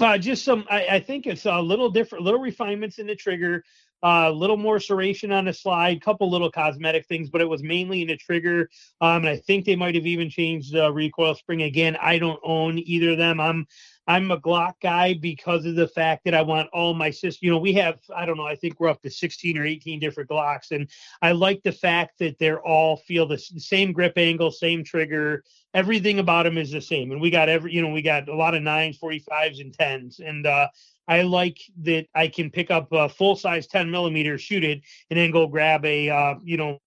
[0.00, 3.64] Uh, just some, I, I, think it's a little different, little refinements in the trigger,
[4.06, 7.62] a little more serration on the slide, a couple little cosmetic things, but it was
[7.62, 8.70] mainly in the trigger.
[9.00, 11.96] Um, and I think they might have even changed the recoil spring again.
[12.00, 13.40] I don't own either of them.
[13.40, 13.66] I'm
[14.08, 17.42] I'm a Glock guy because of the fact that I want all my sisters.
[17.42, 18.46] You know, we have I don't know.
[18.46, 20.88] I think we're up to 16 or 18 different Glocks, and
[21.22, 25.42] I like the fact that they're all feel the same grip angle, same trigger.
[25.74, 27.72] Everything about them is the same, and we got every.
[27.72, 30.68] You know, we got a lot of nines, 45s, and 10s, and uh,
[31.08, 35.18] I like that I can pick up a full size 10 millimeter, shoot it, and
[35.18, 36.78] then go grab a uh, you know,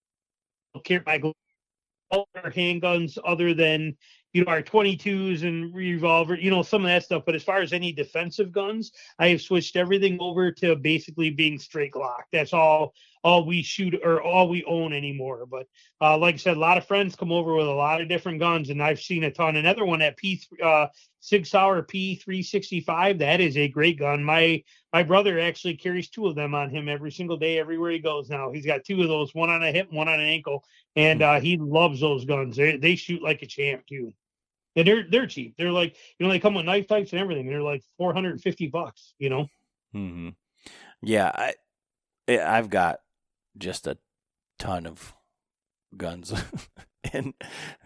[0.84, 1.20] carry my
[2.34, 3.96] handguns other than
[4.32, 7.24] you know, our 22s and revolver, you know, some of that stuff.
[7.26, 11.58] But as far as any defensive guns, I have switched everything over to basically being
[11.58, 12.22] straight Glock.
[12.32, 15.46] That's all all we shoot or all we own anymore.
[15.46, 15.66] But
[16.00, 18.38] uh, like I said, a lot of friends come over with a lot of different
[18.38, 19.56] guns, and I've seen a ton.
[19.56, 20.86] Another one at P uh,
[21.20, 23.18] Sig Sauer P three sixty five.
[23.18, 24.24] That is a great gun.
[24.24, 27.98] My my brother actually carries two of them on him every single day, everywhere he
[27.98, 28.30] goes.
[28.30, 30.64] Now he's got two of those, one on a hip, one on an ankle,
[30.96, 32.56] and uh, he loves those guns.
[32.56, 34.12] They they shoot like a champ too.
[34.76, 35.56] And they're they're cheap.
[35.58, 37.48] They're like you know they come with knife types and everything.
[37.48, 39.14] They're like four hundred and fifty bucks.
[39.18, 39.48] You know.
[39.92, 40.28] Hmm.
[41.02, 41.54] Yeah, I
[42.28, 43.00] I've got
[43.56, 43.98] just a
[44.58, 45.14] ton of
[45.96, 46.32] guns,
[47.12, 47.34] and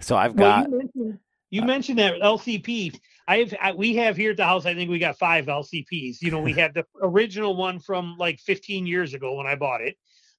[0.01, 0.71] so I've got.
[0.71, 1.19] Well, you, mentioned,
[1.51, 2.99] you uh, mentioned that LCP.
[3.27, 4.67] I've I, we have here at the house.
[4.67, 6.21] I think we got five LCPs.
[6.21, 9.81] You know, we have the original one from like 15 years ago when I bought
[9.81, 9.97] it.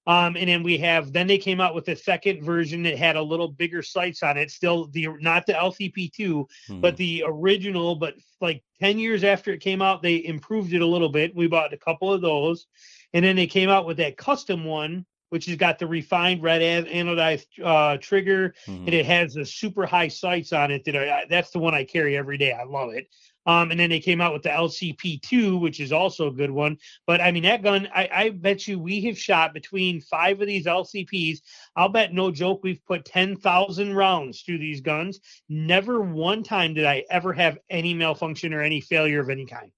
[0.08, 3.16] Um, and then we have then they came out with a second version that had
[3.16, 4.52] a little bigger sights on it.
[4.52, 6.80] Still the not the LCP2, hmm.
[6.80, 7.96] but the original.
[7.96, 11.36] But like 10 years after it came out, they improved it a little bit.
[11.36, 12.68] We bought a couple of those,
[13.14, 16.62] and then they came out with that custom one, which has got the refined red
[16.88, 18.86] anodized uh, trigger, hmm.
[18.86, 20.86] and it has the super high sights on it.
[20.86, 22.54] That I, that's the one I carry every day.
[22.54, 23.10] I love it.
[23.46, 26.78] Um, and then they came out with the LCP2, which is also a good one.
[27.06, 30.48] But I mean, that gun, I, I, bet you we have shot between five of
[30.48, 31.40] these LCPs.
[31.76, 35.20] I'll bet no joke we've put 10,000 rounds through these guns.
[35.50, 39.70] Never one time did I ever have any malfunction or any failure of any kind.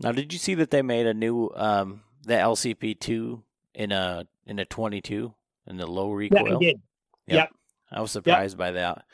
[0.00, 3.42] Now, did you see that they made a new um, the LCP2
[3.74, 5.32] in a in a 22
[5.66, 6.46] in the low recoil?
[6.46, 6.80] Yeah, I did.
[7.26, 7.36] Yep.
[7.36, 7.50] yep.
[7.92, 8.58] I was surprised yep.
[8.58, 9.04] by that.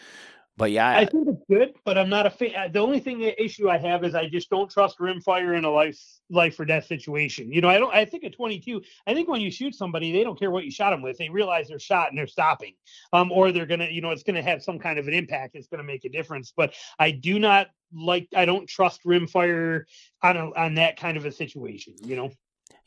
[0.61, 2.53] But yeah, I, I think it's good, but I'm not a fan.
[2.55, 5.71] Uh, the only thing issue I have is I just don't trust rimfire in a
[5.71, 7.51] life life or death situation.
[7.51, 7.95] You know, I don't.
[7.95, 10.71] I think at 22, I think when you shoot somebody, they don't care what you
[10.71, 11.17] shot them with.
[11.17, 12.75] They realize they're shot and they're stopping,
[13.15, 15.55] um, or they're gonna, you know, it's gonna have some kind of an impact.
[15.55, 16.53] It's gonna make a difference.
[16.55, 18.29] But I do not like.
[18.37, 19.85] I don't trust rimfire
[20.23, 21.95] on a, on that kind of a situation.
[22.05, 22.31] You know.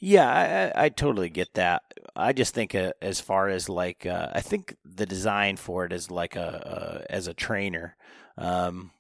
[0.05, 1.81] Yeah, I, I, totally get that.
[2.13, 5.93] I just think uh, as far as like, uh, I think the design for it
[5.93, 7.95] is like a, a as a trainer,
[8.38, 8.91] um,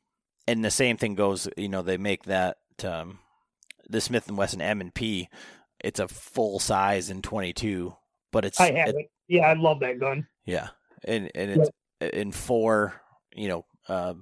[0.47, 1.49] and the same thing goes.
[1.57, 2.55] You know, they make that
[2.85, 3.19] um,
[3.89, 5.27] the Smith and Wesson M and P.
[5.83, 7.93] It's a full size in 22,
[8.31, 9.11] but it's I have it, it.
[9.27, 10.25] Yeah, I love that gun.
[10.45, 10.69] Yeah,
[11.03, 11.69] and and it's
[11.99, 12.07] yeah.
[12.13, 13.01] in four.
[13.35, 14.13] You know, uh,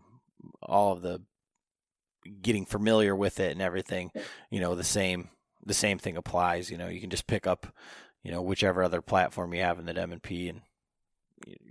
[0.63, 1.21] all of the
[2.41, 4.09] getting familiar with it and everything.
[4.49, 5.29] You know, the same
[5.65, 6.69] the same thing applies.
[6.69, 7.67] You know, you can just pick up,
[8.23, 10.61] you know, whichever other platform you have in the M&P and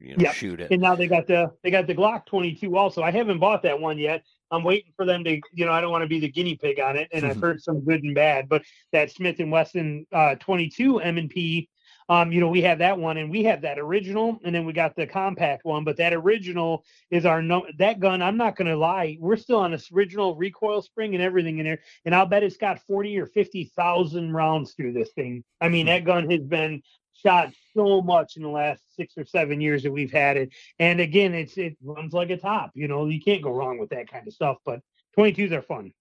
[0.01, 0.35] you know, yep.
[0.35, 0.71] shoot it.
[0.71, 3.03] And now they got the they got the Glock 22 also.
[3.03, 4.25] I haven't bought that one yet.
[4.51, 6.81] I'm waiting for them to, you know, I don't want to be the guinea pig
[6.81, 8.49] on it, and I've heard some good and bad.
[8.49, 8.63] But
[8.93, 11.69] that Smith and Wesson uh, 22 M&P
[12.11, 14.73] um, you know, we have that one and we have that original, and then we
[14.73, 15.85] got the compact one.
[15.85, 18.21] But that original is our no that gun.
[18.21, 21.79] I'm not gonna lie, we're still on this original recoil spring and everything in there,
[22.05, 25.45] and I'll bet it's got forty or fifty thousand rounds through this thing.
[25.61, 25.91] I mean, hmm.
[25.91, 26.83] that gun has been
[27.15, 30.51] shot so much in the last six or seven years that we've had it.
[30.81, 32.73] And again, it's it runs like a top.
[32.75, 34.57] You know, you can't go wrong with that kind of stuff.
[34.65, 34.81] But
[35.17, 35.93] 22s are fun.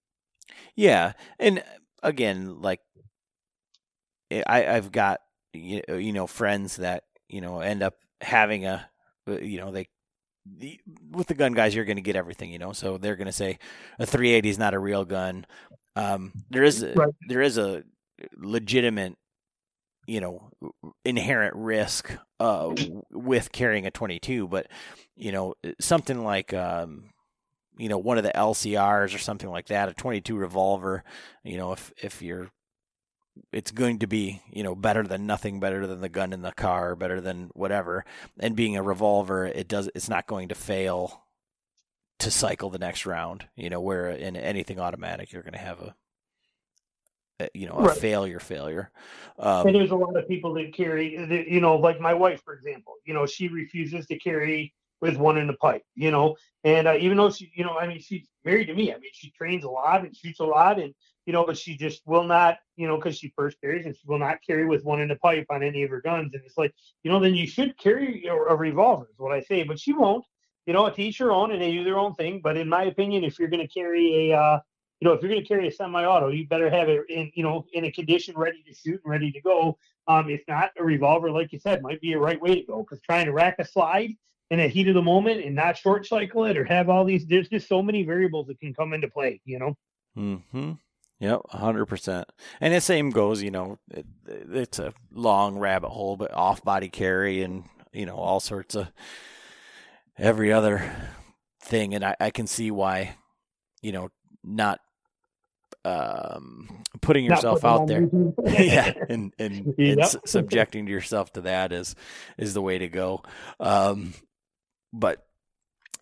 [0.76, 1.64] Yeah, and uh,
[2.02, 2.80] again, like
[4.32, 5.20] eh, I, I've got
[5.54, 8.90] you, uh, you know friends that you know end up having a
[9.28, 9.88] uh, you know they
[10.46, 10.80] the,
[11.12, 12.74] with the gun guys you're going to get everything you know?
[12.74, 13.60] So they're going to say
[14.00, 15.46] a 380 is not a real gun.
[15.96, 17.14] Um, there is a, right.
[17.28, 17.84] there is a
[18.38, 19.16] legitimate
[20.08, 20.50] you know
[21.06, 22.74] inherent risk uh,
[23.12, 24.68] with carrying a 22 but
[25.16, 27.12] you know something like um,
[27.78, 31.04] you know one of the LCRs or something like that a 22 revolver
[31.44, 32.50] you know if if you're
[33.52, 36.52] it's going to be you know better than nothing better than the gun in the
[36.52, 38.06] car better than whatever
[38.40, 41.24] and being a revolver it does it's not going to fail
[42.20, 45.80] to cycle the next round you know where in anything automatic you're going to have
[45.82, 45.96] a,
[47.40, 47.98] a you know a right.
[47.98, 48.92] failure failure
[49.40, 51.14] um, and there's a lot of people that carry
[51.50, 55.38] you know like my wife for example you know she refuses to carry with one
[55.38, 56.36] in the pipe, you know.
[56.64, 58.92] And uh, even though she, you know, I mean, she's married to me.
[58.92, 60.94] I mean, she trains a lot and shoots a lot, and
[61.26, 64.08] you know, but she just will not, you know, because she first carries and she
[64.08, 66.34] will not carry with one in the pipe on any of her guns.
[66.34, 66.74] And it's like,
[67.04, 69.64] you know, then you should carry a, revolver, is what I say.
[69.64, 70.26] But she won't.
[70.66, 72.42] You know, to each your own, and they do their own thing.
[72.44, 74.60] But in my opinion, if you're going to carry a, uh,
[75.00, 77.44] you know, if you're going to carry a semi-auto, you better have it in, you
[77.44, 79.78] know, in a condition ready to shoot and ready to go.
[80.08, 82.80] Um, if not, a revolver, like you said, might be a right way to go.
[82.80, 84.12] Because trying to rack a slide
[84.52, 87.26] in the heat of the moment and not short cycle it or have all these,
[87.26, 89.42] there's just so many variables that can come into play.
[89.46, 89.78] You know.
[90.16, 90.72] Hmm.
[91.20, 92.30] Yep, hundred percent.
[92.62, 96.90] And the same goes, you know, it, it's a long rabbit hole, but off body
[96.90, 98.90] carry and you know all sorts of
[100.18, 100.90] every other
[101.62, 103.16] thing, and I, I can see why,
[103.82, 104.10] you know,
[104.46, 104.80] not
[105.84, 108.10] um, putting yourself out there,
[108.46, 109.98] yeah, and and, yep.
[109.98, 111.96] and su- subjecting yourself to that is
[112.38, 113.24] is the way to go.
[113.60, 114.14] Um,
[114.94, 115.26] but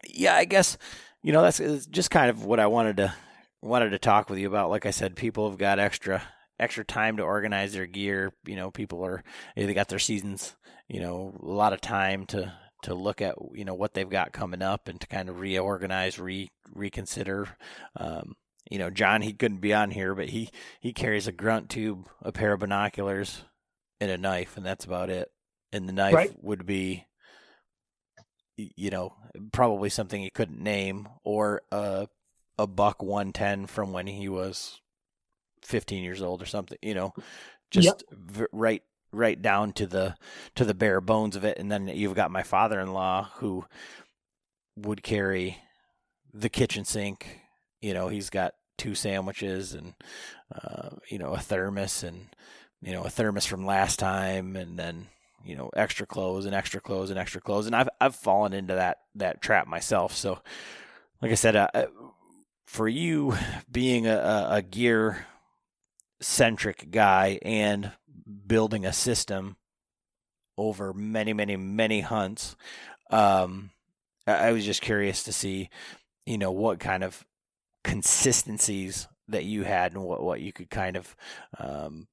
[0.07, 0.77] yeah, I guess
[1.23, 3.13] you know that's just kind of what I wanted to
[3.61, 4.69] wanted to talk with you about.
[4.69, 6.23] Like I said, people have got extra
[6.59, 8.33] extra time to organize their gear.
[8.45, 9.23] You know, people are
[9.55, 10.55] they got their seasons.
[10.87, 12.53] You know, a lot of time to
[12.83, 16.19] to look at you know what they've got coming up and to kind of reorganize,
[16.19, 17.47] re reconsider.
[17.95, 18.35] Um,
[18.69, 22.07] you know, John he couldn't be on here, but he he carries a grunt tube,
[22.21, 23.43] a pair of binoculars,
[23.99, 25.29] and a knife, and that's about it.
[25.71, 26.33] And the knife right.
[26.41, 27.05] would be,
[28.55, 29.13] you know,
[29.51, 32.07] probably something he couldn't name, or a
[32.57, 34.81] a buck one ten from when he was
[35.61, 36.77] fifteen years old or something.
[36.81, 37.13] You know,
[37.71, 38.01] just yep.
[38.11, 40.15] v- right right down to the
[40.55, 41.57] to the bare bones of it.
[41.57, 43.65] And then you've got my father in law who
[44.75, 45.57] would carry
[46.33, 47.39] the kitchen sink.
[47.81, 49.93] You know, he's got two sandwiches and
[50.53, 52.27] uh, you know a thermos and
[52.81, 55.07] you know a thermos from last time, and then
[55.43, 57.65] you know extra clothes and extra clothes and extra clothes.
[57.65, 60.15] And I've I've fallen into that that trap myself.
[60.15, 60.39] So,
[61.21, 61.87] like I said, uh
[62.67, 63.33] for you
[63.71, 65.25] being a, a gear
[66.21, 67.91] centric guy and
[68.45, 69.55] building a system
[70.57, 72.55] over many, many, many hunts.
[73.09, 73.71] Um,
[74.25, 75.69] I was just curious to see,
[76.25, 77.25] you know, what kind of
[77.83, 81.15] consistencies that you had and what, what you could kind of,
[81.59, 82.07] um,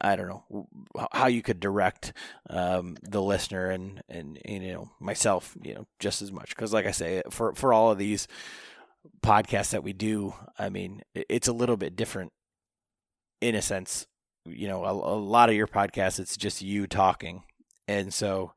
[0.00, 0.66] I don't know
[1.12, 2.12] how you could direct
[2.48, 6.72] um, the listener and, and, and you know myself you know just as much because
[6.72, 8.26] like I say for for all of these
[9.22, 12.32] podcasts that we do I mean it's a little bit different
[13.40, 14.06] in a sense
[14.54, 17.42] you know, a, a lot of your podcasts, it's just you talking.
[17.86, 18.52] And so,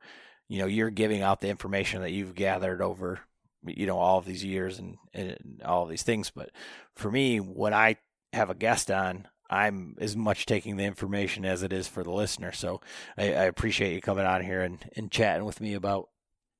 [0.48, 3.20] you know, you're giving out the information that you've gathered over,
[3.66, 6.30] you know, all of these years and, and all of these things.
[6.30, 6.50] But
[6.96, 7.96] for me, when I
[8.32, 12.12] have a guest on, I'm as much taking the information as it is for the
[12.12, 12.52] listener.
[12.52, 12.80] So
[13.18, 16.08] I, I appreciate you coming on here and, and chatting with me about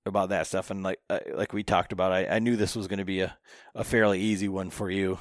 [0.07, 0.71] about that stuff.
[0.71, 3.21] And like uh, like we talked about, I, I knew this was going to be
[3.21, 3.37] a,
[3.75, 5.19] a fairly easy one for you.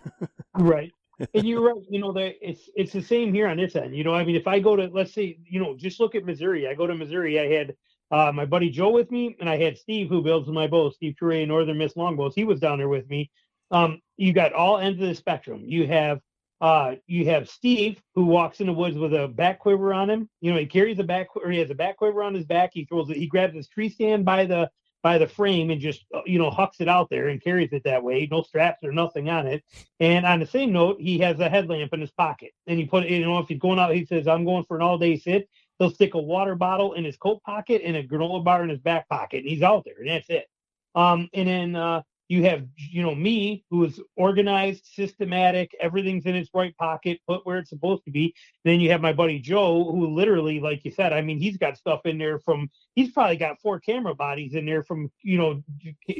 [0.54, 0.92] right
[1.34, 1.82] and you're right.
[1.88, 3.96] You know that it's it's the same here on this end.
[3.96, 6.24] You know, I mean, if I go to let's say, you know, just look at
[6.24, 6.68] Missouri.
[6.68, 7.40] I go to Missouri.
[7.40, 7.74] I had
[8.10, 10.90] uh, my buddy Joe with me, and I had Steve who builds my bow.
[10.90, 12.34] Steve Toure, Northern Miss Longbows.
[12.34, 13.30] He was down there with me.
[13.70, 15.62] Um, you got all ends of the spectrum.
[15.66, 16.20] You have
[16.60, 20.28] uh, you have Steve who walks in the woods with a back quiver on him.
[20.40, 22.70] You know, he carries a back or he has a back quiver on his back.
[22.72, 23.16] He throws it.
[23.16, 24.70] He grabs his tree stand by the
[25.02, 27.84] by the frame and just uh, you know hucks it out there and carries it
[27.84, 29.62] that way no straps or nothing on it
[30.00, 33.04] and on the same note he has a headlamp in his pocket and he put
[33.04, 35.16] it you know if he's going out he says i'm going for an all day
[35.16, 35.48] sit
[35.78, 38.80] he'll stick a water bottle in his coat pocket and a granola bar in his
[38.80, 40.48] back pocket and he's out there and that's it
[40.94, 46.36] um and then uh you have you know me who is organized systematic everything's in
[46.36, 48.34] its right pocket put where it's supposed to be.
[48.64, 51.76] Then you have my buddy joe who literally like you said i mean he's got
[51.76, 55.62] stuff in there from he's probably got four camera bodies in there from you know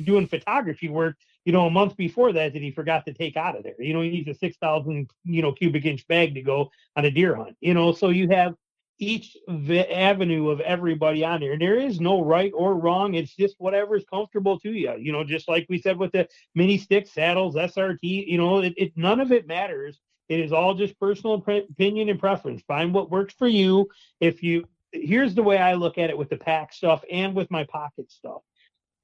[0.05, 3.57] doing photography work you know a month before that that he forgot to take out
[3.57, 3.75] of there.
[3.79, 7.11] You know he needs a 6000 you know cubic inch bag to go on a
[7.11, 7.93] deer hunt you know?
[7.93, 8.55] So you have
[8.99, 11.53] each avenue of everybody on there.
[11.53, 13.15] And there is no right or wrong.
[13.15, 14.95] It's just whatever is comfortable to you.
[14.99, 18.75] You know, just like we said with the mini stick saddles, SRT, you know, it,
[18.77, 20.01] it none of it matters.
[20.29, 22.63] It is all just personal pre- opinion and preference.
[22.67, 23.89] Find what works for you.
[24.21, 27.51] If you, here's the way I look at it with the pack stuff and with
[27.51, 28.43] my pocket stuff.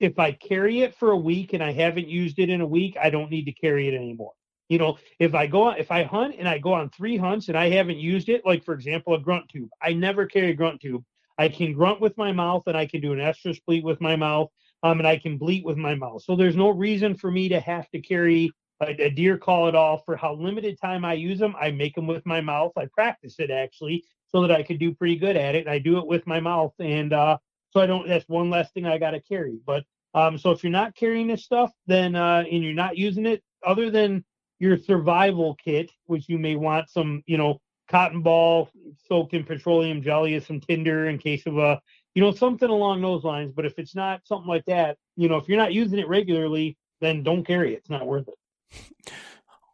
[0.00, 2.96] If I carry it for a week and I haven't used it in a week,
[3.00, 4.32] I don't need to carry it anymore.
[4.68, 7.56] You know, if I go if I hunt and I go on three hunts and
[7.56, 10.80] I haven't used it, like for example, a grunt tube, I never carry a grunt
[10.80, 11.04] tube.
[11.38, 14.16] I can grunt with my mouth and I can do an estrus bleat with my
[14.16, 14.50] mouth,
[14.82, 16.22] um, and I can bleat with my mouth.
[16.22, 18.50] So there's no reason for me to have to carry
[18.80, 21.54] a, a deer call at all for how limited time I use them.
[21.60, 22.72] I make them with my mouth.
[22.76, 25.68] I practice it actually so that I could do pretty good at it.
[25.68, 26.72] I do it with my mouth.
[26.78, 27.38] And uh,
[27.70, 28.08] so I don't.
[28.08, 29.58] That's one less thing I got to carry.
[29.66, 29.84] But
[30.14, 33.42] um, so if you're not carrying this stuff, then uh, and you're not using it,
[33.66, 34.24] other than
[34.58, 38.70] your survival kit, which you may want some, you know, cotton ball
[39.08, 41.80] soaked in petroleum jelly, some tinder in case of a,
[42.14, 43.52] you know, something along those lines.
[43.52, 46.76] But if it's not something like that, you know, if you're not using it regularly,
[47.00, 47.78] then don't carry it.
[47.78, 49.12] It's not worth it.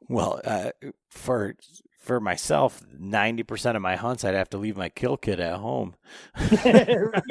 [0.08, 0.70] Well, uh,
[1.10, 1.54] for
[2.10, 5.58] for myself, ninety percent of my hunts, I'd have to leave my kill kit at
[5.58, 5.94] home.
[6.34, 7.22] that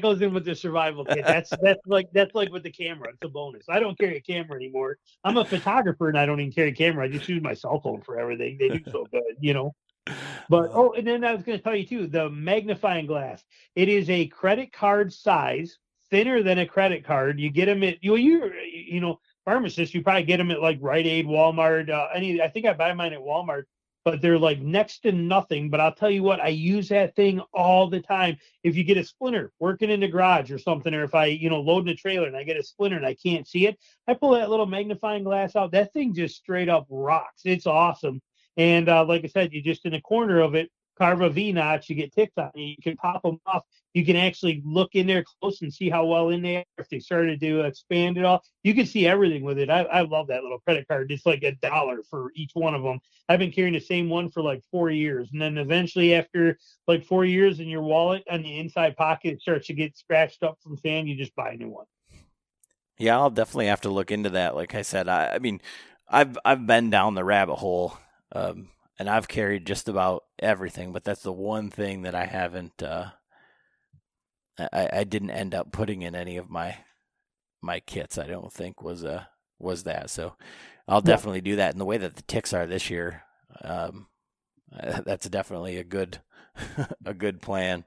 [0.00, 1.24] goes in with the survival kit.
[1.26, 3.08] That's that's like that's like with the camera.
[3.08, 3.64] It's a bonus.
[3.68, 4.98] I don't carry a camera anymore.
[5.24, 7.04] I'm a photographer and I don't even carry a camera.
[7.04, 8.58] I just use my cell phone for everything.
[8.60, 9.74] They do so good, you know.
[10.48, 13.42] But oh, and then I was going to tell you too, the magnifying glass.
[13.74, 15.78] It is a credit card size,
[16.10, 17.40] thinner than a credit card.
[17.40, 20.78] You get them at you you you know pharmacists, you probably get them at like
[20.80, 22.40] Rite Aid, Walmart, uh, any.
[22.40, 23.64] I think I buy mine at Walmart,
[24.04, 25.70] but they're like next to nothing.
[25.70, 28.36] But I'll tell you what, I use that thing all the time.
[28.62, 31.50] If you get a splinter working in the garage or something, or if I, you
[31.50, 33.78] know, load a trailer and I get a splinter and I can't see it,
[34.08, 35.72] I pull that little magnifying glass out.
[35.72, 37.42] That thing just straight up rocks.
[37.44, 38.20] It's awesome.
[38.56, 41.52] And uh, like I said, you just in the corner of it, carve a V
[41.52, 42.50] notch, you get ticks on.
[42.54, 43.62] You can pop them off.
[43.94, 46.64] You can actually look in there close and see how well in there.
[46.78, 49.68] If they started to expand it all, you can see everything with it.
[49.68, 51.12] I, I love that little credit card.
[51.12, 53.00] It's like a dollar for each one of them.
[53.28, 55.28] I've been carrying the same one for like four years.
[55.32, 59.66] And then eventually, after like four years in your wallet and the inside pocket starts
[59.66, 61.86] to get scratched up from sand, you just buy a new one.
[62.98, 64.54] Yeah, I'll definitely have to look into that.
[64.54, 65.60] Like I said, I, I mean,
[66.08, 67.98] I've I've been down the rabbit hole
[68.32, 72.82] um, and I've carried just about everything, but that's the one thing that I haven't.
[72.82, 73.10] Uh,
[74.58, 76.76] I, I didn't end up putting in any of my
[77.62, 78.18] my kits.
[78.18, 79.24] I don't think was uh
[79.58, 80.10] was that.
[80.10, 80.34] So
[80.88, 81.72] I'll definitely do that.
[81.72, 83.22] And the way that the ticks are this year,
[83.62, 84.08] um,
[85.04, 86.18] that's definitely a good
[87.04, 87.84] a good plan.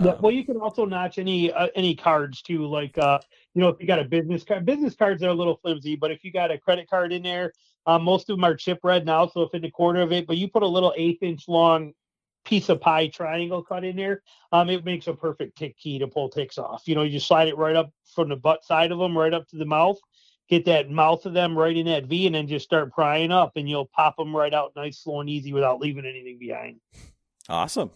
[0.00, 2.66] Yeah, um, well, you can also notch any uh, any cards too.
[2.66, 3.18] Like uh,
[3.54, 6.10] you know, if you got a business card, business cards are a little flimsy, but
[6.10, 7.52] if you got a credit card in there,
[7.86, 10.26] um, most of them are chip red now, so if in the corner of it,
[10.26, 11.92] but you put a little eighth inch long
[12.44, 16.06] piece of pie triangle cut in there, um, it makes a perfect tick key to
[16.06, 16.82] pull ticks off.
[16.86, 19.48] You know, you slide it right up from the butt side of them, right up
[19.48, 19.98] to the mouth,
[20.48, 23.52] get that mouth of them right in that V, and then just start prying up,
[23.56, 26.80] and you'll pop them right out nice, slow, and easy without leaving anything behind.
[27.48, 27.90] Awesome,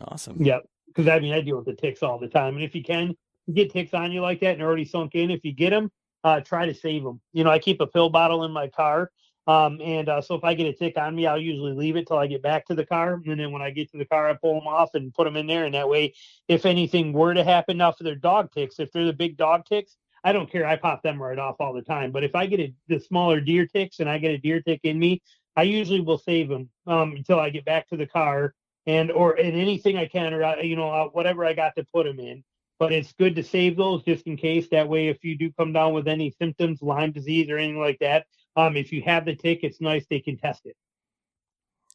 [0.00, 0.42] awesome.
[0.42, 2.82] Yep, because I mean I deal with the ticks all the time, and if you
[2.82, 3.16] can
[3.52, 5.90] get ticks on you like that and already sunk in, if you get them,
[6.24, 7.20] uh, try to save them.
[7.32, 9.10] You know, I keep a pill bottle in my car.
[9.46, 12.06] Um, and uh, so if I get a tick on me, I'll usually leave it
[12.06, 13.20] till I get back to the car.
[13.26, 15.36] And then when I get to the car, I pull them off and put them
[15.36, 15.64] in there.
[15.64, 16.14] And that way,
[16.48, 19.64] if anything were to happen, now for their dog ticks, if they're the big dog
[19.66, 20.64] ticks, I don't care.
[20.64, 22.12] I pop them right off all the time.
[22.12, 24.80] But if I get a, the smaller deer ticks and I get a deer tick
[24.84, 25.20] in me,
[25.56, 28.54] I usually will save them um, until I get back to the car
[28.86, 31.84] and or in anything I can or uh, you know uh, whatever I got to
[31.92, 32.42] put them in
[32.82, 34.66] but it's good to save those just in case.
[34.70, 38.00] That way, if you do come down with any symptoms, Lyme disease or anything like
[38.00, 38.26] that,
[38.56, 40.76] um, if you have the tick, it's nice they can test it.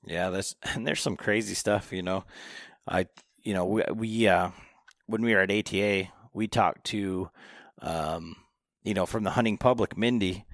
[0.05, 1.91] Yeah, that's and there's some crazy stuff.
[1.91, 2.23] You know,
[2.87, 3.07] I
[3.43, 4.51] you know we we uh,
[5.05, 7.29] when we were at ATA, we talked to
[7.81, 8.35] um,
[8.83, 10.45] you know from the hunting public, Mindy,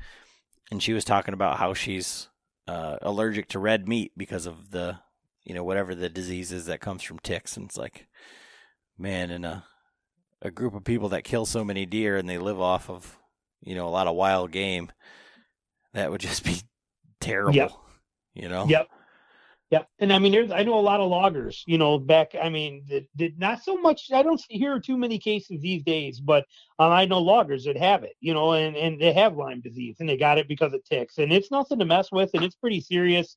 [0.72, 2.30] and she was talking about how she's
[2.68, 5.00] uh, allergic to red meat because of the
[5.44, 8.08] you know whatever the disease is that comes from ticks, and it's like,
[8.98, 9.66] man, in a
[10.42, 13.18] a group of people that kill so many deer and they live off of
[13.62, 14.92] you know a lot of wild game
[15.94, 16.62] that would just be
[17.20, 17.72] terrible yep.
[18.34, 18.66] you know?
[18.68, 18.90] Yep.
[19.74, 19.88] Yep.
[19.98, 22.86] And i mean there's i know a lot of loggers you know back i mean
[23.16, 26.46] did not so much i don't hear too many cases these days but
[26.78, 29.96] um, i know loggers that have it you know and and they have lyme disease
[30.00, 32.56] and they got it because of ticks and it's nothing to mess with and it's
[32.56, 33.36] pretty serious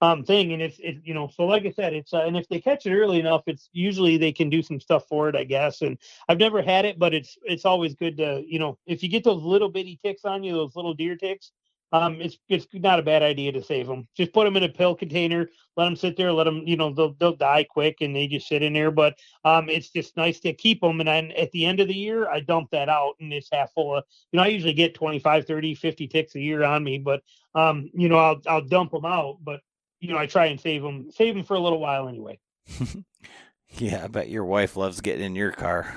[0.00, 2.48] um thing and it's it you know so like i said it's uh, and if
[2.48, 5.44] they catch it early enough it's usually they can do some stuff for it i
[5.44, 5.96] guess and
[6.28, 9.22] i've never had it but it's it's always good to you know if you get
[9.22, 11.52] those little bitty ticks on you those little deer ticks
[11.92, 14.68] um it's it's not a bad idea to save them just put them in a
[14.68, 18.14] pill container let them sit there let them you know they'll, they'll die quick and
[18.14, 21.30] they just sit in there but um it's just nice to keep them and then
[21.32, 24.04] at the end of the year i dump that out and it's half full of
[24.32, 27.22] you know i usually get 25 30 50 ticks a year on me but
[27.54, 29.60] um you know i'll i'll dump them out but
[30.00, 32.38] you know, I try and save them, save them for a little while anyway.
[33.70, 35.94] yeah, I bet your wife loves getting in your car.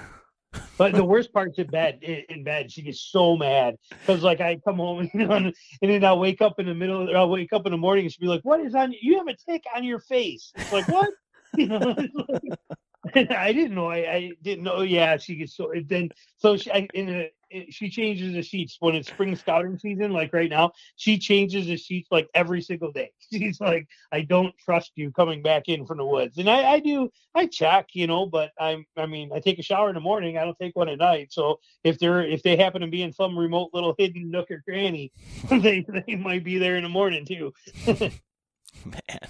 [0.78, 2.00] But the worst part's in bed.
[2.02, 5.54] In bed, she gets so mad because, like, I come home and, you know, and
[5.82, 7.16] then I'll wake up in the middle.
[7.16, 8.94] I'll wake up in the morning and she'll be like, "What is on?
[9.02, 11.10] You have a tick on your face." It's like what?
[11.56, 11.96] you know,
[12.28, 13.88] like, I didn't know.
[13.88, 14.82] I, I didn't know.
[14.82, 16.10] Yeah, she gets so then.
[16.38, 17.30] So she I, in a,
[17.70, 20.72] she changes the sheets when it's spring scouting season, like right now.
[20.96, 23.12] She changes the sheets like every single day.
[23.32, 26.80] She's like, I don't trust you coming back in from the woods, and I, I
[26.80, 27.10] do.
[27.36, 28.86] I check, you know, but I'm.
[28.98, 30.38] I mean, I take a shower in the morning.
[30.38, 31.32] I don't take one at night.
[31.32, 34.62] So if they're if they happen to be in some remote little hidden nook or
[34.62, 35.12] cranny,
[35.50, 37.54] they they might be there in the morning too.
[37.88, 39.30] Man.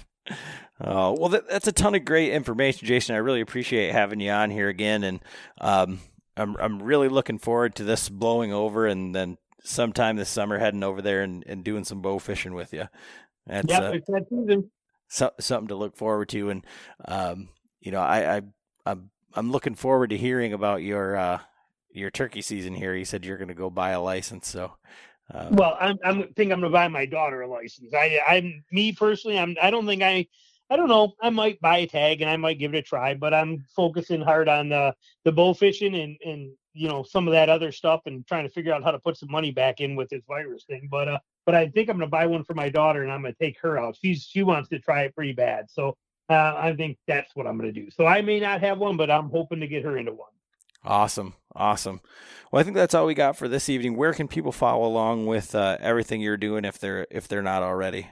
[0.82, 3.14] Oh well, that, that's a ton of great information, Jason.
[3.14, 5.20] I really appreciate having you on here again, and
[5.60, 6.00] um,
[6.36, 10.82] I'm I'm really looking forward to this blowing over, and then sometime this summer heading
[10.82, 12.88] over there and, and doing some bow fishing with you.
[13.46, 14.70] That's yeah, uh, it's that season.
[15.08, 16.64] so, something to look forward to, and
[17.06, 17.48] um,
[17.80, 18.42] you know, I, I
[18.86, 21.40] I'm I'm looking forward to hearing about your uh,
[21.92, 22.94] your turkey season here.
[22.94, 24.72] You said you're going to go buy a license, so.
[25.32, 27.94] Uh, Well, I'm I'm think I'm gonna buy my daughter a license.
[27.94, 29.38] I I'm me personally.
[29.38, 30.26] I'm I don't think I.
[30.70, 31.14] I don't know.
[31.20, 34.20] I might buy a tag and I might give it a try, but I'm focusing
[34.20, 34.94] hard on the
[35.24, 38.50] the bow fishing and and you know some of that other stuff and trying to
[38.50, 40.88] figure out how to put some money back in with this virus thing.
[40.90, 43.34] But uh, but I think I'm gonna buy one for my daughter and I'm gonna
[43.34, 43.96] take her out.
[44.00, 45.96] She's she wants to try it pretty bad, so
[46.28, 47.90] uh, I think that's what I'm gonna do.
[47.90, 50.30] So I may not have one, but I'm hoping to get her into one.
[50.84, 51.34] Awesome.
[51.54, 52.00] Awesome.
[52.50, 53.96] Well, I think that's all we got for this evening.
[53.96, 57.62] Where can people follow along with uh, everything you're doing if they're if they're not
[57.62, 58.06] already?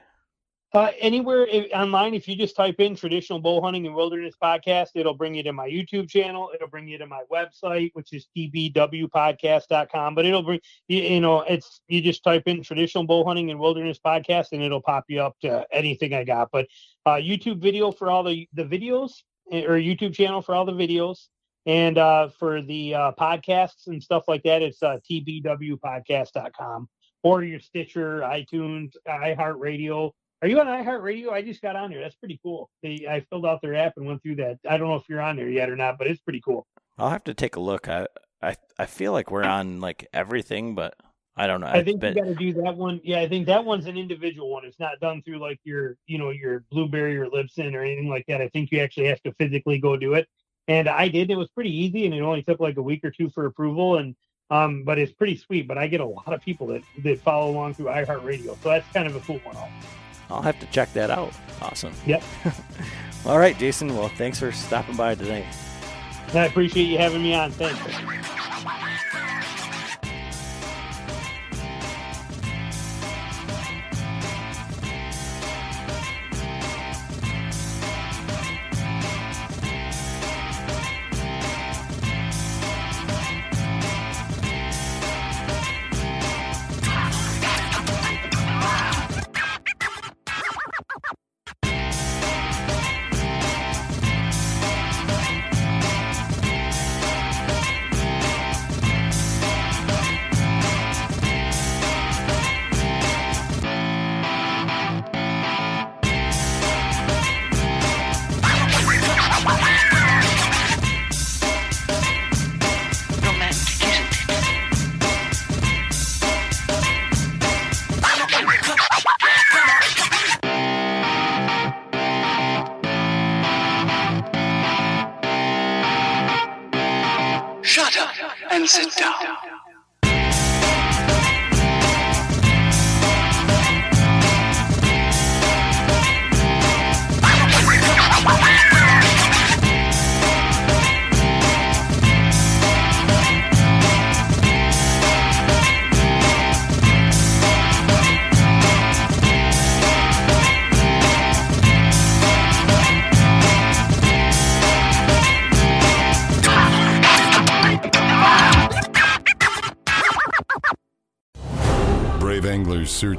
[0.74, 5.14] Uh, anywhere online, if you just type in traditional bow hunting and wilderness podcast, it'll
[5.14, 6.50] bring you to my YouTube channel.
[6.54, 10.14] It'll bring you to my website, which is tbwpodcast.com.
[10.14, 13.58] But it'll bring you, you know, it's you just type in traditional bow hunting and
[13.58, 16.50] wilderness podcast, and it'll pop you up to anything I got.
[16.52, 16.66] But
[17.06, 19.12] uh, YouTube video for all the the videos,
[19.50, 21.28] eh, or YouTube channel for all the videos,
[21.64, 26.88] and uh, for the uh, podcasts and stuff like that, it's uh, tbwpodcast.com
[27.22, 30.12] or your Stitcher, iTunes, iHeartRadio.
[30.40, 31.32] Are you on iHeartRadio?
[31.32, 32.00] I just got on there.
[32.00, 32.70] That's pretty cool.
[32.82, 34.58] They, I filled out their app and went through that.
[34.68, 36.66] I don't know if you're on there yet or not, but it's pretty cool.
[36.96, 37.88] I'll have to take a look.
[37.88, 38.06] I
[38.42, 40.94] I I feel like we're on like everything, but
[41.36, 41.68] I don't know.
[41.68, 43.00] I think bet- you got to do that one.
[43.04, 44.64] Yeah, I think that one's an individual one.
[44.64, 48.24] It's not done through like your, you know, your Blubrry or Libsyn or anything like
[48.26, 48.40] that.
[48.40, 50.28] I think you actually have to physically go do it.
[50.66, 51.30] And I did.
[51.30, 53.98] It was pretty easy, and it only took like a week or two for approval.
[53.98, 54.14] And
[54.50, 55.66] um, but it's pretty sweet.
[55.66, 58.92] But I get a lot of people that that follow along through iHeartRadio, so that's
[58.92, 59.56] kind of a cool one.
[59.56, 59.86] Also.
[60.30, 61.32] I'll have to check that out.
[61.60, 61.92] Awesome.
[62.06, 62.22] Yep.
[63.26, 63.96] All right, Jason.
[63.96, 65.46] Well, thanks for stopping by today.
[66.34, 67.50] I appreciate you having me on.
[67.52, 68.84] Thanks.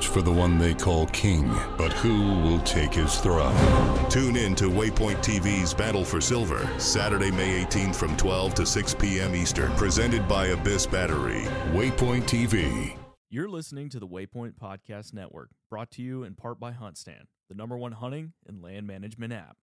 [0.10, 3.56] For the one they call king, but who will take his throne?
[4.10, 8.94] Tune in to Waypoint TV's Battle for Silver, Saturday, May 18th from 12 to 6
[8.96, 9.36] p.m.
[9.36, 9.72] Eastern.
[9.74, 11.44] Presented by Abyss Battery.
[11.72, 12.98] Waypoint TV.
[13.30, 17.56] You're listening to the Waypoint Podcast Network, brought to you in part by HuntStand, the
[17.56, 19.58] number one hunting and land management app.